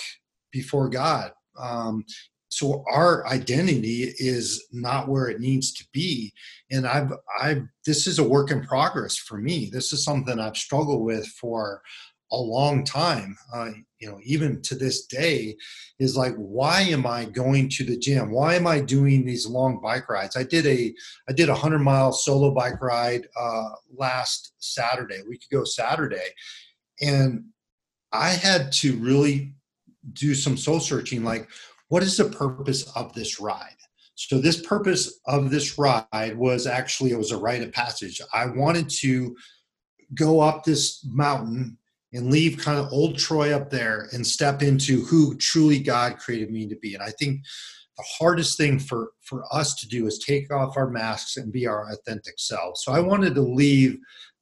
before 0.52 0.88
god 0.88 1.32
um, 1.58 2.04
so 2.48 2.84
our 2.90 3.26
identity 3.26 4.14
is 4.18 4.66
not 4.72 5.08
where 5.08 5.28
it 5.28 5.40
needs 5.40 5.72
to 5.74 5.84
be. 5.92 6.32
And 6.70 6.86
i've 6.86 7.12
i've 7.40 7.62
this 7.84 8.06
is 8.06 8.18
a 8.18 8.24
work 8.24 8.50
in 8.50 8.64
progress 8.64 9.16
for 9.16 9.38
me. 9.38 9.68
This 9.70 9.92
is 9.92 10.04
something 10.04 10.38
i've 10.38 10.56
struggled 10.56 11.04
with 11.04 11.26
for 11.26 11.82
a 12.32 12.36
long 12.36 12.84
time 12.84 13.36
uh, 13.54 13.70
you 13.98 14.08
know 14.08 14.18
even 14.24 14.60
to 14.62 14.74
this 14.74 15.06
day 15.06 15.56
is 15.98 16.16
like 16.16 16.34
why 16.34 16.80
am 16.80 17.06
i 17.06 17.24
going 17.24 17.68
to 17.68 17.84
the 17.84 17.96
gym? 17.96 18.30
Why 18.30 18.54
am 18.54 18.66
i 18.66 18.80
doing 18.80 19.24
these 19.24 19.46
long 19.46 19.80
bike 19.80 20.08
rides? 20.08 20.36
I 20.36 20.42
did 20.42 20.66
a 20.66 20.94
i 21.28 21.32
did 21.32 21.48
a 21.48 21.52
100 21.52 21.78
mile 21.78 22.12
solo 22.12 22.52
bike 22.52 22.80
ride 22.80 23.26
uh, 23.38 23.70
last 23.96 24.52
saturday 24.58 25.22
we 25.28 25.38
could 25.38 25.50
go 25.50 25.64
saturday 25.64 26.28
and 27.00 27.44
i 28.12 28.30
had 28.30 28.72
to 28.72 28.96
really 28.96 29.52
do 30.12 30.34
some 30.34 30.56
soul 30.56 30.80
searching 30.80 31.24
like 31.24 31.48
what 31.88 32.02
is 32.02 32.16
the 32.16 32.24
purpose 32.24 32.90
of 32.96 33.12
this 33.14 33.40
ride? 33.40 33.76
So 34.14 34.38
this 34.38 34.64
purpose 34.66 35.20
of 35.26 35.50
this 35.50 35.78
ride 35.78 36.36
was 36.36 36.66
actually 36.66 37.12
it 37.12 37.18
was 37.18 37.32
a 37.32 37.38
rite 37.38 37.62
of 37.62 37.72
passage. 37.72 38.20
I 38.32 38.46
wanted 38.46 38.88
to 39.00 39.36
go 40.14 40.40
up 40.40 40.64
this 40.64 41.04
mountain 41.04 41.76
and 42.16 42.30
leave 42.30 42.58
kind 42.58 42.78
of 42.78 42.92
old 42.92 43.18
Troy 43.18 43.54
up 43.54 43.70
there 43.70 44.08
and 44.12 44.26
step 44.26 44.62
into 44.62 45.04
who 45.04 45.36
truly 45.36 45.78
God 45.78 46.18
created 46.18 46.50
me 46.50 46.66
to 46.66 46.76
be. 46.76 46.94
And 46.94 47.02
I 47.02 47.10
think 47.10 47.42
the 47.96 48.04
hardest 48.18 48.58
thing 48.58 48.78
for 48.78 49.10
for 49.22 49.44
us 49.52 49.74
to 49.76 49.88
do 49.88 50.06
is 50.06 50.18
take 50.18 50.52
off 50.52 50.76
our 50.76 50.90
masks 50.90 51.36
and 51.36 51.52
be 51.52 51.66
our 51.66 51.90
authentic 51.90 52.34
self. 52.38 52.78
So 52.78 52.92
I 52.92 53.00
wanted 53.00 53.34
to 53.34 53.42
leave 53.42 53.98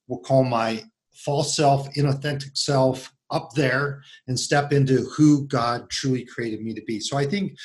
we'll 0.07 0.21
call 0.21 0.45
my 0.45 0.83
false 1.13 1.57
self, 1.57 1.89
inauthentic 1.95 2.57
self 2.57 3.13
up 3.31 3.51
there 3.55 4.03
and 4.29 4.39
step 4.39 4.73
into 4.73 5.09
who 5.17 5.47
God 5.47 5.89
truly 5.91 6.25
created 6.25 6.61
me 6.61 6.75
to 6.75 6.83
be. 6.87 7.01
So 7.01 7.17
I 7.17 7.27
think 7.27 7.57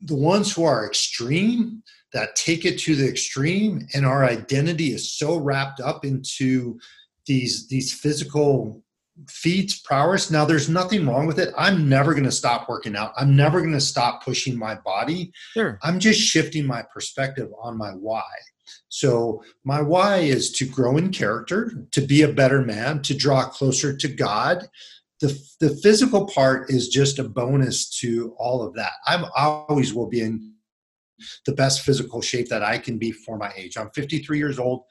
the 0.00 0.16
ones 0.16 0.52
who 0.52 0.64
are 0.64 0.86
extreme 0.86 1.82
that 2.12 2.34
take 2.34 2.64
it 2.64 2.78
to 2.80 2.96
the 2.96 3.08
extreme 3.08 3.86
and 3.94 4.04
our 4.04 4.24
identity 4.24 4.92
is 4.92 5.16
so 5.16 5.36
wrapped 5.36 5.80
up 5.80 6.04
into 6.04 6.78
these 7.26 7.68
these 7.68 7.92
physical 7.92 8.82
feats 9.28 9.78
prowess. 9.80 10.30
Now 10.30 10.44
there's 10.44 10.68
nothing 10.68 11.06
wrong 11.06 11.26
with 11.26 11.38
it. 11.38 11.52
I'm 11.56 11.88
never 11.88 12.12
going 12.12 12.24
to 12.24 12.32
stop 12.32 12.68
working 12.68 12.96
out. 12.96 13.12
I'm 13.16 13.36
never 13.36 13.60
going 13.60 13.74
to 13.74 13.80
stop 13.80 14.24
pushing 14.24 14.58
my 14.58 14.74
body. 14.74 15.32
Sure. 15.52 15.78
i'm 15.82 15.98
just 15.98 16.20
shifting 16.20 16.66
my 16.66 16.82
perspective 16.92 17.50
on 17.60 17.76
my 17.76 17.90
why. 17.90 18.30
So 18.88 19.42
my 19.64 19.82
why 19.82 20.18
is 20.18 20.50
to 20.52 20.66
grow 20.66 20.96
in 20.96 21.10
character 21.10 21.86
to 21.92 22.00
be 22.00 22.22
a 22.22 22.32
better 22.32 22.62
man 22.62 23.02
to 23.02 23.14
draw 23.14 23.44
closer 23.44 23.96
to 23.96 24.08
god. 24.08 24.68
The, 25.20 25.38
the 25.60 25.76
physical 25.82 26.26
part 26.26 26.70
is 26.70 26.88
just 26.88 27.18
a 27.18 27.28
bonus 27.28 27.88
to 28.00 28.34
all 28.38 28.62
of 28.62 28.74
that. 28.74 28.92
I'm 29.06 29.24
always 29.36 29.94
will 29.94 30.08
be 30.08 30.20
in 30.20 30.54
the 31.46 31.52
best 31.52 31.82
physical 31.82 32.20
shape 32.20 32.48
that 32.48 32.64
i 32.64 32.78
can 32.78 32.98
be 32.98 33.12
for 33.12 33.36
my 33.38 33.52
age. 33.56 33.76
I'm 33.76 33.90
53 33.90 34.38
years 34.38 34.58
old 34.58 34.82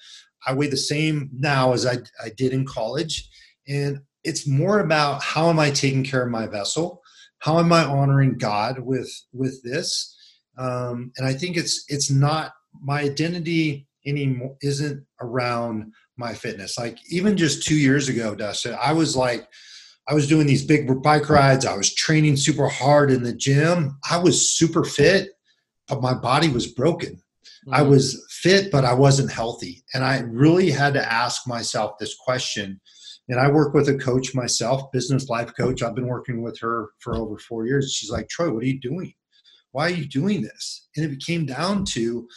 I 0.45 0.53
weigh 0.53 0.69
the 0.69 0.77
same 0.77 1.29
now 1.33 1.73
as 1.73 1.85
I, 1.85 1.97
I 2.23 2.29
did 2.35 2.53
in 2.53 2.65
college. 2.65 3.29
And 3.67 3.99
it's 4.23 4.47
more 4.47 4.79
about 4.79 5.21
how 5.23 5.49
am 5.49 5.59
I 5.59 5.71
taking 5.71 6.03
care 6.03 6.23
of 6.23 6.31
my 6.31 6.47
vessel? 6.47 7.01
How 7.39 7.59
am 7.59 7.73
I 7.73 7.83
honoring 7.83 8.37
God 8.37 8.79
with 8.79 9.11
with 9.33 9.61
this? 9.63 10.15
Um, 10.57 11.11
and 11.17 11.25
I 11.25 11.33
think 11.33 11.57
it's 11.57 11.85
it's 11.87 12.11
not 12.11 12.53
my 12.81 13.01
identity 13.01 13.87
anymore 14.05 14.55
isn't 14.61 15.05
around 15.21 15.91
my 16.17 16.33
fitness. 16.33 16.77
Like 16.77 16.97
even 17.09 17.37
just 17.37 17.63
two 17.63 17.75
years 17.75 18.09
ago, 18.09 18.35
Dustin, 18.35 18.75
I 18.81 18.93
was 18.93 19.15
like, 19.15 19.47
I 20.07 20.13
was 20.13 20.27
doing 20.27 20.47
these 20.47 20.65
big 20.65 21.01
bike 21.01 21.29
rides. 21.29 21.65
I 21.65 21.75
was 21.75 21.93
training 21.93 22.37
super 22.37 22.67
hard 22.67 23.11
in 23.11 23.23
the 23.23 23.33
gym. 23.33 23.97
I 24.09 24.17
was 24.17 24.51
super 24.51 24.83
fit, 24.83 25.29
but 25.87 26.01
my 26.01 26.13
body 26.13 26.49
was 26.49 26.67
broken. 26.67 27.21
Mm-hmm. 27.67 27.73
I 27.75 27.81
was 27.83 28.25
fit, 28.29 28.71
but 28.71 28.85
I 28.85 28.93
wasn't 28.93 29.31
healthy. 29.31 29.83
And 29.93 30.03
I 30.03 30.19
really 30.19 30.71
had 30.71 30.93
to 30.95 31.13
ask 31.13 31.47
myself 31.47 31.97
this 31.99 32.15
question. 32.15 32.79
And 33.29 33.39
I 33.39 33.49
work 33.49 33.73
with 33.73 33.87
a 33.87 33.97
coach 33.97 34.33
myself, 34.33 34.91
business 34.91 35.29
life 35.29 35.53
coach. 35.55 35.81
I've 35.81 35.95
been 35.95 36.07
working 36.07 36.41
with 36.41 36.59
her 36.59 36.89
for 36.99 37.15
over 37.15 37.37
four 37.37 37.65
years. 37.65 37.93
She's 37.93 38.09
like, 38.09 38.27
Troy, 38.29 38.51
what 38.51 38.63
are 38.63 38.67
you 38.67 38.79
doing? 38.79 39.13
Why 39.71 39.85
are 39.87 39.95
you 39.95 40.05
doing 40.05 40.41
this? 40.41 40.89
And 40.95 41.09
it 41.09 41.23
came 41.23 41.45
down 41.45 41.85
to 41.85 42.27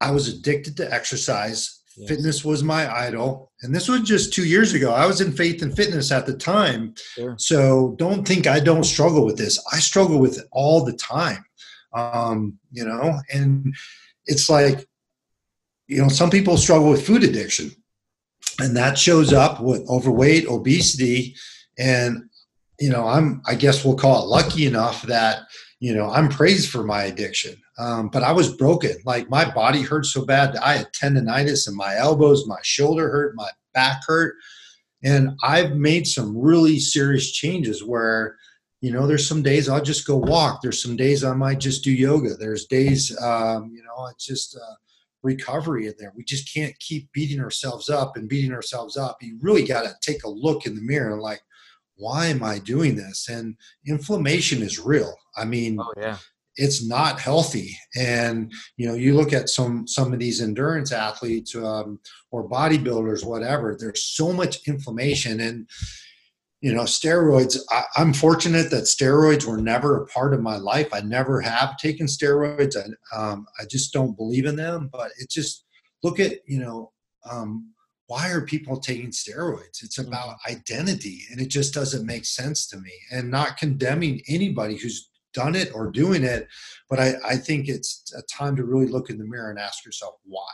I 0.00 0.10
was 0.10 0.28
addicted 0.28 0.76
to 0.76 0.92
exercise. 0.92 1.80
Yes. 1.96 2.08
Fitness 2.08 2.44
was 2.44 2.62
my 2.62 2.92
idol. 2.92 3.52
And 3.62 3.74
this 3.74 3.88
was 3.88 4.02
just 4.02 4.32
two 4.32 4.46
years 4.46 4.74
ago. 4.74 4.92
I 4.92 5.06
was 5.06 5.20
in 5.20 5.32
faith 5.32 5.62
and 5.62 5.74
fitness 5.74 6.10
at 6.10 6.26
the 6.26 6.36
time. 6.36 6.94
Sure. 7.14 7.34
So 7.38 7.94
don't 7.98 8.26
think 8.26 8.46
I 8.46 8.60
don't 8.60 8.84
struggle 8.84 9.24
with 9.24 9.36
this. 9.36 9.62
I 9.72 9.78
struggle 9.78 10.18
with 10.18 10.38
it 10.38 10.46
all 10.52 10.84
the 10.84 10.94
time. 10.94 11.44
Um, 11.94 12.58
you 12.70 12.84
know, 12.84 13.18
and 13.32 13.74
it's 14.26 14.48
like 14.48 14.86
you 15.88 16.00
know 16.00 16.08
some 16.08 16.30
people 16.30 16.56
struggle 16.56 16.90
with 16.90 17.06
food 17.06 17.22
addiction. 17.22 17.70
And 18.60 18.76
that 18.76 18.98
shows 18.98 19.32
up 19.32 19.60
with 19.60 19.88
overweight 19.88 20.46
obesity 20.46 21.34
and 21.78 22.24
you 22.78 22.90
know 22.90 23.06
i'm 23.06 23.40
i 23.46 23.54
guess 23.54 23.84
we'll 23.84 23.96
call 23.96 24.22
it 24.22 24.28
lucky 24.28 24.66
enough 24.66 25.02
that 25.02 25.44
you 25.80 25.94
know 25.94 26.10
i'm 26.10 26.28
praised 26.28 26.70
for 26.70 26.82
my 26.82 27.04
addiction. 27.04 27.54
Um, 27.78 28.08
but 28.08 28.22
i 28.22 28.32
was 28.32 28.56
broken. 28.56 28.92
Like 29.04 29.30
my 29.30 29.50
body 29.50 29.82
hurt 29.82 30.06
so 30.06 30.24
bad 30.24 30.54
that 30.54 30.64
i 30.64 30.76
had 30.78 30.92
tendonitis 30.92 31.68
in 31.68 31.76
my 31.76 31.96
elbows 31.96 32.46
my 32.46 32.58
shoulder 32.62 33.10
hurt 33.10 33.36
my 33.36 33.48
back 33.74 34.02
hurt. 34.06 34.34
And 35.02 35.30
i've 35.42 35.72
made 35.72 36.06
some 36.06 36.36
really 36.36 36.78
serious 36.78 37.32
changes 37.32 37.84
where 37.84 38.36
you 38.82 38.90
know 38.90 39.06
there's 39.06 39.26
some 39.26 39.42
days 39.42 39.68
i'll 39.68 39.80
just 39.80 40.06
go 40.06 40.16
walk. 40.16 40.60
There's 40.60 40.82
some 40.82 40.96
days 40.96 41.24
i 41.24 41.32
might 41.32 41.60
just 41.60 41.82
do 41.82 41.90
yoga. 41.90 42.34
There's 42.34 42.66
days 42.66 43.16
um, 43.22 43.70
you 43.72 43.82
know 43.82 44.06
it's 44.08 44.26
just 44.26 44.56
uh, 44.56 44.74
recovery 45.22 45.86
in 45.86 45.94
there. 45.98 46.12
We 46.16 46.24
just 46.24 46.52
can't 46.52 46.78
keep 46.80 47.10
beating 47.12 47.40
ourselves 47.40 47.88
up 47.88 48.16
and 48.16 48.28
beating 48.28 48.52
ourselves 48.52 48.96
up. 48.96 49.18
You 49.22 49.38
really 49.40 49.64
got 49.64 49.82
to 49.82 49.94
take 50.00 50.24
a 50.24 50.28
look 50.28 50.66
in 50.66 50.74
the 50.74 50.82
mirror 50.82 51.12
and 51.12 51.22
like 51.22 51.40
why 51.96 52.26
am 52.26 52.42
i 52.42 52.58
doing 52.58 52.96
this? 52.96 53.28
And 53.28 53.56
inflammation 53.86 54.62
is 54.62 54.78
real. 54.78 55.14
I 55.36 55.44
mean 55.44 55.78
oh, 55.80 55.92
yeah. 55.96 56.16
it's 56.56 56.84
not 56.84 57.20
healthy. 57.20 57.78
And 57.96 58.52
you 58.76 58.88
know 58.88 58.94
you 58.94 59.14
look 59.14 59.32
at 59.32 59.48
some 59.48 59.86
some 59.86 60.12
of 60.12 60.18
these 60.18 60.42
endurance 60.42 60.90
athletes 60.90 61.54
um, 61.54 62.00
or 62.32 62.48
bodybuilders 62.48 63.24
whatever 63.24 63.76
there's 63.78 64.02
so 64.02 64.32
much 64.32 64.66
inflammation. 64.66 65.38
And 65.38 65.68
you 66.62 66.72
know 66.72 66.82
steroids 66.82 67.58
I, 67.70 67.84
am 67.96 68.14
fortunate 68.14 68.70
that 68.70 68.84
steroids 68.84 69.44
were 69.44 69.60
never 69.60 69.96
a 69.96 70.06
part 70.06 70.32
of 70.32 70.40
my 70.40 70.56
life. 70.56 70.94
I 70.94 71.00
never 71.00 71.40
have 71.40 71.76
taken 71.76 72.06
steroids. 72.06 72.76
I, 72.76 73.16
um, 73.16 73.46
I 73.60 73.64
just 73.68 73.92
don't 73.92 74.16
believe 74.16 74.46
in 74.46 74.56
them 74.56 74.88
but 74.90 75.10
it 75.18 75.28
just 75.28 75.64
look 76.02 76.18
at 76.20 76.38
you 76.46 76.60
know 76.60 76.92
um, 77.28 77.72
why 78.06 78.30
are 78.30 78.44
people 78.44 78.78
taking 78.78 79.10
steroids? 79.10 79.82
It's 79.82 79.98
mm-hmm. 79.98 80.08
about 80.08 80.36
identity 80.48 81.22
and 81.30 81.40
it 81.40 81.48
just 81.48 81.74
doesn't 81.74 82.06
make 82.06 82.24
sense 82.24 82.66
to 82.68 82.76
me 82.78 82.92
and 83.10 83.30
not 83.30 83.56
condemning 83.56 84.22
anybody 84.28 84.76
who's 84.76 85.08
done 85.34 85.54
it 85.54 85.70
or 85.74 85.90
doing 85.90 86.24
it 86.24 86.46
but 86.90 87.00
I, 87.00 87.14
I 87.26 87.36
think 87.36 87.68
it's 87.68 88.12
a 88.14 88.22
time 88.22 88.54
to 88.56 88.64
really 88.64 88.86
look 88.86 89.08
in 89.08 89.16
the 89.16 89.24
mirror 89.24 89.48
and 89.48 89.58
ask 89.58 89.84
yourself 89.84 90.14
why. 90.24 90.52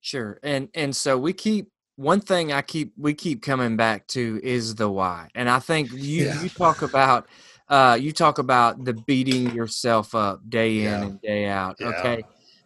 Sure 0.00 0.38
and 0.42 0.68
and 0.74 0.94
so 0.94 1.18
we 1.18 1.32
keep 1.32 1.71
one 1.96 2.20
thing 2.20 2.52
I 2.52 2.62
keep 2.62 2.92
we 2.96 3.14
keep 3.14 3.42
coming 3.42 3.76
back 3.76 4.06
to 4.08 4.40
is 4.42 4.74
the 4.74 4.90
why, 4.90 5.28
and 5.34 5.48
I 5.48 5.58
think 5.58 5.92
you 5.92 6.26
yeah. 6.26 6.42
you 6.42 6.48
talk 6.48 6.82
about 6.82 7.26
uh, 7.68 7.96
you 8.00 8.12
talk 8.12 8.38
about 8.38 8.84
the 8.84 8.94
beating 8.94 9.54
yourself 9.54 10.14
up 10.14 10.48
day 10.48 10.78
in 10.78 10.84
yeah. 10.84 11.02
and 11.02 11.22
day 11.22 11.46
out. 11.46 11.76
Yeah. 11.78 12.20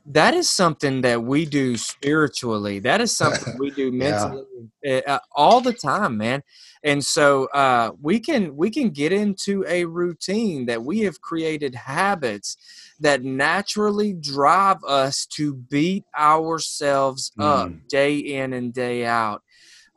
That 0.08 0.34
is 0.34 0.48
something 0.48 1.00
that 1.02 1.22
we 1.22 1.46
do 1.46 1.76
spiritually. 1.76 2.78
That 2.78 3.00
is 3.00 3.16
something 3.16 3.58
we 3.58 3.70
do 3.70 3.90
mentally 3.90 4.44
yeah. 4.82 5.00
uh, 5.06 5.18
all 5.32 5.60
the 5.60 5.72
time, 5.72 6.16
man. 6.16 6.42
And 6.84 7.04
so 7.04 7.46
uh, 7.46 7.90
we 8.00 8.20
can 8.20 8.56
we 8.56 8.70
can 8.70 8.90
get 8.90 9.12
into 9.12 9.64
a 9.66 9.84
routine 9.84 10.66
that 10.66 10.84
we 10.84 11.00
have 11.00 11.20
created 11.20 11.74
habits 11.74 12.56
that 13.00 13.24
naturally 13.24 14.12
drive 14.12 14.78
us 14.86 15.26
to 15.26 15.54
beat 15.54 16.04
ourselves 16.16 17.32
mm. 17.38 17.44
up 17.44 17.72
day 17.88 18.16
in 18.16 18.52
and 18.52 18.72
day 18.72 19.04
out. 19.04 19.42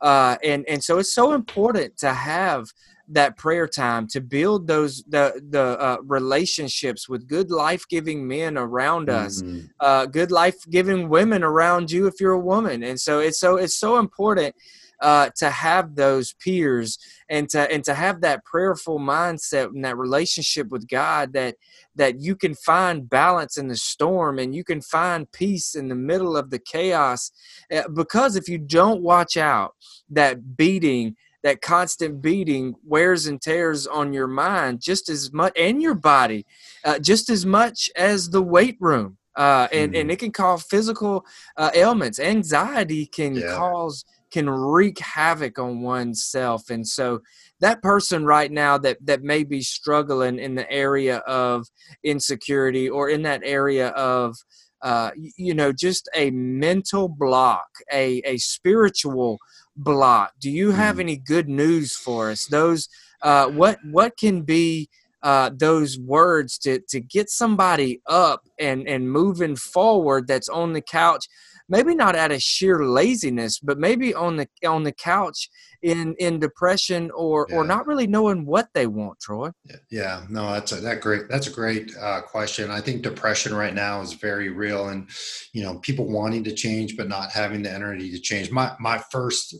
Uh, 0.00 0.36
and 0.42 0.64
and 0.68 0.82
so 0.82 0.98
it's 0.98 1.12
so 1.12 1.32
important 1.32 1.96
to 1.98 2.12
have 2.12 2.72
that 3.10 3.36
prayer 3.36 3.66
time 3.66 4.06
to 4.08 4.20
build 4.20 4.66
those 4.66 5.02
the 5.08 5.42
the 5.50 5.78
uh, 5.80 5.96
relationships 6.04 7.08
with 7.08 7.28
good 7.28 7.50
life 7.50 7.84
giving 7.88 8.26
men 8.26 8.56
around 8.56 9.10
us, 9.10 9.42
mm-hmm. 9.42 9.66
uh, 9.80 10.06
good 10.06 10.30
life 10.30 10.56
giving 10.70 11.08
women 11.08 11.42
around 11.42 11.90
you 11.90 12.06
if 12.06 12.20
you're 12.20 12.32
a 12.32 12.38
woman, 12.38 12.82
and 12.82 13.00
so 13.00 13.18
it's 13.18 13.38
so 13.38 13.56
it's 13.56 13.74
so 13.74 13.98
important 13.98 14.54
uh, 15.00 15.30
to 15.36 15.50
have 15.50 15.96
those 15.96 16.34
peers 16.34 16.98
and 17.28 17.48
to 17.50 17.70
and 17.72 17.84
to 17.84 17.94
have 17.94 18.20
that 18.20 18.44
prayerful 18.44 18.98
mindset 18.98 19.66
and 19.66 19.84
that 19.84 19.96
relationship 19.96 20.68
with 20.68 20.86
God 20.88 21.32
that 21.32 21.56
that 21.96 22.20
you 22.20 22.36
can 22.36 22.54
find 22.54 23.08
balance 23.08 23.56
in 23.56 23.68
the 23.68 23.76
storm 23.76 24.38
and 24.38 24.54
you 24.54 24.62
can 24.62 24.80
find 24.80 25.30
peace 25.32 25.74
in 25.74 25.88
the 25.88 25.94
middle 25.94 26.36
of 26.36 26.50
the 26.50 26.58
chaos 26.58 27.30
uh, 27.74 27.88
because 27.88 28.36
if 28.36 28.48
you 28.48 28.58
don't 28.58 29.02
watch 29.02 29.36
out 29.36 29.74
that 30.10 30.56
beating 30.56 31.16
that 31.42 31.62
constant 31.62 32.20
beating 32.20 32.74
wears 32.84 33.26
and 33.26 33.40
tears 33.40 33.86
on 33.86 34.12
your 34.12 34.26
mind 34.26 34.80
just 34.80 35.08
as 35.08 35.32
much 35.32 35.52
and 35.56 35.82
your 35.82 35.94
body 35.94 36.46
uh, 36.84 36.98
just 36.98 37.30
as 37.30 37.46
much 37.46 37.90
as 37.96 38.30
the 38.30 38.42
weight 38.42 38.76
room 38.80 39.16
uh, 39.36 39.68
and, 39.72 39.94
mm. 39.94 40.00
and 40.00 40.10
it 40.10 40.18
can 40.18 40.32
cause 40.32 40.64
physical 40.64 41.24
uh, 41.56 41.70
ailments 41.74 42.18
anxiety 42.18 43.06
can 43.06 43.34
yeah. 43.34 43.54
cause 43.56 44.04
can 44.30 44.48
wreak 44.48 44.98
havoc 44.98 45.58
on 45.58 45.80
oneself 45.80 46.70
and 46.70 46.86
so 46.86 47.20
that 47.60 47.82
person 47.82 48.24
right 48.24 48.50
now 48.50 48.78
that 48.78 48.96
that 49.04 49.22
may 49.22 49.44
be 49.44 49.60
struggling 49.60 50.38
in 50.38 50.54
the 50.54 50.70
area 50.70 51.18
of 51.18 51.66
insecurity 52.04 52.88
or 52.88 53.08
in 53.08 53.22
that 53.22 53.42
area 53.44 53.88
of 53.88 54.36
uh, 54.82 55.10
you 55.36 55.52
know 55.52 55.72
just 55.72 56.08
a 56.14 56.30
mental 56.30 57.08
block 57.08 57.68
a 57.92 58.22
a 58.24 58.36
spiritual 58.38 59.38
block. 59.82 60.32
Do 60.40 60.50
you 60.50 60.72
have 60.72 60.96
mm. 60.96 61.00
any 61.00 61.16
good 61.16 61.48
news 61.48 61.94
for 61.96 62.30
us? 62.30 62.46
Those 62.46 62.88
uh, 63.22 63.48
what 63.48 63.78
what 63.84 64.16
can 64.16 64.42
be 64.42 64.88
uh, 65.22 65.50
those 65.54 65.98
words 65.98 66.58
to 66.58 66.80
to 66.88 67.00
get 67.00 67.30
somebody 67.30 68.00
up 68.06 68.42
and 68.58 68.88
and 68.88 69.10
moving 69.10 69.56
forward 69.56 70.26
that's 70.26 70.48
on 70.48 70.72
the 70.72 70.80
couch 70.80 71.26
maybe 71.70 71.94
not 71.94 72.16
out 72.16 72.32
of 72.32 72.42
sheer 72.42 72.84
laziness 72.84 73.58
but 73.58 73.78
maybe 73.78 74.14
on 74.14 74.36
the 74.36 74.46
on 74.66 74.82
the 74.82 74.92
couch 74.92 75.48
in 75.82 76.14
in 76.18 76.38
depression 76.38 77.10
or 77.14 77.46
yeah. 77.48 77.56
or 77.56 77.64
not 77.64 77.86
really 77.86 78.06
knowing 78.06 78.44
what 78.44 78.68
they 78.74 78.86
want 78.86 79.18
troy. 79.20 79.50
Yeah 79.90 80.24
no 80.28 80.52
that's 80.52 80.72
a 80.72 80.76
that 80.76 81.00
great 81.00 81.28
that's 81.28 81.46
a 81.46 81.52
great 81.52 81.92
uh, 81.96 82.20
question. 82.22 82.70
I 82.70 82.80
think 82.80 83.02
depression 83.02 83.54
right 83.54 83.74
now 83.74 84.00
is 84.02 84.12
very 84.12 84.50
real 84.50 84.88
and 84.88 85.08
you 85.52 85.62
know 85.62 85.78
people 85.78 86.06
wanting 86.06 86.44
to 86.44 86.54
change 86.54 86.96
but 86.96 87.08
not 87.08 87.30
having 87.30 87.62
the 87.62 87.72
energy 87.72 88.10
to 88.10 88.20
change. 88.20 88.50
My 88.50 88.72
my 88.78 88.98
first 89.10 89.56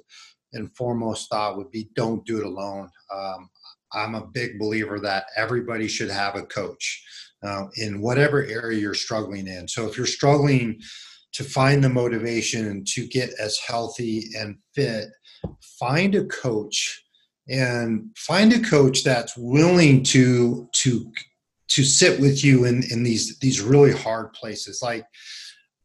and 0.53 0.75
foremost 0.77 1.31
thought 1.31 1.57
would 1.57 1.71
be 1.71 1.89
don't 1.95 2.27
do 2.27 2.39
it 2.39 2.45
alone. 2.45 2.91
Um, 3.15 3.49
i'm 3.93 4.15
a 4.15 4.25
big 4.25 4.57
believer 4.57 5.01
that 5.01 5.25
everybody 5.37 5.89
should 5.89 6.11
have 6.11 6.37
a 6.37 6.45
coach 6.45 7.03
uh, 7.43 7.67
in 7.77 8.01
whatever 8.01 8.45
area 8.45 8.79
you're 8.79 8.95
struggling 8.95 9.47
in. 9.47 9.67
So 9.67 9.87
if 9.89 9.97
you're 9.97 10.07
struggling 10.07 10.81
to 11.33 11.45
find 11.45 11.83
the 11.83 11.89
motivation 11.89 12.85
to 12.87 13.07
get 13.07 13.31
as 13.39 13.59
healthy 13.59 14.27
and 14.39 14.57
fit 14.75 15.09
find 15.79 16.15
a 16.15 16.25
coach 16.27 17.03
and 17.49 18.11
find 18.17 18.53
a 18.53 18.61
coach 18.61 19.03
that's 19.03 19.37
willing 19.37 20.03
to 20.03 20.69
to 20.73 21.11
to 21.69 21.85
sit 21.85 22.21
with 22.21 22.45
you 22.45 22.65
in 22.65 22.83
in 22.91 23.03
these 23.03 23.39
these 23.39 23.61
really 23.61 23.93
hard 23.93 24.33
places. 24.33 24.81
Like 24.83 25.05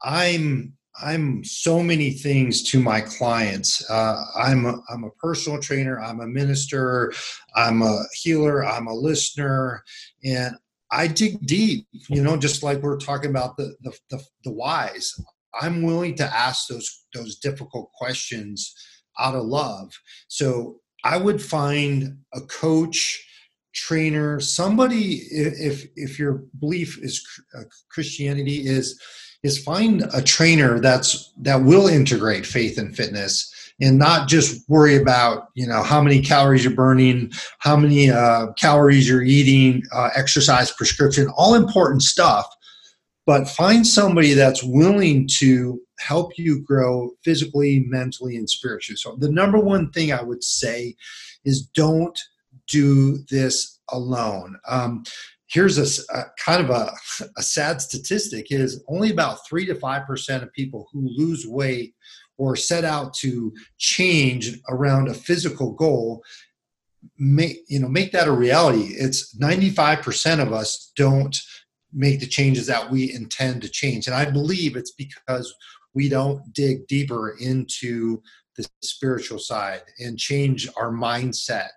i'm 0.04 0.74
i'm 1.02 1.44
so 1.44 1.82
many 1.84 2.12
things 2.12 2.64
to 2.64 2.80
my 2.80 3.02
clients. 3.02 3.90
Uh, 3.90 4.24
i'm 4.38 4.66
a, 4.66 4.76
i'm 4.90 5.04
a 5.04 5.10
personal 5.12 5.60
trainer 5.60 6.00
i'm 6.00 6.22
a 6.22 6.28
minister 6.28 7.12
i'm 7.56 7.82
a 7.82 8.04
healer 8.14 8.66
i'm 8.66 8.88
a 8.88 8.94
listener 8.94 9.84
and 10.24 10.56
i 10.92 11.08
dig 11.08 11.40
deep 11.46 11.88
you 12.10 12.22
know 12.22 12.38
just 12.38 12.64
like 12.64 12.82
we're 12.82 12.98
talking 12.98 13.30
about 13.30 13.58
the 13.58 13.76
the, 13.82 13.92
the, 14.10 14.24
the 14.44 14.52
whys 14.52 15.14
i'm 15.62 15.82
willing 15.82 16.16
to 16.16 16.24
ask 16.24 16.68
those 16.68 17.06
those 17.14 17.38
difficult 17.38 17.92
questions 17.94 18.74
out 19.20 19.36
of 19.36 19.46
love. 19.46 19.92
So 20.28 20.78
I 21.04 21.18
would 21.18 21.42
find 21.42 22.18
a 22.34 22.42
coach, 22.42 23.24
trainer, 23.74 24.40
somebody 24.40 25.22
if 25.32 25.86
if 25.96 26.18
your 26.18 26.44
belief 26.60 26.98
is 27.02 27.26
uh, 27.58 27.64
Christianity 27.90 28.66
is 28.66 29.00
is 29.44 29.62
find 29.62 30.08
a 30.14 30.22
trainer 30.22 30.80
that's 30.80 31.34
that 31.42 31.64
will 31.64 31.88
integrate 31.88 32.46
faith 32.46 32.78
and 32.78 32.96
fitness 32.96 33.52
and 33.82 34.00
not 34.00 34.30
just 34.30 34.68
worry 34.70 34.96
about 34.96 35.50
you 35.56 35.68
know 35.68 35.84
how 35.84 36.02
many 36.02 36.22
calories 36.22 36.64
you're 36.64 36.74
burning 36.74 37.30
how 37.60 37.76
many 37.76 38.10
uh, 38.10 38.48
calories 38.54 39.08
you're 39.08 39.22
eating 39.22 39.84
uh, 39.92 40.10
exercise 40.16 40.72
prescription 40.72 41.28
all 41.36 41.54
important 41.54 42.02
stuff 42.02 42.48
but 43.26 43.50
find 43.50 43.86
somebody 43.86 44.34
that's 44.34 44.64
willing 44.64 45.28
to 45.40 45.82
help 46.00 46.38
you 46.38 46.62
grow 46.64 47.12
physically, 47.24 47.86
mentally, 47.88 48.38
and 48.38 48.50
spiritually. 48.50 48.98
So, 48.98 49.16
the 49.20 49.32
number 49.32 49.60
one 49.60 49.92
thing 49.92 50.12
I 50.12 50.22
would 50.22 50.44
say 50.44 50.96
is 51.44 51.68
don't 51.68 52.18
do 52.68 53.20
this 53.30 53.80
alone. 53.90 54.58
Um, 54.68 55.04
here's 55.48 55.78
a, 55.78 56.16
a, 56.16 56.24
kind 56.44 56.64
of 56.64 56.70
a, 56.70 56.92
a 57.38 57.44
sad 57.44 57.82
statistic 57.82 58.48
is 58.52 58.84
only 58.88 59.12
about 59.12 59.48
3 59.48 59.66
to 59.68 59.76
5% 59.76 60.44
of 60.44 60.54
people 60.54 60.88
who 60.92 61.08
lose 61.16 61.46
weight 61.46 61.94
or 62.38 62.56
set 62.56 62.84
out 62.84 63.14
to 63.14 63.54
change 63.78 64.60
around 64.70 65.08
a 65.08 65.14
physical 65.14 65.72
goal 65.72 66.24
make 67.20 67.58
you 67.68 67.80
know 67.80 67.88
make 67.88 68.12
that 68.12 68.28
a 68.28 68.32
reality 68.32 68.96
it's 68.98 69.38
95% 69.38 70.42
of 70.42 70.52
us 70.52 70.92
don't 70.96 71.38
make 71.96 72.20
the 72.20 72.28
changes 72.28 72.68
that 72.68 72.92
we 72.92 73.14
intend 73.14 73.62
to 73.62 73.70
change 73.70 74.08
and 74.08 74.16
i 74.16 74.30
believe 74.30 74.76
it's 74.76 74.92
because 74.92 75.56
we 75.96 76.10
don't 76.10 76.54
dig 76.54 76.86
deeper 76.88 77.38
into 77.40 78.22
the 78.56 78.68
spiritual 78.84 79.40
side 79.40 79.82
and 80.00 80.20
change 80.20 80.68
our 80.78 80.92
mindset. 80.92 81.72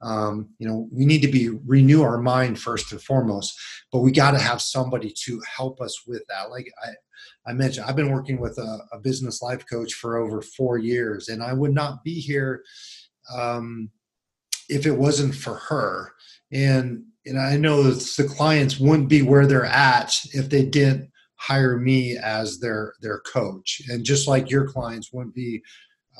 Um, 0.00 0.50
you 0.58 0.68
know, 0.68 0.88
we 0.92 1.04
need 1.04 1.22
to 1.22 1.28
be 1.28 1.50
renew 1.66 2.02
our 2.02 2.18
mind 2.18 2.58
first 2.58 2.92
and 2.92 3.00
foremost, 3.00 3.58
but 3.92 4.00
we 4.00 4.12
got 4.12 4.32
to 4.32 4.38
have 4.38 4.60
somebody 4.60 5.12
to 5.24 5.40
help 5.56 5.80
us 5.80 6.06
with 6.06 6.24
that. 6.28 6.50
Like 6.50 6.70
I, 6.84 7.50
I 7.50 7.52
mentioned, 7.52 7.86
I've 7.86 7.96
been 7.96 8.12
working 8.12 8.40
with 8.40 8.58
a, 8.58 8.78
a 8.92 8.98
business 8.98 9.42
life 9.42 9.64
coach 9.70 9.94
for 9.94 10.18
over 10.18 10.42
four 10.42 10.78
years, 10.78 11.28
and 11.28 11.42
I 11.42 11.52
would 11.52 11.72
not 11.72 12.04
be 12.04 12.20
here 12.20 12.62
um, 13.34 13.90
if 14.68 14.86
it 14.86 14.96
wasn't 14.96 15.34
for 15.34 15.54
her. 15.54 16.12
And 16.52 17.04
and 17.26 17.38
I 17.38 17.56
know 17.56 17.82
that 17.82 18.00
the 18.16 18.28
clients 18.28 18.78
wouldn't 18.78 19.08
be 19.08 19.22
where 19.22 19.46
they're 19.46 19.64
at 19.64 20.14
if 20.32 20.48
they 20.48 20.64
didn't 20.64 21.10
hire 21.36 21.78
me 21.78 22.16
as 22.16 22.58
their 22.58 22.94
their 23.00 23.20
coach. 23.20 23.82
And 23.88 24.04
just 24.04 24.28
like 24.28 24.50
your 24.50 24.66
clients 24.66 25.12
wouldn't 25.12 25.34
be 25.34 25.62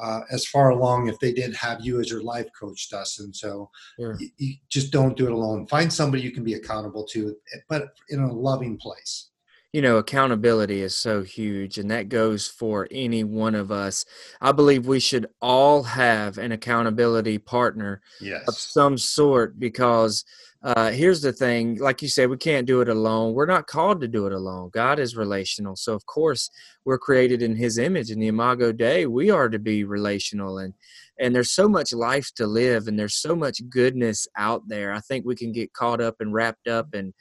uh, 0.02 0.20
as 0.30 0.46
far 0.46 0.70
along 0.70 1.08
if 1.08 1.18
they 1.20 1.32
didn't 1.32 1.56
have 1.56 1.84
you 1.84 2.00
as 2.00 2.10
your 2.10 2.22
life 2.22 2.48
coach 2.58 2.90
dustin. 2.90 3.32
So 3.32 3.70
sure. 3.96 4.16
you, 4.18 4.28
you 4.38 4.54
just 4.68 4.90
don't 4.90 5.16
do 5.16 5.26
it 5.26 5.32
alone. 5.32 5.66
Find 5.66 5.92
somebody 5.92 6.22
you 6.22 6.32
can 6.32 6.44
be 6.44 6.54
accountable 6.54 7.04
to 7.12 7.36
but 7.68 7.88
in 8.08 8.20
a 8.20 8.32
loving 8.32 8.76
place. 8.76 9.30
You 9.72 9.82
know 9.82 9.96
accountability 9.96 10.82
is 10.82 10.96
so 10.96 11.22
huge 11.22 11.78
and 11.78 11.90
that 11.90 12.08
goes 12.08 12.46
for 12.46 12.86
any 12.92 13.24
one 13.24 13.54
of 13.56 13.72
us. 13.72 14.04
I 14.40 14.52
believe 14.52 14.86
we 14.86 15.00
should 15.00 15.26
all 15.42 15.82
have 15.82 16.38
an 16.38 16.52
accountability 16.52 17.38
partner 17.38 18.00
yes. 18.20 18.46
of 18.46 18.54
some 18.54 18.96
sort 18.96 19.58
because 19.58 20.24
uh, 20.64 20.90
here's 20.90 21.20
the 21.20 21.32
thing 21.32 21.76
like 21.76 22.00
you 22.00 22.08
said 22.08 22.30
we 22.30 22.38
can't 22.38 22.66
do 22.66 22.80
it 22.80 22.88
alone. 22.88 23.34
We're 23.34 23.44
not 23.44 23.66
called 23.66 24.00
to 24.00 24.08
do 24.08 24.26
it 24.26 24.32
alone. 24.32 24.70
God 24.72 24.98
is 24.98 25.14
relational. 25.14 25.76
So 25.76 25.92
of 25.92 26.06
course 26.06 26.50
we're 26.86 26.98
created 26.98 27.42
in 27.42 27.54
his 27.54 27.76
image. 27.76 28.10
In 28.10 28.18
the 28.18 28.28
imago 28.28 28.72
dei 28.72 29.04
we 29.04 29.30
are 29.30 29.50
to 29.50 29.58
be 29.58 29.84
relational 29.84 30.58
and 30.58 30.72
and 31.20 31.34
there's 31.34 31.50
so 31.50 31.68
much 31.68 31.92
life 31.92 32.30
to 32.36 32.46
live 32.46 32.88
and 32.88 32.98
there's 32.98 33.14
so 33.14 33.36
much 33.36 33.60
goodness 33.68 34.26
out 34.38 34.66
there. 34.66 34.92
I 34.92 35.00
think 35.00 35.26
we 35.26 35.36
can 35.36 35.52
get 35.52 35.74
caught 35.74 36.00
up 36.00 36.16
and 36.20 36.32
wrapped 36.32 36.66
up 36.66 36.94
and 36.94 37.12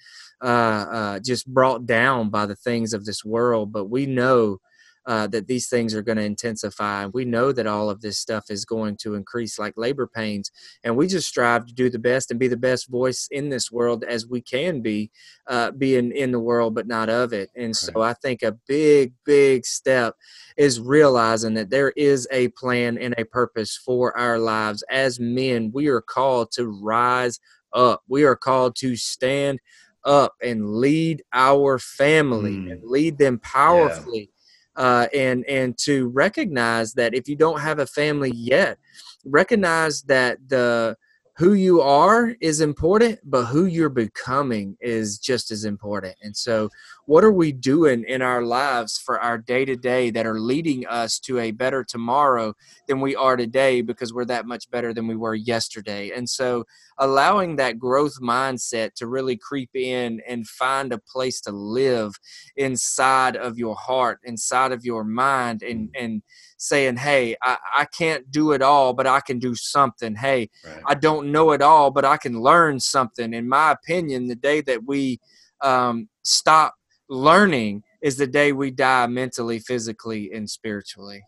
uh, 0.42 0.86
uh, 0.92 1.20
just 1.20 1.46
brought 1.46 1.86
down 1.86 2.30
by 2.30 2.46
the 2.46 2.56
things 2.56 2.94
of 2.94 3.06
this 3.06 3.24
world 3.24 3.72
but 3.72 3.86
we 3.86 4.06
know 4.06 4.60
uh, 5.06 5.28
that 5.28 5.48
these 5.48 5.68
things 5.68 5.94
are 5.94 6.02
going 6.02 6.18
to 6.18 6.24
intensify. 6.24 7.06
We 7.08 7.26
know 7.26 7.52
that 7.52 7.68
all 7.68 7.90
of 7.90 8.02
this 8.02 8.18
stuff 8.18 8.46
is 8.50 8.66
going 8.66 8.98
to 8.98 9.16
increase, 9.16 9.60
like 9.60 9.74
labor 9.76 10.08
pains, 10.08 10.52
and 10.84 10.96
we 10.96 11.08
just 11.08 11.28
strive 11.28 11.66
to 11.66 11.74
do 11.74 11.90
the 11.90 12.00
best 12.00 12.32
and 12.32 12.40
be 12.40 12.48
the 12.48 12.58
best 12.58 12.90
voice 12.90 13.28
in 13.32 13.50
this 13.50 13.72
world 13.72 14.04
as 14.04 14.28
we 14.28 14.42
can 14.42 14.82
be, 14.82 15.12
uh, 15.48 15.72
being 15.72 16.12
in 16.12 16.32
the 16.32 16.40
world 16.40 16.76
but 16.76 16.88
not 16.88 17.10
of 17.10 17.34
it. 17.34 17.50
And 17.56 17.76
so 17.76 18.02
I 18.02 18.14
think 18.14 18.44
a 18.44 18.58
big, 18.68 19.14
big 19.26 19.66
step 19.66 20.16
is 20.58 20.80
realizing 20.80 21.54
that 21.56 21.70
there 21.70 21.92
is 21.96 22.28
a 22.32 22.50
plan 22.50 22.98
and 22.98 23.16
a 23.18 23.26
purpose 23.26 23.78
for 23.78 24.18
our 24.18 24.40
lives 24.40 24.84
as 24.90 25.20
men. 25.20 25.72
We 25.74 25.88
are 25.88 26.02
called 26.02 26.52
to 26.54 26.68
rise 26.68 27.40
up. 27.74 28.04
We 28.08 28.24
are 28.24 28.36
called 28.36 28.76
to 28.78 28.96
stand 28.96 29.60
up 30.06 30.34
and 30.42 30.76
lead 30.76 31.24
our 31.34 31.80
family 31.80 32.56
mm. 32.56 32.72
and 32.72 32.84
lead 32.84 33.18
them 33.18 33.40
powerfully 33.40 34.30
uh, 34.76 35.08
and 35.14 35.46
and 35.46 35.78
to 35.80 36.08
recognize 36.10 36.94
that 36.94 37.14
if 37.14 37.28
you 37.28 37.36
don't 37.36 37.60
have 37.60 37.80
a 37.80 37.88
family 37.88 38.32
yet, 38.32 38.78
recognize 39.26 40.02
that 40.04 40.38
the 40.48 40.98
who 41.36 41.54
you 41.54 41.82
are 41.82 42.36
is 42.42 42.62
important, 42.62 43.20
but 43.24 43.46
who 43.46 43.66
you're 43.66 43.90
becoming 43.90 44.78
is 44.80 45.18
just 45.18 45.50
as 45.50 45.66
important. 45.66 46.16
And 46.22 46.36
so, 46.36 46.70
what 47.06 47.24
are 47.24 47.32
we 47.32 47.52
doing 47.52 48.06
in 48.08 48.22
our 48.22 48.44
lives 48.44 48.98
for 48.98 49.20
our 49.20 49.38
day 49.38 49.66
to 49.66 49.76
day 49.76 50.10
that 50.10 50.26
are 50.26 50.40
leading 50.40 50.88
us 50.88 51.20
to 51.20 51.40
a 51.40 51.52
better 51.52 51.84
tomorrow 51.84 52.54
than 52.88 53.02
we 53.02 53.14
are 53.16 53.36
today 53.36 53.82
because 53.82 54.14
we're 54.14 54.24
that 54.26 54.46
much 54.46 54.72
better 54.72 54.94
than 54.94 55.08
we 55.08 55.16
were 55.16 55.36
yesterday? 55.36 56.12
And 56.12 56.30
so, 56.30 56.64
allowing 57.00 57.58
that 57.58 57.78
growth 57.78 58.22
mindset 58.22 58.94
to 58.94 59.08
really 59.08 59.36
creep 59.36 59.72
in 59.74 60.22
and 60.28 60.48
find 60.48 60.94
a 60.94 60.98
place 60.98 61.42
to 61.42 61.52
live 61.52 62.14
inside 62.56 63.36
of 63.36 63.58
your 63.58 63.76
heart, 63.76 64.20
inside 64.24 64.72
of 64.72 64.86
your 64.86 65.04
mind, 65.04 65.62
and, 65.64 65.90
and 65.96 66.22
saying, 66.58 66.98
Hey, 66.98 67.36
I, 67.42 67.58
I 67.76 67.86
can't 67.86 68.32
do 68.32 68.54
it 68.54 68.62
all, 68.62 68.94
but 68.94 69.08
I 69.08 69.20
can 69.20 69.40
do 69.40 69.56
something. 69.56 70.16
Hey, 70.16 70.50
right. 70.66 70.84
I 70.88 70.94
don't 70.96 71.32
know 71.34 71.52
it 71.52 71.62
all, 71.62 71.92
but 71.92 72.06
I 72.06 72.16
can 72.16 72.40
learn 72.42 72.80
something. 72.80 73.34
In 73.34 73.50
my 73.50 73.72
opinion, 73.72 74.28
the 74.28 74.36
day 74.36 74.62
that 74.62 74.86
we 74.86 75.20
um, 75.62 76.08
stop 76.24 76.76
learning 77.10 77.84
is 78.02 78.18
the 78.18 78.28
day 78.28 78.52
we 78.52 78.72
die 78.72 79.08
mentally, 79.08 79.60
physically, 79.60 80.32
and 80.34 80.50
spiritually. 80.50 81.24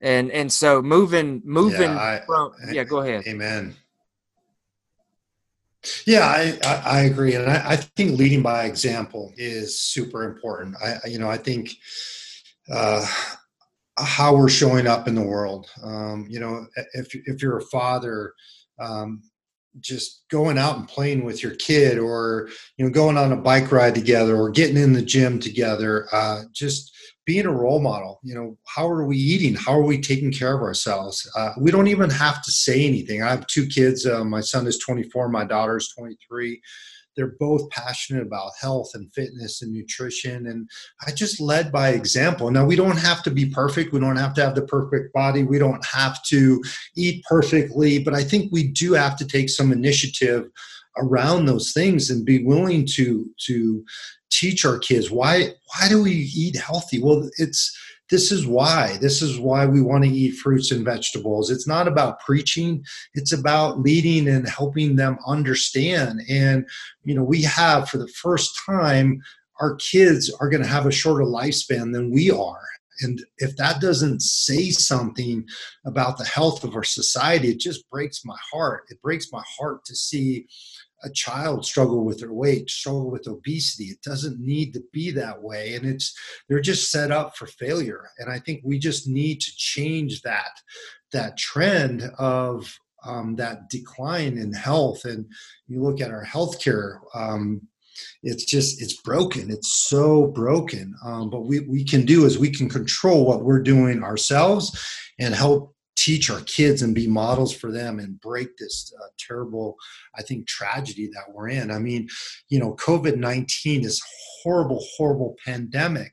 And 0.00 0.30
and 0.30 0.52
so 0.52 0.82
moving 0.82 1.42
moving 1.44 1.92
yeah, 1.92 2.20
I, 2.22 2.22
from 2.26 2.52
yeah, 2.70 2.84
go 2.84 3.00
ahead. 3.00 3.26
Amen. 3.26 3.74
Yeah, 6.04 6.26
I, 6.26 6.58
I, 6.64 6.82
I 6.84 7.00
agree, 7.02 7.34
and 7.34 7.48
I, 7.48 7.70
I, 7.70 7.76
think 7.76 8.18
leading 8.18 8.42
by 8.42 8.64
example 8.64 9.32
is 9.36 9.80
super 9.80 10.24
important. 10.24 10.74
I 10.82 10.98
you 11.06 11.18
know 11.18 11.30
I 11.30 11.36
think 11.36 11.70
uh, 12.70 13.06
how 13.98 14.34
we're 14.34 14.48
showing 14.48 14.86
up 14.86 15.08
in 15.08 15.14
the 15.14 15.22
world. 15.22 15.68
Um, 15.82 16.26
you 16.28 16.40
know, 16.40 16.66
if 16.94 17.14
if 17.14 17.40
you're 17.40 17.58
a 17.58 17.66
father, 17.66 18.34
um, 18.78 19.22
just 19.80 20.24
going 20.30 20.58
out 20.58 20.76
and 20.76 20.88
playing 20.88 21.24
with 21.24 21.42
your 21.42 21.54
kid, 21.56 21.98
or 21.98 22.48
you 22.76 22.84
know, 22.84 22.90
going 22.90 23.16
on 23.16 23.32
a 23.32 23.36
bike 23.36 23.70
ride 23.72 23.94
together, 23.94 24.36
or 24.36 24.50
getting 24.50 24.76
in 24.76 24.92
the 24.92 25.02
gym 25.02 25.38
together, 25.38 26.06
uh, 26.12 26.42
just 26.52 26.92
being 27.24 27.46
a 27.46 27.52
role 27.52 27.80
model. 27.80 28.20
You 28.22 28.34
know, 28.34 28.58
how 28.66 28.88
are 28.88 29.04
we 29.04 29.16
eating? 29.16 29.54
How 29.54 29.72
are 29.72 29.84
we 29.84 30.00
taking 30.00 30.32
care 30.32 30.54
of 30.54 30.62
ourselves? 30.62 31.28
Uh, 31.36 31.52
we 31.60 31.70
don't 31.70 31.88
even 31.88 32.10
have 32.10 32.42
to 32.42 32.50
say 32.50 32.86
anything. 32.86 33.22
I 33.22 33.30
have 33.30 33.46
two 33.46 33.66
kids. 33.66 34.06
Uh, 34.06 34.24
my 34.24 34.40
son 34.40 34.66
is 34.66 34.78
24. 34.78 35.28
My 35.28 35.44
daughter 35.44 35.76
is 35.76 35.92
23 35.96 36.60
they're 37.16 37.36
both 37.40 37.68
passionate 37.70 38.22
about 38.22 38.52
health 38.60 38.90
and 38.94 39.12
fitness 39.14 39.62
and 39.62 39.72
nutrition 39.72 40.46
and 40.46 40.68
i 41.06 41.10
just 41.10 41.40
led 41.40 41.72
by 41.72 41.90
example. 41.90 42.50
Now 42.50 42.64
we 42.64 42.76
don't 42.76 42.98
have 42.98 43.22
to 43.24 43.30
be 43.30 43.46
perfect. 43.46 43.92
We 43.92 44.00
don't 44.00 44.16
have 44.16 44.34
to 44.34 44.42
have 44.42 44.54
the 44.54 44.62
perfect 44.62 45.12
body. 45.12 45.42
We 45.42 45.58
don't 45.58 45.84
have 45.84 46.22
to 46.24 46.62
eat 46.96 47.24
perfectly 47.28 47.98
but 48.02 48.14
i 48.14 48.22
think 48.22 48.52
we 48.52 48.68
do 48.68 48.92
have 48.92 49.16
to 49.16 49.26
take 49.26 49.48
some 49.48 49.72
initiative 49.72 50.48
around 50.98 51.44
those 51.44 51.72
things 51.72 52.10
and 52.10 52.24
be 52.24 52.42
willing 52.44 52.86
to 52.86 53.30
to 53.38 53.84
teach 54.30 54.64
our 54.64 54.78
kids 54.78 55.10
why 55.10 55.54
why 55.72 55.88
do 55.88 56.02
we 56.02 56.12
eat 56.12 56.56
healthy? 56.56 57.00
Well 57.02 57.28
it's 57.38 57.76
this 58.10 58.30
is 58.30 58.46
why 58.46 58.96
this 59.00 59.22
is 59.22 59.38
why 59.38 59.66
we 59.66 59.80
want 59.80 60.04
to 60.04 60.10
eat 60.10 60.36
fruits 60.36 60.70
and 60.70 60.84
vegetables. 60.84 61.50
It's 61.50 61.66
not 61.66 61.88
about 61.88 62.20
preaching 62.20 62.84
it's 63.14 63.32
about 63.32 63.80
leading 63.80 64.28
and 64.28 64.48
helping 64.48 64.96
them 64.96 65.18
understand. 65.26 66.20
And 66.28 66.66
you 67.04 67.14
know 67.14 67.24
we 67.24 67.42
have 67.42 67.88
for 67.88 67.98
the 67.98 68.08
first 68.08 68.58
time 68.66 69.22
our 69.60 69.76
kids 69.76 70.32
are 70.40 70.50
going 70.50 70.62
to 70.62 70.68
have 70.68 70.86
a 70.86 70.92
shorter 70.92 71.24
lifespan 71.24 71.92
than 71.92 72.10
we 72.10 72.30
are. 72.30 72.62
And 73.00 73.22
if 73.38 73.56
that 73.56 73.80
doesn't 73.80 74.22
say 74.22 74.70
something 74.70 75.46
about 75.84 76.16
the 76.16 76.24
health 76.24 76.64
of 76.64 76.74
our 76.74 76.84
society 76.84 77.48
it 77.48 77.60
just 77.60 77.88
breaks 77.90 78.24
my 78.24 78.38
heart. 78.52 78.84
It 78.88 79.02
breaks 79.02 79.32
my 79.32 79.42
heart 79.58 79.84
to 79.86 79.96
see 79.96 80.46
a 81.04 81.10
child 81.10 81.64
struggle 81.64 82.04
with 82.04 82.18
their 82.18 82.32
weight, 82.32 82.70
struggle 82.70 83.10
with 83.10 83.28
obesity. 83.28 83.84
It 83.84 84.02
doesn't 84.02 84.40
need 84.40 84.72
to 84.74 84.82
be 84.92 85.10
that 85.12 85.42
way. 85.42 85.74
And 85.74 85.86
it's 85.86 86.14
they're 86.48 86.60
just 86.60 86.90
set 86.90 87.10
up 87.10 87.36
for 87.36 87.46
failure. 87.46 88.08
And 88.18 88.30
I 88.30 88.38
think 88.38 88.62
we 88.64 88.78
just 88.78 89.06
need 89.06 89.40
to 89.40 89.52
change 89.56 90.22
that 90.22 90.60
that 91.12 91.36
trend 91.36 92.02
of 92.18 92.78
um, 93.04 93.36
that 93.36 93.70
decline 93.70 94.38
in 94.38 94.52
health. 94.52 95.04
And 95.04 95.26
you 95.68 95.82
look 95.82 96.00
at 96.00 96.10
our 96.10 96.24
healthcare, 96.24 96.98
um, 97.14 97.62
it's 98.22 98.44
just 98.44 98.82
it's 98.82 99.00
broken. 99.02 99.50
It's 99.50 99.88
so 99.88 100.26
broken. 100.26 100.94
Um, 101.04 101.30
but 101.30 101.42
we 101.42 101.60
we 101.60 101.84
can 101.84 102.04
do 102.04 102.24
is 102.24 102.38
we 102.38 102.50
can 102.50 102.68
control 102.68 103.26
what 103.26 103.44
we're 103.44 103.62
doing 103.62 104.02
ourselves 104.02 104.78
and 105.18 105.34
help 105.34 105.75
teach 105.96 106.30
our 106.30 106.40
kids 106.42 106.82
and 106.82 106.94
be 106.94 107.06
models 107.06 107.54
for 107.54 107.72
them 107.72 107.98
and 107.98 108.20
break 108.20 108.56
this 108.56 108.92
uh, 109.02 109.06
terrible 109.18 109.76
i 110.16 110.22
think 110.22 110.46
tragedy 110.46 111.08
that 111.12 111.32
we're 111.32 111.48
in. 111.48 111.70
I 111.70 111.78
mean 111.78 112.08
you 112.48 112.58
know 112.58 112.74
covid-19 112.76 113.84
is 113.84 114.02
horrible 114.42 114.84
horrible 114.96 115.36
pandemic 115.44 116.12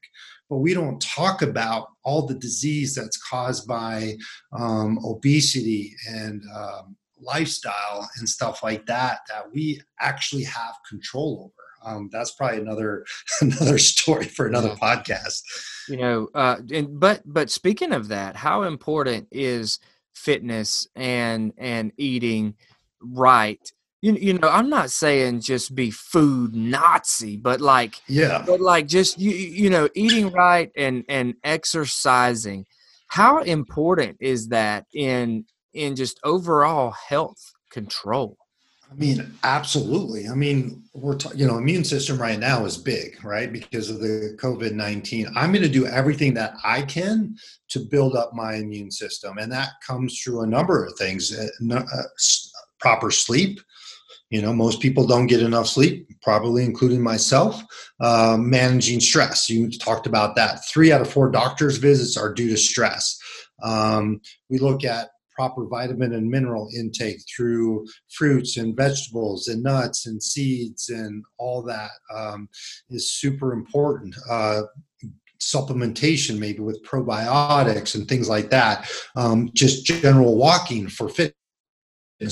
but 0.50 0.58
we 0.58 0.74
don't 0.74 1.02
talk 1.02 1.42
about 1.42 1.88
all 2.04 2.28
the 2.28 2.36
disease 2.36 2.94
that's 2.96 3.18
caused 3.18 3.68
by 3.68 4.16
um, 4.52 5.00
obesity 5.04 5.96
and 6.08 6.44
um, 6.56 6.96
lifestyle 7.22 8.10
and 8.18 8.28
stuff 8.28 8.62
like 8.64 8.86
that 8.86 9.20
that 9.30 9.52
we 9.54 9.82
actually 10.00 10.44
have 10.44 10.76
control 10.90 11.46
over 11.46 11.63
um, 11.84 12.10
that's 12.12 12.32
probably 12.32 12.60
another 12.60 13.06
another 13.42 13.78
story 13.78 14.26
for 14.26 14.48
another 14.48 14.76
yeah. 14.80 14.96
podcast. 14.96 15.42
You 15.90 15.98
know 15.98 16.30
uh, 16.34 16.58
and 16.72 17.00
but 17.00 17.22
but 17.26 17.50
speaking 17.50 17.92
of 17.92 18.08
that 18.10 18.36
how 18.36 18.64
important 18.64 19.28
is 19.32 19.80
fitness 20.14 20.88
and 20.96 21.54
and 21.58 21.92
eating 21.98 22.56
right? 23.02 23.60
You, 24.02 24.16
you 24.16 24.34
know 24.34 24.50
i'm 24.50 24.70
not 24.70 24.92
saying 24.92 25.40
just 25.40 25.74
be 25.76 25.90
food 25.90 26.54
nazi 26.54 27.38
but 27.38 27.62
like 27.62 28.02
yeah. 28.10 28.44
but 28.46 28.60
like 28.60 28.86
just 28.86 29.18
you 29.18 29.32
you 29.32 29.70
know 29.70 29.88
eating 29.96 30.30
right 30.32 30.70
and 30.76 31.06
and 31.08 31.36
exercising 31.42 32.66
how 33.08 33.42
important 33.44 34.18
is 34.20 34.50
that 34.50 34.88
in 34.94 35.46
in 35.74 35.96
just 35.96 36.20
overall 36.26 36.92
health 36.92 37.54
control 37.72 38.38
I 38.94 38.96
mean, 38.96 39.34
absolutely. 39.44 40.28
I 40.28 40.36
mean, 40.36 40.84
we're 40.94 41.16
t- 41.16 41.36
you 41.36 41.48
know, 41.48 41.58
immune 41.58 41.84
system 41.84 42.22
right 42.22 42.38
now 42.38 42.66
is 42.66 42.78
big, 42.78 43.24
right? 43.24 43.52
Because 43.52 43.90
of 43.90 44.00
the 44.00 44.38
COVID 44.40 44.74
nineteen. 44.74 45.28
I'm 45.36 45.52
going 45.52 45.64
to 45.64 45.70
do 45.70 45.88
everything 45.88 46.36
that 46.36 46.54
I 46.64 46.84
can 46.84 47.36
to 47.70 47.80
build 47.80 48.16
up 48.16 48.34
my 48.34 48.56
immune 48.56 48.92
system, 48.92 49.40
and 49.40 49.52
that 49.52 49.70
comes 49.86 50.22
through 50.22 50.42
a 50.42 50.48
number 50.48 50.86
of 50.86 50.94
things. 50.98 51.36
Uh, 51.36 51.76
uh, 51.76 52.04
proper 52.80 53.10
sleep. 53.10 53.60
You 54.30 54.42
know, 54.42 54.54
most 54.54 54.80
people 54.80 55.08
don't 55.08 55.28
get 55.28 55.42
enough 55.42 55.68
sleep, 55.68 56.08
probably 56.22 56.64
including 56.64 57.02
myself. 57.02 57.64
Uh, 58.00 58.38
managing 58.40 59.00
stress. 59.00 59.50
You 59.50 59.72
talked 59.72 60.06
about 60.06 60.36
that. 60.36 60.66
Three 60.68 60.92
out 60.92 61.02
of 61.02 61.10
four 61.10 61.32
doctors' 61.32 61.78
visits 61.78 62.18
are 62.18 62.34
due 62.34 62.50
to 62.50 62.58
stress. 62.58 63.18
Um, 63.64 64.22
we 64.50 64.60
look 64.60 64.84
at 64.84 65.10
proper 65.36 65.66
vitamin 65.66 66.14
and 66.14 66.30
mineral 66.30 66.70
intake 66.78 67.20
through 67.36 67.86
fruits 68.12 68.58
and 68.58 68.76
vegetables 68.76 69.48
and 69.48 69.64
nuts 69.64 70.06
and 70.06 70.22
seeds 70.22 70.90
and 70.90 71.24
all 71.38 71.62
that 71.64 71.92
um, 72.14 72.48
is 72.90 73.12
super 73.12 73.54
important. 73.54 74.16
Uh, 74.30 74.64
supplementation, 75.44 76.40
maybe 76.40 76.60
with 76.60 76.84
probiotics 76.86 77.96
and 77.96 78.08
things 78.08 78.30
like 78.30 78.50
that. 78.50 78.90
Um, 79.16 79.50
just 79.54 79.86
general 79.86 80.38
walking 80.38 80.88
for 80.88 81.10
fitness. 81.10 81.34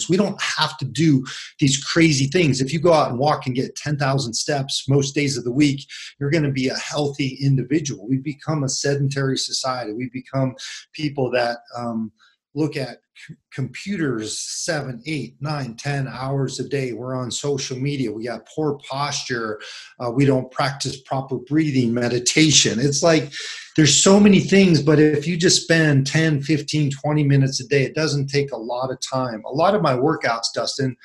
We 0.10 0.16
don't 0.16 0.42
have 0.42 0.78
to 0.78 0.86
do 0.86 1.26
these 1.60 1.84
crazy 1.84 2.28
things. 2.28 2.62
If 2.62 2.72
you 2.72 2.80
go 2.80 2.94
out 2.94 3.10
and 3.10 3.20
walk 3.20 3.46
and 3.46 3.56
get 3.56 3.76
10,000 3.76 4.34
steps 4.34 4.86
most 4.88 5.14
days 5.14 5.38
of 5.38 5.44
the 5.44 5.52
week, 5.52 5.86
you're 6.20 6.30
going 6.30 6.44
to 6.44 6.52
be 6.52 6.70
a 6.70 6.78
healthy 6.78 7.38
individual. 7.42 8.08
We 8.08 8.18
become 8.18 8.64
a 8.64 8.70
sedentary 8.70 9.38
society. 9.38 9.92
We 9.92 10.10
become 10.14 10.56
people 10.94 11.30
that 11.32 11.58
um, 11.76 12.12
look 12.54 12.76
at 12.76 12.98
c- 13.16 13.36
computers 13.54 14.38
seven, 14.40 15.02
eight, 15.06 15.36
nine, 15.40 15.76
ten 15.76 16.08
hours 16.08 16.60
a 16.60 16.68
day. 16.68 16.94
We're 16.94 17.16
on 17.16 17.32
social 17.32 17.78
media. 17.78 18.12
We 18.12 18.26
got 18.26 18.48
poor 18.48 18.80
posture. 18.90 19.60
Uh, 20.00 20.12
we 20.12 20.26
don't 20.26 20.52
practice 20.52 21.02
proper 21.02 21.38
breathing, 21.38 21.94
meditation. 21.94 22.80
It's 22.80 23.04
like 23.04 23.32
there's 23.78 24.04
so 24.04 24.20
many 24.20 24.40
things, 24.40 24.82
but 24.82 25.00
if 25.00 25.26
you 25.26 25.38
just 25.38 25.64
spend 25.64 26.08
10, 26.08 26.42
15, 26.42 26.92
20 26.92 27.24
minutes 27.24 27.60
a 27.62 27.68
day, 27.68 27.84
it 27.84 27.96
doesn't 27.96 28.28
take 28.28 28.52
a 28.52 28.58
lot 28.58 28.92
of 28.92 29.00
time. 29.00 29.44
A 29.46 29.52
lot 29.52 29.76
of 29.76 29.82
my 29.82 29.94
workouts, 29.94 30.48
Dustin, 30.54 30.98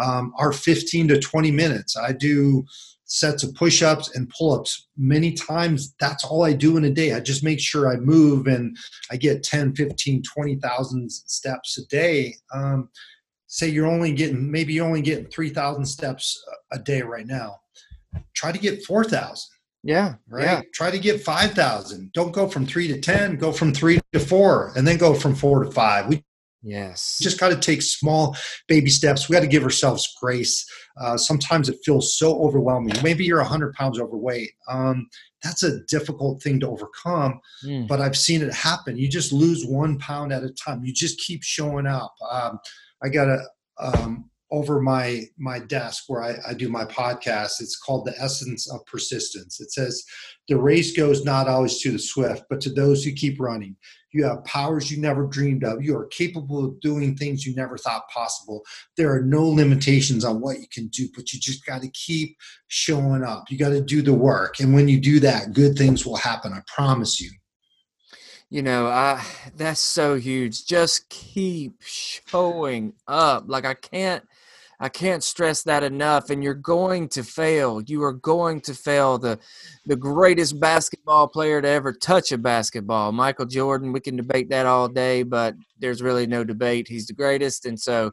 um, 0.00 0.32
are 0.38 0.52
15 0.52 1.08
to 1.08 1.18
20 1.18 1.50
minutes. 1.50 1.96
I 1.96 2.12
do 2.12 2.64
sets 3.08 3.42
of 3.42 3.54
push-ups 3.54 4.14
and 4.14 4.28
pull-ups 4.30 4.88
many 4.96 5.32
times. 5.32 5.94
That's 5.98 6.24
all 6.24 6.44
i 6.44 6.52
do 6.52 6.76
in 6.76 6.84
a 6.84 6.90
day. 6.90 7.14
I 7.14 7.20
just 7.20 7.42
make 7.42 7.58
sure 7.58 7.90
i 7.90 7.96
move 7.96 8.46
and 8.46 8.76
i 9.10 9.16
get 9.16 9.42
10 9.42 9.74
15 9.74 10.22
20,000 10.22 11.10
steps 11.10 11.78
a 11.78 11.86
day. 11.86 12.36
Um, 12.54 12.90
say 13.46 13.68
you're 13.68 13.86
only 13.86 14.12
getting 14.12 14.50
maybe 14.50 14.74
you're 14.74 14.86
only 14.86 15.02
getting 15.02 15.26
3,000 15.26 15.84
steps 15.84 16.42
a 16.70 16.78
day 16.78 17.02
right 17.02 17.26
now. 17.26 17.56
Try 18.34 18.52
to 18.52 18.58
get 18.58 18.84
4,000 18.84 19.48
yeah 19.84 20.14
right? 20.28 20.44
yeah. 20.44 20.60
try 20.74 20.90
to 20.90 20.98
get 20.98 21.22
5,000 21.22 22.12
don't 22.12 22.32
go 22.32 22.48
from 22.48 22.66
3 22.66 22.88
to 22.88 23.00
10 23.00 23.36
go 23.36 23.52
from 23.52 23.72
3 23.72 24.00
to 24.12 24.18
4 24.20 24.72
and 24.76 24.86
then 24.86 24.96
go 24.96 25.14
from 25.14 25.34
4 25.34 25.64
to 25.64 25.70
5 25.70 26.08
we 26.08 26.24
yes 26.62 27.18
just 27.20 27.38
got 27.38 27.50
to 27.50 27.56
take 27.56 27.82
small 27.82 28.36
baby 28.66 28.90
steps 28.90 29.28
we 29.28 29.32
got 29.32 29.40
to 29.40 29.46
give 29.46 29.62
ourselves 29.62 30.08
grace 30.20 30.66
uh, 31.00 31.16
sometimes 31.16 31.68
it 31.68 31.78
feels 31.84 32.18
so 32.18 32.40
overwhelming. 32.42 32.94
Maybe 33.02 33.24
you're 33.24 33.38
100 33.38 33.74
pounds 33.74 34.00
overweight. 34.00 34.50
Um, 34.68 35.08
that's 35.42 35.62
a 35.62 35.80
difficult 35.84 36.42
thing 36.42 36.58
to 36.60 36.68
overcome, 36.68 37.40
mm. 37.64 37.86
but 37.86 38.00
I've 38.00 38.16
seen 38.16 38.42
it 38.42 38.52
happen. 38.52 38.98
You 38.98 39.08
just 39.08 39.32
lose 39.32 39.64
one 39.64 39.98
pound 39.98 40.32
at 40.32 40.42
a 40.42 40.50
time. 40.50 40.84
You 40.84 40.92
just 40.92 41.20
keep 41.20 41.42
showing 41.44 41.86
up. 41.86 42.12
Um, 42.28 42.58
I 43.02 43.08
got 43.08 43.28
a 43.28 43.40
um, 43.80 44.28
over 44.50 44.80
my 44.80 45.24
my 45.36 45.58
desk 45.58 46.04
where 46.08 46.22
I, 46.22 46.36
I 46.48 46.54
do 46.54 46.68
my 46.68 46.84
podcast. 46.84 47.60
It's 47.60 47.78
called 47.78 48.06
the 48.06 48.18
essence 48.18 48.70
of 48.70 48.84
persistence. 48.86 49.60
It 49.60 49.72
says 49.72 50.04
the 50.48 50.58
race 50.58 50.96
goes 50.96 51.24
not 51.24 51.48
always 51.48 51.80
to 51.80 51.92
the 51.92 51.98
swift, 51.98 52.44
but 52.48 52.60
to 52.62 52.70
those 52.70 53.04
who 53.04 53.12
keep 53.12 53.40
running. 53.40 53.76
You 54.12 54.24
have 54.24 54.44
powers 54.44 54.90
you 54.90 54.98
never 55.00 55.26
dreamed 55.26 55.64
of. 55.64 55.84
You 55.84 55.94
are 55.96 56.06
capable 56.06 56.64
of 56.64 56.80
doing 56.80 57.14
things 57.14 57.44
you 57.44 57.54
never 57.54 57.76
thought 57.76 58.08
possible. 58.08 58.64
There 58.96 59.14
are 59.14 59.20
no 59.20 59.46
limitations 59.46 60.24
on 60.24 60.40
what 60.40 60.60
you 60.60 60.66
can 60.72 60.88
do, 60.88 61.08
but 61.14 61.32
you 61.32 61.38
just 61.38 61.66
got 61.66 61.82
to 61.82 61.90
keep 61.90 62.36
showing 62.68 63.22
up. 63.22 63.50
You 63.50 63.58
got 63.58 63.68
to 63.70 63.82
do 63.82 64.00
the 64.00 64.14
work. 64.14 64.60
And 64.60 64.72
when 64.72 64.88
you 64.88 64.98
do 64.98 65.20
that, 65.20 65.52
good 65.52 65.76
things 65.76 66.06
will 66.06 66.16
happen. 66.16 66.54
I 66.54 66.62
promise 66.66 67.20
you. 67.20 67.30
You 68.50 68.62
know, 68.62 68.86
I 68.86 69.22
that's 69.56 69.80
so 69.80 70.14
huge. 70.14 70.64
Just 70.64 71.10
keep 71.10 71.82
showing 71.82 72.94
up. 73.06 73.44
Like 73.46 73.66
I 73.66 73.74
can't 73.74 74.24
I 74.80 74.88
can't 74.88 75.24
stress 75.24 75.62
that 75.64 75.82
enough. 75.82 76.30
And 76.30 76.42
you're 76.42 76.54
going 76.54 77.08
to 77.10 77.24
fail. 77.24 77.80
You 77.80 78.02
are 78.04 78.12
going 78.12 78.60
to 78.62 78.74
fail. 78.74 79.18
The 79.18 79.38
the 79.86 79.96
greatest 79.96 80.60
basketball 80.60 81.28
player 81.28 81.60
to 81.60 81.68
ever 81.68 81.92
touch 81.92 82.32
a 82.32 82.38
basketball, 82.38 83.12
Michael 83.12 83.46
Jordan. 83.46 83.92
We 83.92 84.00
can 84.00 84.16
debate 84.16 84.50
that 84.50 84.66
all 84.66 84.88
day, 84.88 85.22
but 85.22 85.54
there's 85.78 86.02
really 86.02 86.26
no 86.26 86.44
debate. 86.44 86.88
He's 86.88 87.06
the 87.06 87.14
greatest, 87.14 87.66
and 87.66 87.78
so 87.78 88.12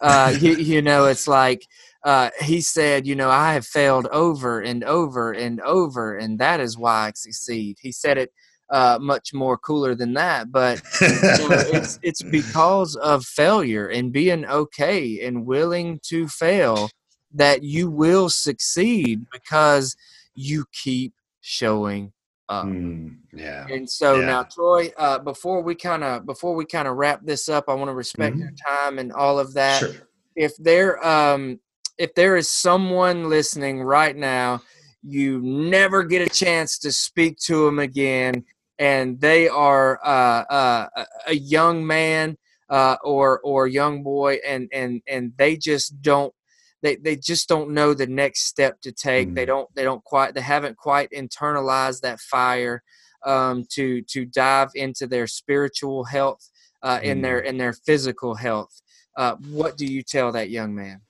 uh, 0.00 0.34
you, 0.40 0.54
you 0.56 0.82
know, 0.82 1.06
it's 1.06 1.28
like 1.28 1.66
uh, 2.04 2.30
he 2.40 2.60
said, 2.60 3.06
you 3.06 3.14
know, 3.14 3.30
I 3.30 3.52
have 3.52 3.66
failed 3.66 4.06
over 4.10 4.60
and 4.60 4.82
over 4.84 5.32
and 5.32 5.60
over, 5.60 6.16
and 6.16 6.38
that 6.38 6.60
is 6.60 6.78
why 6.78 7.08
I 7.08 7.12
succeed. 7.14 7.78
He 7.80 7.92
said 7.92 8.18
it 8.18 8.32
uh, 8.70 8.98
much 9.00 9.34
more 9.34 9.58
cooler 9.58 9.94
than 9.94 10.14
that. 10.14 10.50
But 10.50 10.80
you 11.00 11.08
know, 11.08 11.48
it's 11.72 11.98
it's 12.02 12.22
because 12.22 12.96
of 12.96 13.24
failure 13.24 13.88
and 13.88 14.12
being 14.12 14.46
okay 14.46 15.26
and 15.26 15.46
willing 15.46 16.00
to 16.04 16.28
fail 16.28 16.90
that 17.34 17.62
you 17.62 17.90
will 17.90 18.28
succeed 18.28 19.26
because 19.32 19.96
you 20.34 20.64
keep 20.72 21.14
showing 21.40 22.12
up. 22.48 22.66
Mm, 22.66 23.16
yeah. 23.32 23.66
And 23.68 23.88
so 23.88 24.20
yeah. 24.20 24.26
now, 24.26 24.42
Troy, 24.44 24.92
uh, 24.96 25.18
before 25.18 25.62
we 25.62 25.74
kind 25.74 26.04
of 26.04 26.26
before 26.26 26.54
we 26.54 26.64
kind 26.64 26.88
of 26.88 26.96
wrap 26.96 27.20
this 27.24 27.48
up, 27.48 27.64
I 27.68 27.74
want 27.74 27.88
to 27.88 27.94
respect 27.94 28.36
mm-hmm. 28.36 28.42
your 28.42 28.52
time 28.66 28.98
and 28.98 29.12
all 29.12 29.38
of 29.38 29.54
that. 29.54 29.80
Sure. 29.80 29.94
If 30.36 30.56
there 30.56 31.04
um 31.06 31.60
if 31.98 32.14
there 32.14 32.36
is 32.36 32.50
someone 32.50 33.28
listening 33.28 33.82
right 33.82 34.16
now 34.16 34.62
you 35.02 35.40
never 35.40 36.02
get 36.02 36.20
a 36.20 36.28
chance 36.28 36.78
to 36.78 36.92
speak 36.92 37.38
to 37.38 37.64
them 37.64 37.78
again 37.78 38.44
and 38.80 39.20
they 39.20 39.46
are 39.46 40.00
uh, 40.02 40.44
uh, 40.50 41.04
a 41.26 41.34
young 41.34 41.86
man 41.86 42.36
uh, 42.70 42.96
or 43.04 43.40
or 43.44 43.68
young 43.68 44.02
boy, 44.02 44.38
and 44.44 44.68
and 44.72 45.02
and 45.06 45.32
they 45.36 45.56
just 45.56 46.00
don't 46.02 46.34
they, 46.82 46.96
they 46.96 47.14
just 47.14 47.46
don't 47.46 47.70
know 47.70 47.92
the 47.92 48.06
next 48.06 48.46
step 48.46 48.80
to 48.80 48.90
take. 48.90 49.28
Mm-hmm. 49.28 49.34
They 49.34 49.44
don't 49.44 49.68
they 49.74 49.84
don't 49.84 50.02
quite 50.02 50.34
they 50.34 50.40
haven't 50.40 50.78
quite 50.78 51.10
internalized 51.10 52.00
that 52.00 52.20
fire 52.20 52.82
um, 53.24 53.66
to 53.72 54.00
to 54.02 54.24
dive 54.24 54.70
into 54.74 55.06
their 55.06 55.26
spiritual 55.26 56.04
health 56.04 56.50
uh, 56.82 57.00
in 57.02 57.20
their 57.20 57.40
mm-hmm. 57.40 57.48
in 57.48 57.58
their 57.58 57.74
physical 57.74 58.34
health. 58.34 58.80
Uh, 59.14 59.36
what 59.50 59.76
do 59.76 59.84
you 59.84 60.02
tell 60.02 60.32
that 60.32 60.48
young 60.48 60.74
man? 60.74 61.02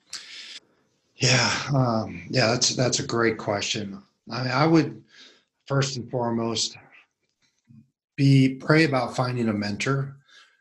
Yeah, 1.15 1.53
um, 1.73 2.27
yeah, 2.31 2.49
that's 2.49 2.75
that's 2.75 2.99
a 2.99 3.07
great 3.07 3.39
question. 3.39 4.03
I, 4.29 4.43
mean, 4.43 4.51
I 4.51 4.67
would 4.67 5.05
first 5.67 5.97
and 5.97 6.11
foremost 6.11 6.77
be 8.21 8.55
pray 8.57 8.85
about 8.85 9.17
finding 9.17 9.49
a 9.49 9.53
mentor. 9.53 10.15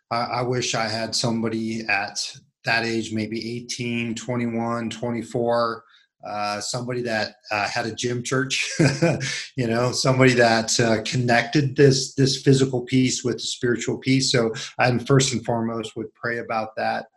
I, 0.10 0.22
I 0.22 0.41
wish 0.43 0.76
I 0.76 0.88
had 0.88 1.14
somebody 1.14 1.82
at 1.89 2.18
that 2.64 2.86
age, 2.86 3.12
maybe 3.12 3.57
18, 3.57 4.16
21, 4.16 4.89
24, 4.89 5.84
uh, 6.26 6.62
somebody 6.62 7.01
that 7.01 7.36
uh, 7.51 7.68
had 7.68 7.86
a 7.86 7.93
gym 7.93 8.24
church, 8.24 8.66
you 9.57 9.68
know, 9.68 9.91
somebody 9.91 10.34
that 10.36 10.80
uh, 10.80 11.01
connected 11.03 11.76
this 11.76 12.16
this 12.16 12.41
physical 12.41 12.84
piece 12.84 13.26
with 13.26 13.36
the 13.36 13.47
spiritual 13.57 13.97
piece. 13.97 14.32
So, 14.32 14.53
I 14.78 14.97
first 14.99 15.34
and 15.34 15.43
foremost 15.43 15.97
would 15.97 16.14
pray 16.16 16.38
about 16.38 16.78
that. 16.78 17.07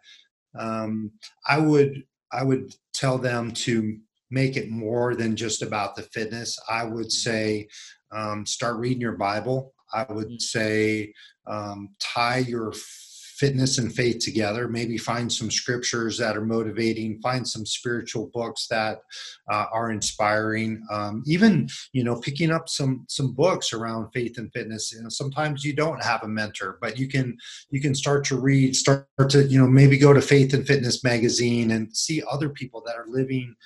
Um, 0.58 1.12
I 1.48 1.58
would 1.58 2.02
I 2.32 2.42
would 2.42 2.74
tell 2.92 3.16
them 3.16 3.52
to 3.66 3.96
make 4.32 4.56
it 4.56 4.70
more 4.70 5.14
than 5.14 5.36
just 5.36 5.62
about 5.62 5.94
the 5.94 6.02
fitness. 6.02 6.58
I 6.68 6.82
would 6.82 7.12
say 7.12 7.68
um, 8.10 8.44
start 8.44 8.78
reading 8.78 9.00
your 9.00 9.16
Bible. 9.16 9.72
I 9.92 10.06
would 10.10 10.28
mm. 10.30 10.40
say 10.40 11.12
um, 11.46 11.90
tie 12.00 12.38
your 12.38 12.72
fitness 13.42 13.78
and 13.78 13.92
faith 13.92 14.20
together. 14.20 14.68
Maybe 14.68 14.96
find 14.96 15.30
some 15.32 15.50
scriptures 15.50 16.16
that 16.18 16.36
are 16.36 16.44
motivating. 16.44 17.20
Find 17.20 17.46
some 17.46 17.66
spiritual 17.66 18.30
books 18.32 18.68
that 18.68 19.00
uh, 19.50 19.66
are 19.72 19.90
inspiring. 19.90 20.80
Um, 20.92 21.24
even 21.26 21.68
you 21.92 22.04
know, 22.04 22.20
picking 22.20 22.52
up 22.52 22.68
some 22.68 23.04
some 23.08 23.32
books 23.32 23.72
around 23.72 24.12
faith 24.12 24.38
and 24.38 24.52
fitness. 24.52 24.92
You 24.92 25.02
know, 25.02 25.08
sometimes 25.08 25.64
you 25.64 25.72
don't 25.72 26.00
have 26.04 26.22
a 26.22 26.28
mentor, 26.28 26.78
but 26.80 26.96
you 26.96 27.08
can 27.08 27.36
you 27.70 27.80
can 27.80 27.96
start 27.96 28.24
to 28.26 28.38
read. 28.38 28.76
Start 28.76 29.08
to 29.30 29.44
you 29.44 29.58
know 29.58 29.66
maybe 29.66 29.98
go 29.98 30.12
to 30.12 30.22
Faith 30.22 30.54
and 30.54 30.64
Fitness 30.64 31.02
magazine 31.02 31.72
and 31.72 31.94
see 31.96 32.22
other 32.30 32.48
people 32.48 32.80
that 32.86 32.94
are 32.94 33.06
living 33.08 33.56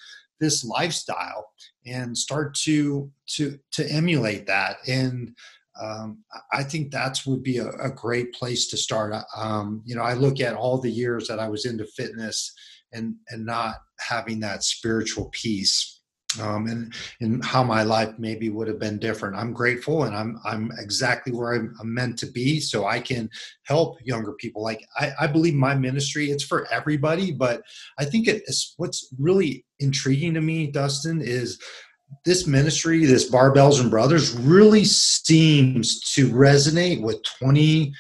this 0.41 0.65
lifestyle 0.65 1.51
and 1.85 2.17
start 2.17 2.55
to 2.55 3.11
to 3.27 3.59
to 3.73 3.87
emulate 3.91 4.47
that 4.47 4.77
and 4.89 5.35
um, 5.81 6.25
I 6.53 6.63
think 6.63 6.91
that 6.93 7.21
would 7.27 7.43
be 7.43 7.59
a, 7.59 7.69
a, 7.69 7.91
great 7.91 8.33
place 8.33 8.69
to 8.69 8.77
start. 8.77 9.15
Um, 9.37 9.83
you 9.85 9.95
know, 9.95 10.03
I 10.03 10.15
look 10.15 10.41
at 10.41 10.55
all 10.55 10.79
the 10.79 10.91
years 10.91 11.29
that 11.29 11.39
I 11.39 11.49
was 11.49 11.67
into 11.67 11.87
fitness 11.87 12.53
and 12.93 13.17
and 13.29 13.45
not 13.45 13.77
having 13.99 14.41
that 14.41 14.63
spiritual 14.63 15.29
piece, 15.33 16.01
um, 16.41 16.67
and 16.67 16.95
and 17.21 17.45
how 17.45 17.63
my 17.63 17.83
life 17.83 18.15
maybe 18.19 18.49
would 18.49 18.69
have 18.69 18.79
been 18.79 18.99
different. 18.99 19.37
I'm 19.37 19.53
grateful, 19.53 20.05
and 20.05 20.17
I'm 20.17 20.39
I'm 20.45 20.71
exactly 20.79 21.33
where 21.33 21.55
I'm, 21.55 21.75
I'm 21.81 21.93
meant 21.93 22.19
to 22.21 22.27
be, 22.27 22.61
so 22.61 22.87
I 22.87 23.01
can 23.01 23.29
help 23.65 23.99
younger 24.03 24.33
people. 24.33 24.63
Like 24.63 24.87
I, 24.99 25.13
I 25.21 25.27
believe 25.27 25.55
my 25.55 25.75
ministry, 25.75 26.31
it's 26.31 26.45
for 26.45 26.67
everybody, 26.73 27.33
but 27.33 27.63
I 27.99 28.05
think 28.05 28.29
it's 28.29 28.75
what's 28.79 29.13
really 29.19 29.65
intriguing 29.79 30.35
to 30.35 30.41
me, 30.41 30.69
Dustin, 30.69 31.21
is 31.21 31.59
this 32.25 32.47
ministry, 32.47 33.05
this 33.05 33.31
Barbells 33.31 33.81
and 33.81 33.91
Brothers, 33.91 34.33
really 34.33 34.85
seems 34.85 36.01
to 36.13 36.31
resonate 36.31 37.03
with 37.03 37.23
20, 37.39 37.93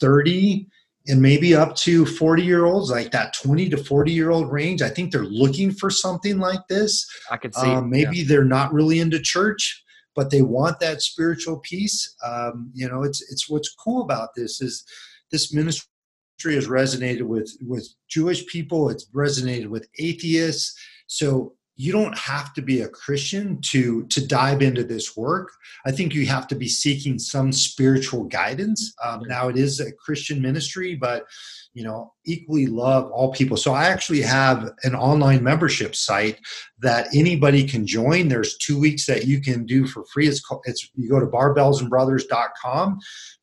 30, 0.00 0.66
and 1.08 1.22
maybe 1.22 1.54
up 1.54 1.76
to 1.76 2.04
40 2.04 2.42
year 2.42 2.64
olds, 2.64 2.90
like 2.90 3.12
that 3.12 3.34
20 3.34 3.68
to 3.70 3.76
40 3.76 4.12
year 4.12 4.30
old 4.30 4.50
range. 4.50 4.82
I 4.82 4.88
think 4.88 5.12
they're 5.12 5.24
looking 5.24 5.70
for 5.70 5.90
something 5.90 6.38
like 6.38 6.66
this. 6.68 7.06
I 7.30 7.36
could 7.36 7.54
see. 7.54 7.66
Um, 7.66 7.90
maybe 7.90 8.18
yeah. 8.18 8.24
they're 8.26 8.44
not 8.44 8.72
really 8.72 9.00
into 9.00 9.20
church, 9.20 9.84
but 10.14 10.30
they 10.30 10.42
want 10.42 10.80
that 10.80 11.02
spiritual 11.02 11.58
piece. 11.58 12.14
Um, 12.24 12.70
you 12.74 12.88
know, 12.88 13.02
it's 13.02 13.22
it's 13.30 13.48
what's 13.48 13.72
cool 13.74 14.02
about 14.02 14.30
this 14.34 14.60
is 14.60 14.84
this 15.30 15.52
ministry 15.52 15.86
has 16.46 16.66
resonated 16.66 17.22
with 17.22 17.56
with 17.60 17.88
Jewish 18.08 18.46
people. 18.46 18.90
It's 18.90 19.08
resonated 19.10 19.68
with 19.68 19.88
atheists. 19.98 20.76
So 21.06 21.54
you 21.78 21.92
don't 21.92 22.16
have 22.16 22.54
to 22.54 22.62
be 22.62 22.80
a 22.80 22.88
Christian 22.88 23.60
to 23.60 24.06
to 24.06 24.26
dive 24.26 24.62
into 24.62 24.82
this 24.82 25.16
work. 25.16 25.50
I 25.84 25.92
think 25.92 26.14
you 26.14 26.26
have 26.26 26.48
to 26.48 26.54
be 26.54 26.68
seeking 26.68 27.18
some 27.18 27.52
spiritual 27.52 28.24
guidance. 28.24 28.94
Um, 29.04 29.22
now 29.26 29.48
it 29.48 29.56
is 29.56 29.78
a 29.80 29.92
Christian 29.92 30.40
ministry, 30.40 30.94
but 30.94 31.26
you 31.74 31.84
know 31.84 32.14
equally 32.24 32.66
love 32.66 33.10
all 33.10 33.30
people. 33.32 33.58
So 33.58 33.74
I 33.74 33.84
actually 33.84 34.22
have 34.22 34.70
an 34.84 34.94
online 34.94 35.44
membership 35.44 35.94
site 35.94 36.40
that 36.78 37.08
anybody 37.14 37.68
can 37.68 37.86
join. 37.86 38.28
There's 38.28 38.56
two 38.56 38.80
weeks 38.80 39.04
that 39.06 39.26
you 39.26 39.42
can 39.42 39.66
do 39.66 39.86
for 39.86 40.04
free. 40.12 40.28
It's 40.28 40.40
called, 40.40 40.62
it's 40.64 40.88
you 40.94 41.10
go 41.10 41.20
to 41.20 41.26
barbellsandbrothers.com 41.26 42.98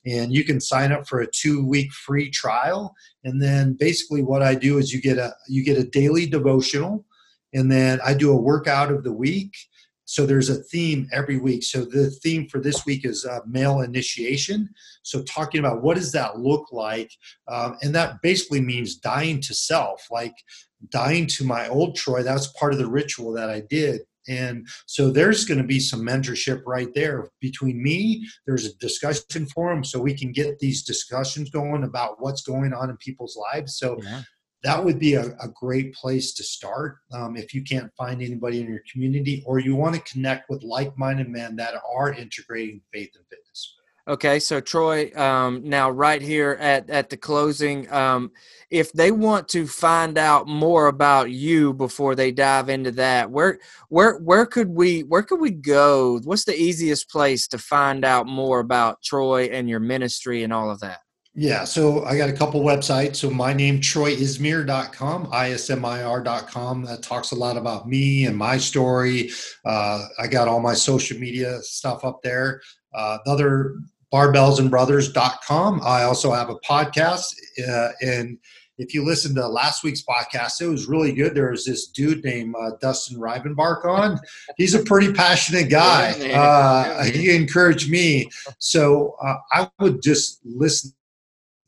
and 0.07 0.33
you 0.33 0.43
can 0.43 0.59
sign 0.59 0.91
up 0.91 1.07
for 1.07 1.21
a 1.21 1.27
two 1.27 1.65
week 1.65 1.91
free 1.93 2.31
trial. 2.31 2.95
And 3.23 3.39
then 3.39 3.73
basically 3.79 4.23
what 4.23 4.41
I 4.41 4.55
do 4.55 4.79
is 4.79 4.91
you 4.91 5.01
get 5.01 5.19
a 5.19 5.35
you 5.47 5.63
get 5.63 5.77
a 5.77 5.83
daily 5.83 6.25
devotional 6.25 7.05
and 7.53 7.71
then 7.71 7.99
I 8.03 8.13
do 8.13 8.31
a 8.31 8.41
workout 8.41 8.91
of 8.91 9.03
the 9.03 9.13
week. 9.13 9.55
So 10.05 10.25
there's 10.25 10.49
a 10.49 10.55
theme 10.55 11.07
every 11.13 11.37
week. 11.37 11.63
So 11.63 11.85
the 11.85 12.09
theme 12.09 12.47
for 12.47 12.59
this 12.59 12.85
week 12.85 13.05
is 13.05 13.25
uh, 13.25 13.39
male 13.47 13.81
initiation. 13.81 14.69
So 15.03 15.23
talking 15.23 15.59
about 15.59 15.81
what 15.81 15.95
does 15.95 16.11
that 16.11 16.39
look 16.39 16.71
like, 16.71 17.11
um, 17.47 17.77
and 17.81 17.95
that 17.95 18.21
basically 18.21 18.61
means 18.61 18.95
dying 18.95 19.39
to 19.41 19.53
self, 19.53 20.05
like 20.11 20.35
dying 20.89 21.27
to 21.27 21.45
my 21.45 21.69
old 21.69 21.95
Troy. 21.95 22.21
That's 22.21 22.47
part 22.47 22.73
of 22.73 22.79
the 22.79 22.89
ritual 22.89 23.31
that 23.33 23.49
I 23.49 23.61
did. 23.61 24.01
And 24.27 24.67
so 24.85 25.09
there's 25.09 25.45
going 25.45 25.57
to 25.57 25.67
be 25.67 25.79
some 25.79 26.01
mentorship 26.01 26.61
right 26.65 26.93
there 26.93 27.29
between 27.41 27.81
me. 27.81 28.25
There's 28.45 28.65
a 28.65 28.75
discussion 28.77 29.47
forum 29.47 29.83
so 29.83 29.99
we 29.99 30.13
can 30.13 30.31
get 30.31 30.59
these 30.59 30.83
discussions 30.83 31.49
going 31.49 31.83
about 31.83 32.21
what's 32.21 32.41
going 32.41 32.73
on 32.73 32.89
in 32.89 32.97
people's 32.97 33.37
lives. 33.37 33.77
So 33.77 33.99
yeah 34.01 34.23
that 34.63 34.83
would 34.83 34.97
be 34.97 35.15
a, 35.15 35.25
a 35.41 35.49
great 35.53 35.93
place 35.93 36.33
to 36.33 36.43
start 36.43 36.97
um, 37.11 37.35
if 37.35 37.53
you 37.53 37.61
can't 37.61 37.91
find 37.97 38.21
anybody 38.21 38.61
in 38.61 38.67
your 38.67 38.81
community 38.91 39.43
or 39.45 39.59
you 39.59 39.75
want 39.75 39.93
to 39.93 40.01
connect 40.01 40.49
with 40.49 40.63
like-minded 40.63 41.27
men 41.27 41.55
that 41.57 41.73
are 41.93 42.13
integrating 42.13 42.81
faith 42.91 43.11
and 43.15 43.25
fitness. 43.29 43.75
Okay 44.05 44.39
so 44.39 44.59
troy 44.59 45.11
um, 45.15 45.61
now 45.63 45.89
right 45.89 46.21
here 46.21 46.57
at, 46.59 46.89
at 46.89 47.09
the 47.09 47.15
closing 47.15 47.89
um, 47.89 48.31
if 48.69 48.91
they 48.91 49.11
want 49.11 49.47
to 49.49 49.65
find 49.65 50.17
out 50.17 50.45
more 50.45 50.87
about 50.87 51.31
you 51.31 51.73
before 51.73 52.13
they 52.13 52.29
dive 52.29 52.67
into 52.67 52.91
that 52.91 53.31
where 53.31 53.59
where 53.87 54.17
where 54.17 54.45
could 54.45 54.67
we 54.67 55.03
where 55.03 55.23
could 55.23 55.39
we 55.39 55.51
go? 55.51 56.19
What's 56.25 56.43
the 56.43 56.55
easiest 56.55 57.09
place 57.09 57.47
to 57.49 57.57
find 57.57 58.03
out 58.03 58.27
more 58.27 58.59
about 58.59 59.01
troy 59.01 59.45
and 59.45 59.69
your 59.69 59.79
ministry 59.79 60.43
and 60.43 60.51
all 60.51 60.69
of 60.69 60.81
that 60.81 61.02
yeah, 61.35 61.63
so 61.63 62.05
I 62.05 62.15
got 62.15 62.29
a 62.29 62.33
couple 62.33 62.61
websites. 62.61 63.15
So 63.17 63.31
my 63.31 63.53
name, 63.53 63.79
troyismir.com, 63.79 65.25
ismir.com. 65.27 66.85
That 66.85 67.01
talks 67.01 67.31
a 67.31 67.35
lot 67.35 67.57
about 67.57 67.87
me 67.87 68.25
and 68.27 68.37
my 68.37 68.57
story. 68.57 69.31
Uh, 69.65 70.05
I 70.19 70.27
got 70.27 70.47
all 70.47 70.59
my 70.59 70.75
social 70.75 71.17
media 71.17 71.59
stuff 71.63 72.05
up 72.05 72.21
there. 72.21 72.61
Uh, 72.93 73.17
the 73.25 73.31
other 73.31 73.77
barbellsandbrothers.com. 74.13 75.81
I 75.83 76.03
also 76.03 76.31
have 76.31 76.51
a 76.51 76.55
podcast. 76.57 77.33
Uh, 77.67 77.89
and 78.01 78.37
if 78.77 78.93
you 78.93 79.03
listen 79.03 79.33
to 79.33 79.47
last 79.47 79.83
week's 79.83 80.03
podcast, 80.03 80.61
it 80.61 80.67
was 80.67 80.85
really 80.85 81.13
good. 81.13 81.33
There 81.33 81.49
was 81.49 81.65
this 81.65 81.87
dude 81.87 82.23
named 82.23 82.53
uh, 82.59 82.71
Dustin 82.79 83.19
Rivenbark 83.19 83.85
on. 83.85 84.19
He's 84.57 84.75
a 84.75 84.83
pretty 84.83 85.11
passionate 85.11 85.69
guy. 85.71 86.11
Uh, 86.31 87.05
he 87.05 87.35
encouraged 87.35 87.89
me. 87.89 88.29
So 88.59 89.15
uh, 89.19 89.37
I 89.51 89.71
would 89.79 90.03
just 90.03 90.39
listen 90.45 90.93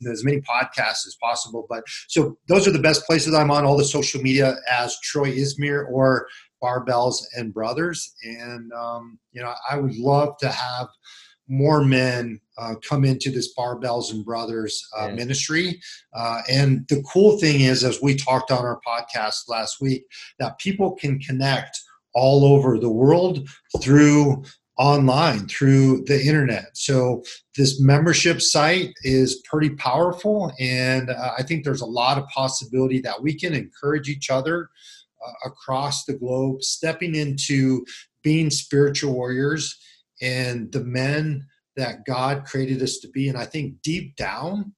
as 0.10 0.24
many 0.24 0.42
podcasts 0.42 1.08
as 1.08 1.16
possible. 1.22 1.66
But 1.70 1.84
so 2.08 2.38
those 2.48 2.68
are 2.68 2.72
the 2.72 2.80
best 2.80 3.06
places 3.06 3.34
I'm 3.34 3.52
on 3.52 3.66
all 3.66 3.78
the 3.78 3.86
social 3.86 4.22
media 4.22 4.56
as 4.70 5.00
Troy 5.02 5.32
Ismir 5.32 5.86
or 5.92 6.28
Barbells 6.62 7.18
and 7.36 7.54
Brothers. 7.54 8.14
And, 8.24 8.72
um, 8.74 9.20
you 9.32 9.42
know, 9.42 9.54
I 9.70 9.78
would 9.78 9.96
love 9.96 10.38
to 10.40 10.50
have 10.50 10.88
more 11.48 11.84
men 11.84 12.40
uh, 12.58 12.74
come 12.88 13.06
into 13.06 13.30
this 13.30 13.54
Barbells 13.56 14.12
and 14.12 14.26
Brothers 14.26 14.84
uh, 14.98 15.08
yeah. 15.08 15.16
ministry. 15.16 15.80
Uh, 16.14 16.42
and 16.50 16.86
the 16.90 17.04
cool 17.04 17.38
thing 17.38 17.62
is, 17.62 17.84
as 17.84 18.02
we 18.02 18.16
talked 18.16 18.52
on 18.52 18.66
our 18.66 18.80
podcast 18.88 19.48
last 19.48 19.80
week, 19.80 20.06
that 20.40 20.58
people 20.60 20.96
can 20.96 21.20
connect 21.20 21.80
all 22.16 22.46
over 22.46 22.80
the 22.80 22.90
world 22.90 23.48
through 23.82 24.44
online 24.78 25.48
through 25.48 26.04
the 26.04 26.22
internet. 26.22 26.70
So 26.74 27.24
this 27.56 27.80
membership 27.80 28.42
site 28.42 28.94
is 29.04 29.42
pretty 29.50 29.70
powerful, 29.72 30.52
and 30.60 31.10
uh, 31.10 31.32
I 31.38 31.44
think 31.44 31.64
there's 31.64 31.82
a 31.82 31.86
lot 31.86 32.18
of 32.18 32.28
possibility 32.28 33.00
that 33.02 33.22
we 33.22 33.34
can 33.34 33.54
encourage 33.54 34.10
each 34.10 34.30
other 34.30 34.70
uh, 35.26 35.32
across 35.46 36.06
the 36.06 36.14
globe, 36.14 36.62
stepping 36.62 37.16
into 37.16 37.86
being 38.22 38.50
spiritual 38.50 39.14
warriors 39.14 39.78
and 40.22 40.72
the 40.72 40.84
men 40.84 41.46
that 41.76 42.06
God 42.06 42.46
created 42.46 42.82
us 42.82 42.98
to 43.00 43.10
be. 43.10 43.30
And 43.30 43.38
I 43.38 43.46
think 43.46 43.82
deep 43.82 44.16
down, 44.16 44.74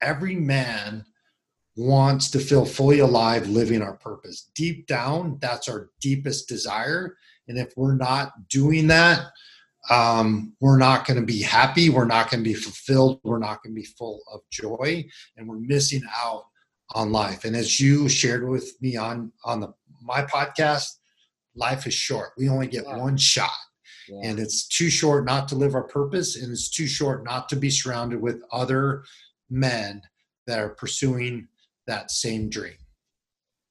every 0.00 0.34
man 0.34 1.04
wants 1.76 2.30
to 2.30 2.38
feel 2.38 2.64
fully 2.64 2.98
alive 2.98 3.48
living 3.48 3.80
our 3.80 3.96
purpose. 3.96 4.50
Deep 4.54 4.86
down, 4.86 5.38
that's 5.40 5.68
our 5.68 5.90
deepest 6.00 6.48
desire 6.48 7.16
and 7.48 7.58
if 7.58 7.72
we're 7.76 7.96
not 7.96 8.48
doing 8.48 8.86
that, 8.88 9.26
um, 9.90 10.54
we're 10.60 10.78
not 10.78 11.06
going 11.06 11.18
to 11.18 11.26
be 11.26 11.42
happy. 11.42 11.90
We're 11.90 12.04
not 12.04 12.30
going 12.30 12.42
to 12.42 12.48
be 12.48 12.54
fulfilled. 12.54 13.20
We're 13.24 13.38
not 13.38 13.62
going 13.62 13.74
to 13.74 13.80
be 13.80 13.86
full 13.86 14.20
of 14.32 14.40
joy, 14.50 15.04
and 15.36 15.48
we're 15.48 15.58
missing 15.58 16.02
out 16.22 16.44
on 16.94 17.10
life. 17.10 17.44
And 17.44 17.56
as 17.56 17.80
you 17.80 18.08
shared 18.08 18.48
with 18.48 18.80
me 18.80 18.96
on 18.96 19.32
on 19.44 19.60
the 19.60 19.72
my 20.02 20.22
podcast, 20.22 20.86
life 21.54 21.86
is 21.86 21.94
short. 21.94 22.30
We 22.36 22.48
only 22.48 22.66
get 22.66 22.84
yeah. 22.86 22.96
one 22.96 23.16
shot. 23.16 23.50
Yeah. 24.08 24.30
And 24.30 24.40
it's 24.40 24.66
too 24.66 24.90
short 24.90 25.24
not 25.24 25.48
to 25.48 25.54
live 25.54 25.74
our 25.74 25.84
purpose, 25.84 26.36
and 26.36 26.50
it's 26.52 26.68
too 26.68 26.86
short 26.86 27.24
not 27.24 27.48
to 27.50 27.56
be 27.56 27.70
surrounded 27.70 28.20
with 28.20 28.42
other 28.50 29.04
men 29.48 30.02
that 30.46 30.58
are 30.58 30.70
pursuing 30.70 31.48
that 31.86 32.10
same 32.10 32.48
dream. 32.48 32.74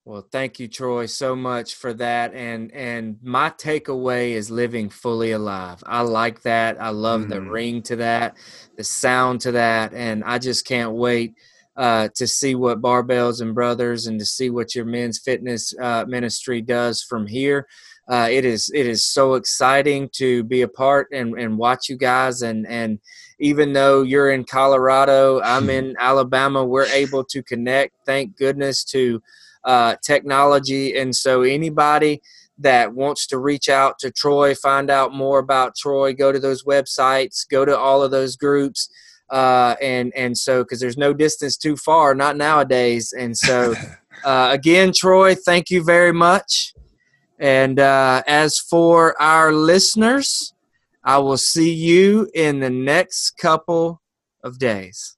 Well, 0.04 0.28
thank 0.32 0.60
you, 0.60 0.68
Troy, 0.68 1.06
so 1.06 1.36
much 1.36 1.76
for 1.76 1.94
that. 1.94 2.34
And 2.34 2.72
and 2.72 3.18
my 3.22 3.52
takeaway 3.52 4.32
is 4.32 4.50
living 4.50 4.90
fully 4.90 5.32
alive. 5.32 5.84
I 5.86 6.02
like 6.02 6.42
that. 6.42 6.82
I 6.82 6.90
love 6.90 7.22
mm-hmm. 7.22 7.30
the 7.30 7.42
ring 7.42 7.82
to 7.84 7.96
that, 7.98 8.36
the 8.78 8.84
sound 8.84 9.42
to 9.42 9.52
that, 9.52 9.94
and 9.94 10.24
I 10.24 10.40
just 10.40 10.66
can't 10.66 10.94
wait 10.94 11.36
uh, 11.78 12.10
to 12.16 12.26
see 12.26 12.56
what 12.56 12.82
Barbells 12.82 13.42
and 13.42 13.54
Brothers 13.54 14.08
and 14.08 14.20
to 14.20 14.26
see 14.26 14.50
what 14.50 14.74
your 14.74 14.86
men's 14.86 15.20
fitness 15.20 15.74
uh, 15.80 16.06
ministry 16.08 16.62
does 16.64 17.04
from 17.04 17.28
here. 17.28 17.68
Uh, 18.10 18.28
it 18.30 18.44
is 18.44 18.72
it 18.74 18.88
is 18.88 19.06
so 19.06 19.36
exciting 19.36 20.10
to 20.14 20.44
be 20.46 20.64
a 20.64 20.68
part 20.68 21.10
and, 21.14 21.40
and 21.40 21.60
watch 21.60 21.90
you 21.90 21.96
guys 21.96 22.42
and 22.42 22.66
and 22.68 23.00
even 23.40 23.74
though 23.74 24.04
you're 24.04 24.32
in 24.32 24.46
Colorado, 24.46 25.42
I'm 25.42 25.70
in 25.78 25.96
Alabama, 26.00 26.66
we're 26.66 26.86
able 26.86 27.24
to 27.26 27.44
connect. 27.44 27.94
Thank 28.06 28.36
goodness 28.36 28.84
to 28.86 29.22
uh, 29.64 29.96
technology. 30.04 30.98
And 30.98 31.16
so, 31.16 31.42
anybody 31.42 32.22
that 32.58 32.94
wants 32.94 33.28
to 33.28 33.40
reach 33.40 33.70
out 33.70 34.00
to 34.00 34.12
Troy, 34.12 34.54
find 34.56 34.90
out 34.90 35.14
more 35.14 35.40
about 35.40 35.76
Troy, 35.76 36.14
go 36.14 36.32
to 36.32 36.40
those 36.40 36.64
websites, 36.64 37.48
go 37.48 37.66
to 37.66 37.78
all 37.78 38.04
of 38.04 38.12
those 38.12 38.36
groups. 38.36 38.90
Uh, 39.30 39.76
and 39.82 40.12
and 40.14 40.38
so 40.38 40.62
because 40.62 40.82
there's 40.82 40.98
no 40.98 41.14
distance 41.14 41.56
too 41.56 41.78
far, 41.78 42.14
not 42.14 42.36
nowadays. 42.36 43.14
And 43.18 43.36
so, 43.38 43.74
uh, 44.26 44.50
again, 44.52 44.92
Troy, 44.94 45.36
thank 45.36 45.70
you 45.70 45.84
very 45.84 46.12
much. 46.12 46.74
And 47.40 47.80
uh, 47.80 48.22
as 48.28 48.60
for 48.60 49.20
our 49.20 49.52
listeners, 49.52 50.54
I 51.04 51.18
will 51.18 51.38
see 51.38 51.74
you 51.74 52.30
in 52.36 52.60
the 52.60 52.70
next 52.70 53.32
couple 53.32 54.02
of 54.44 54.60
days. 54.60 55.18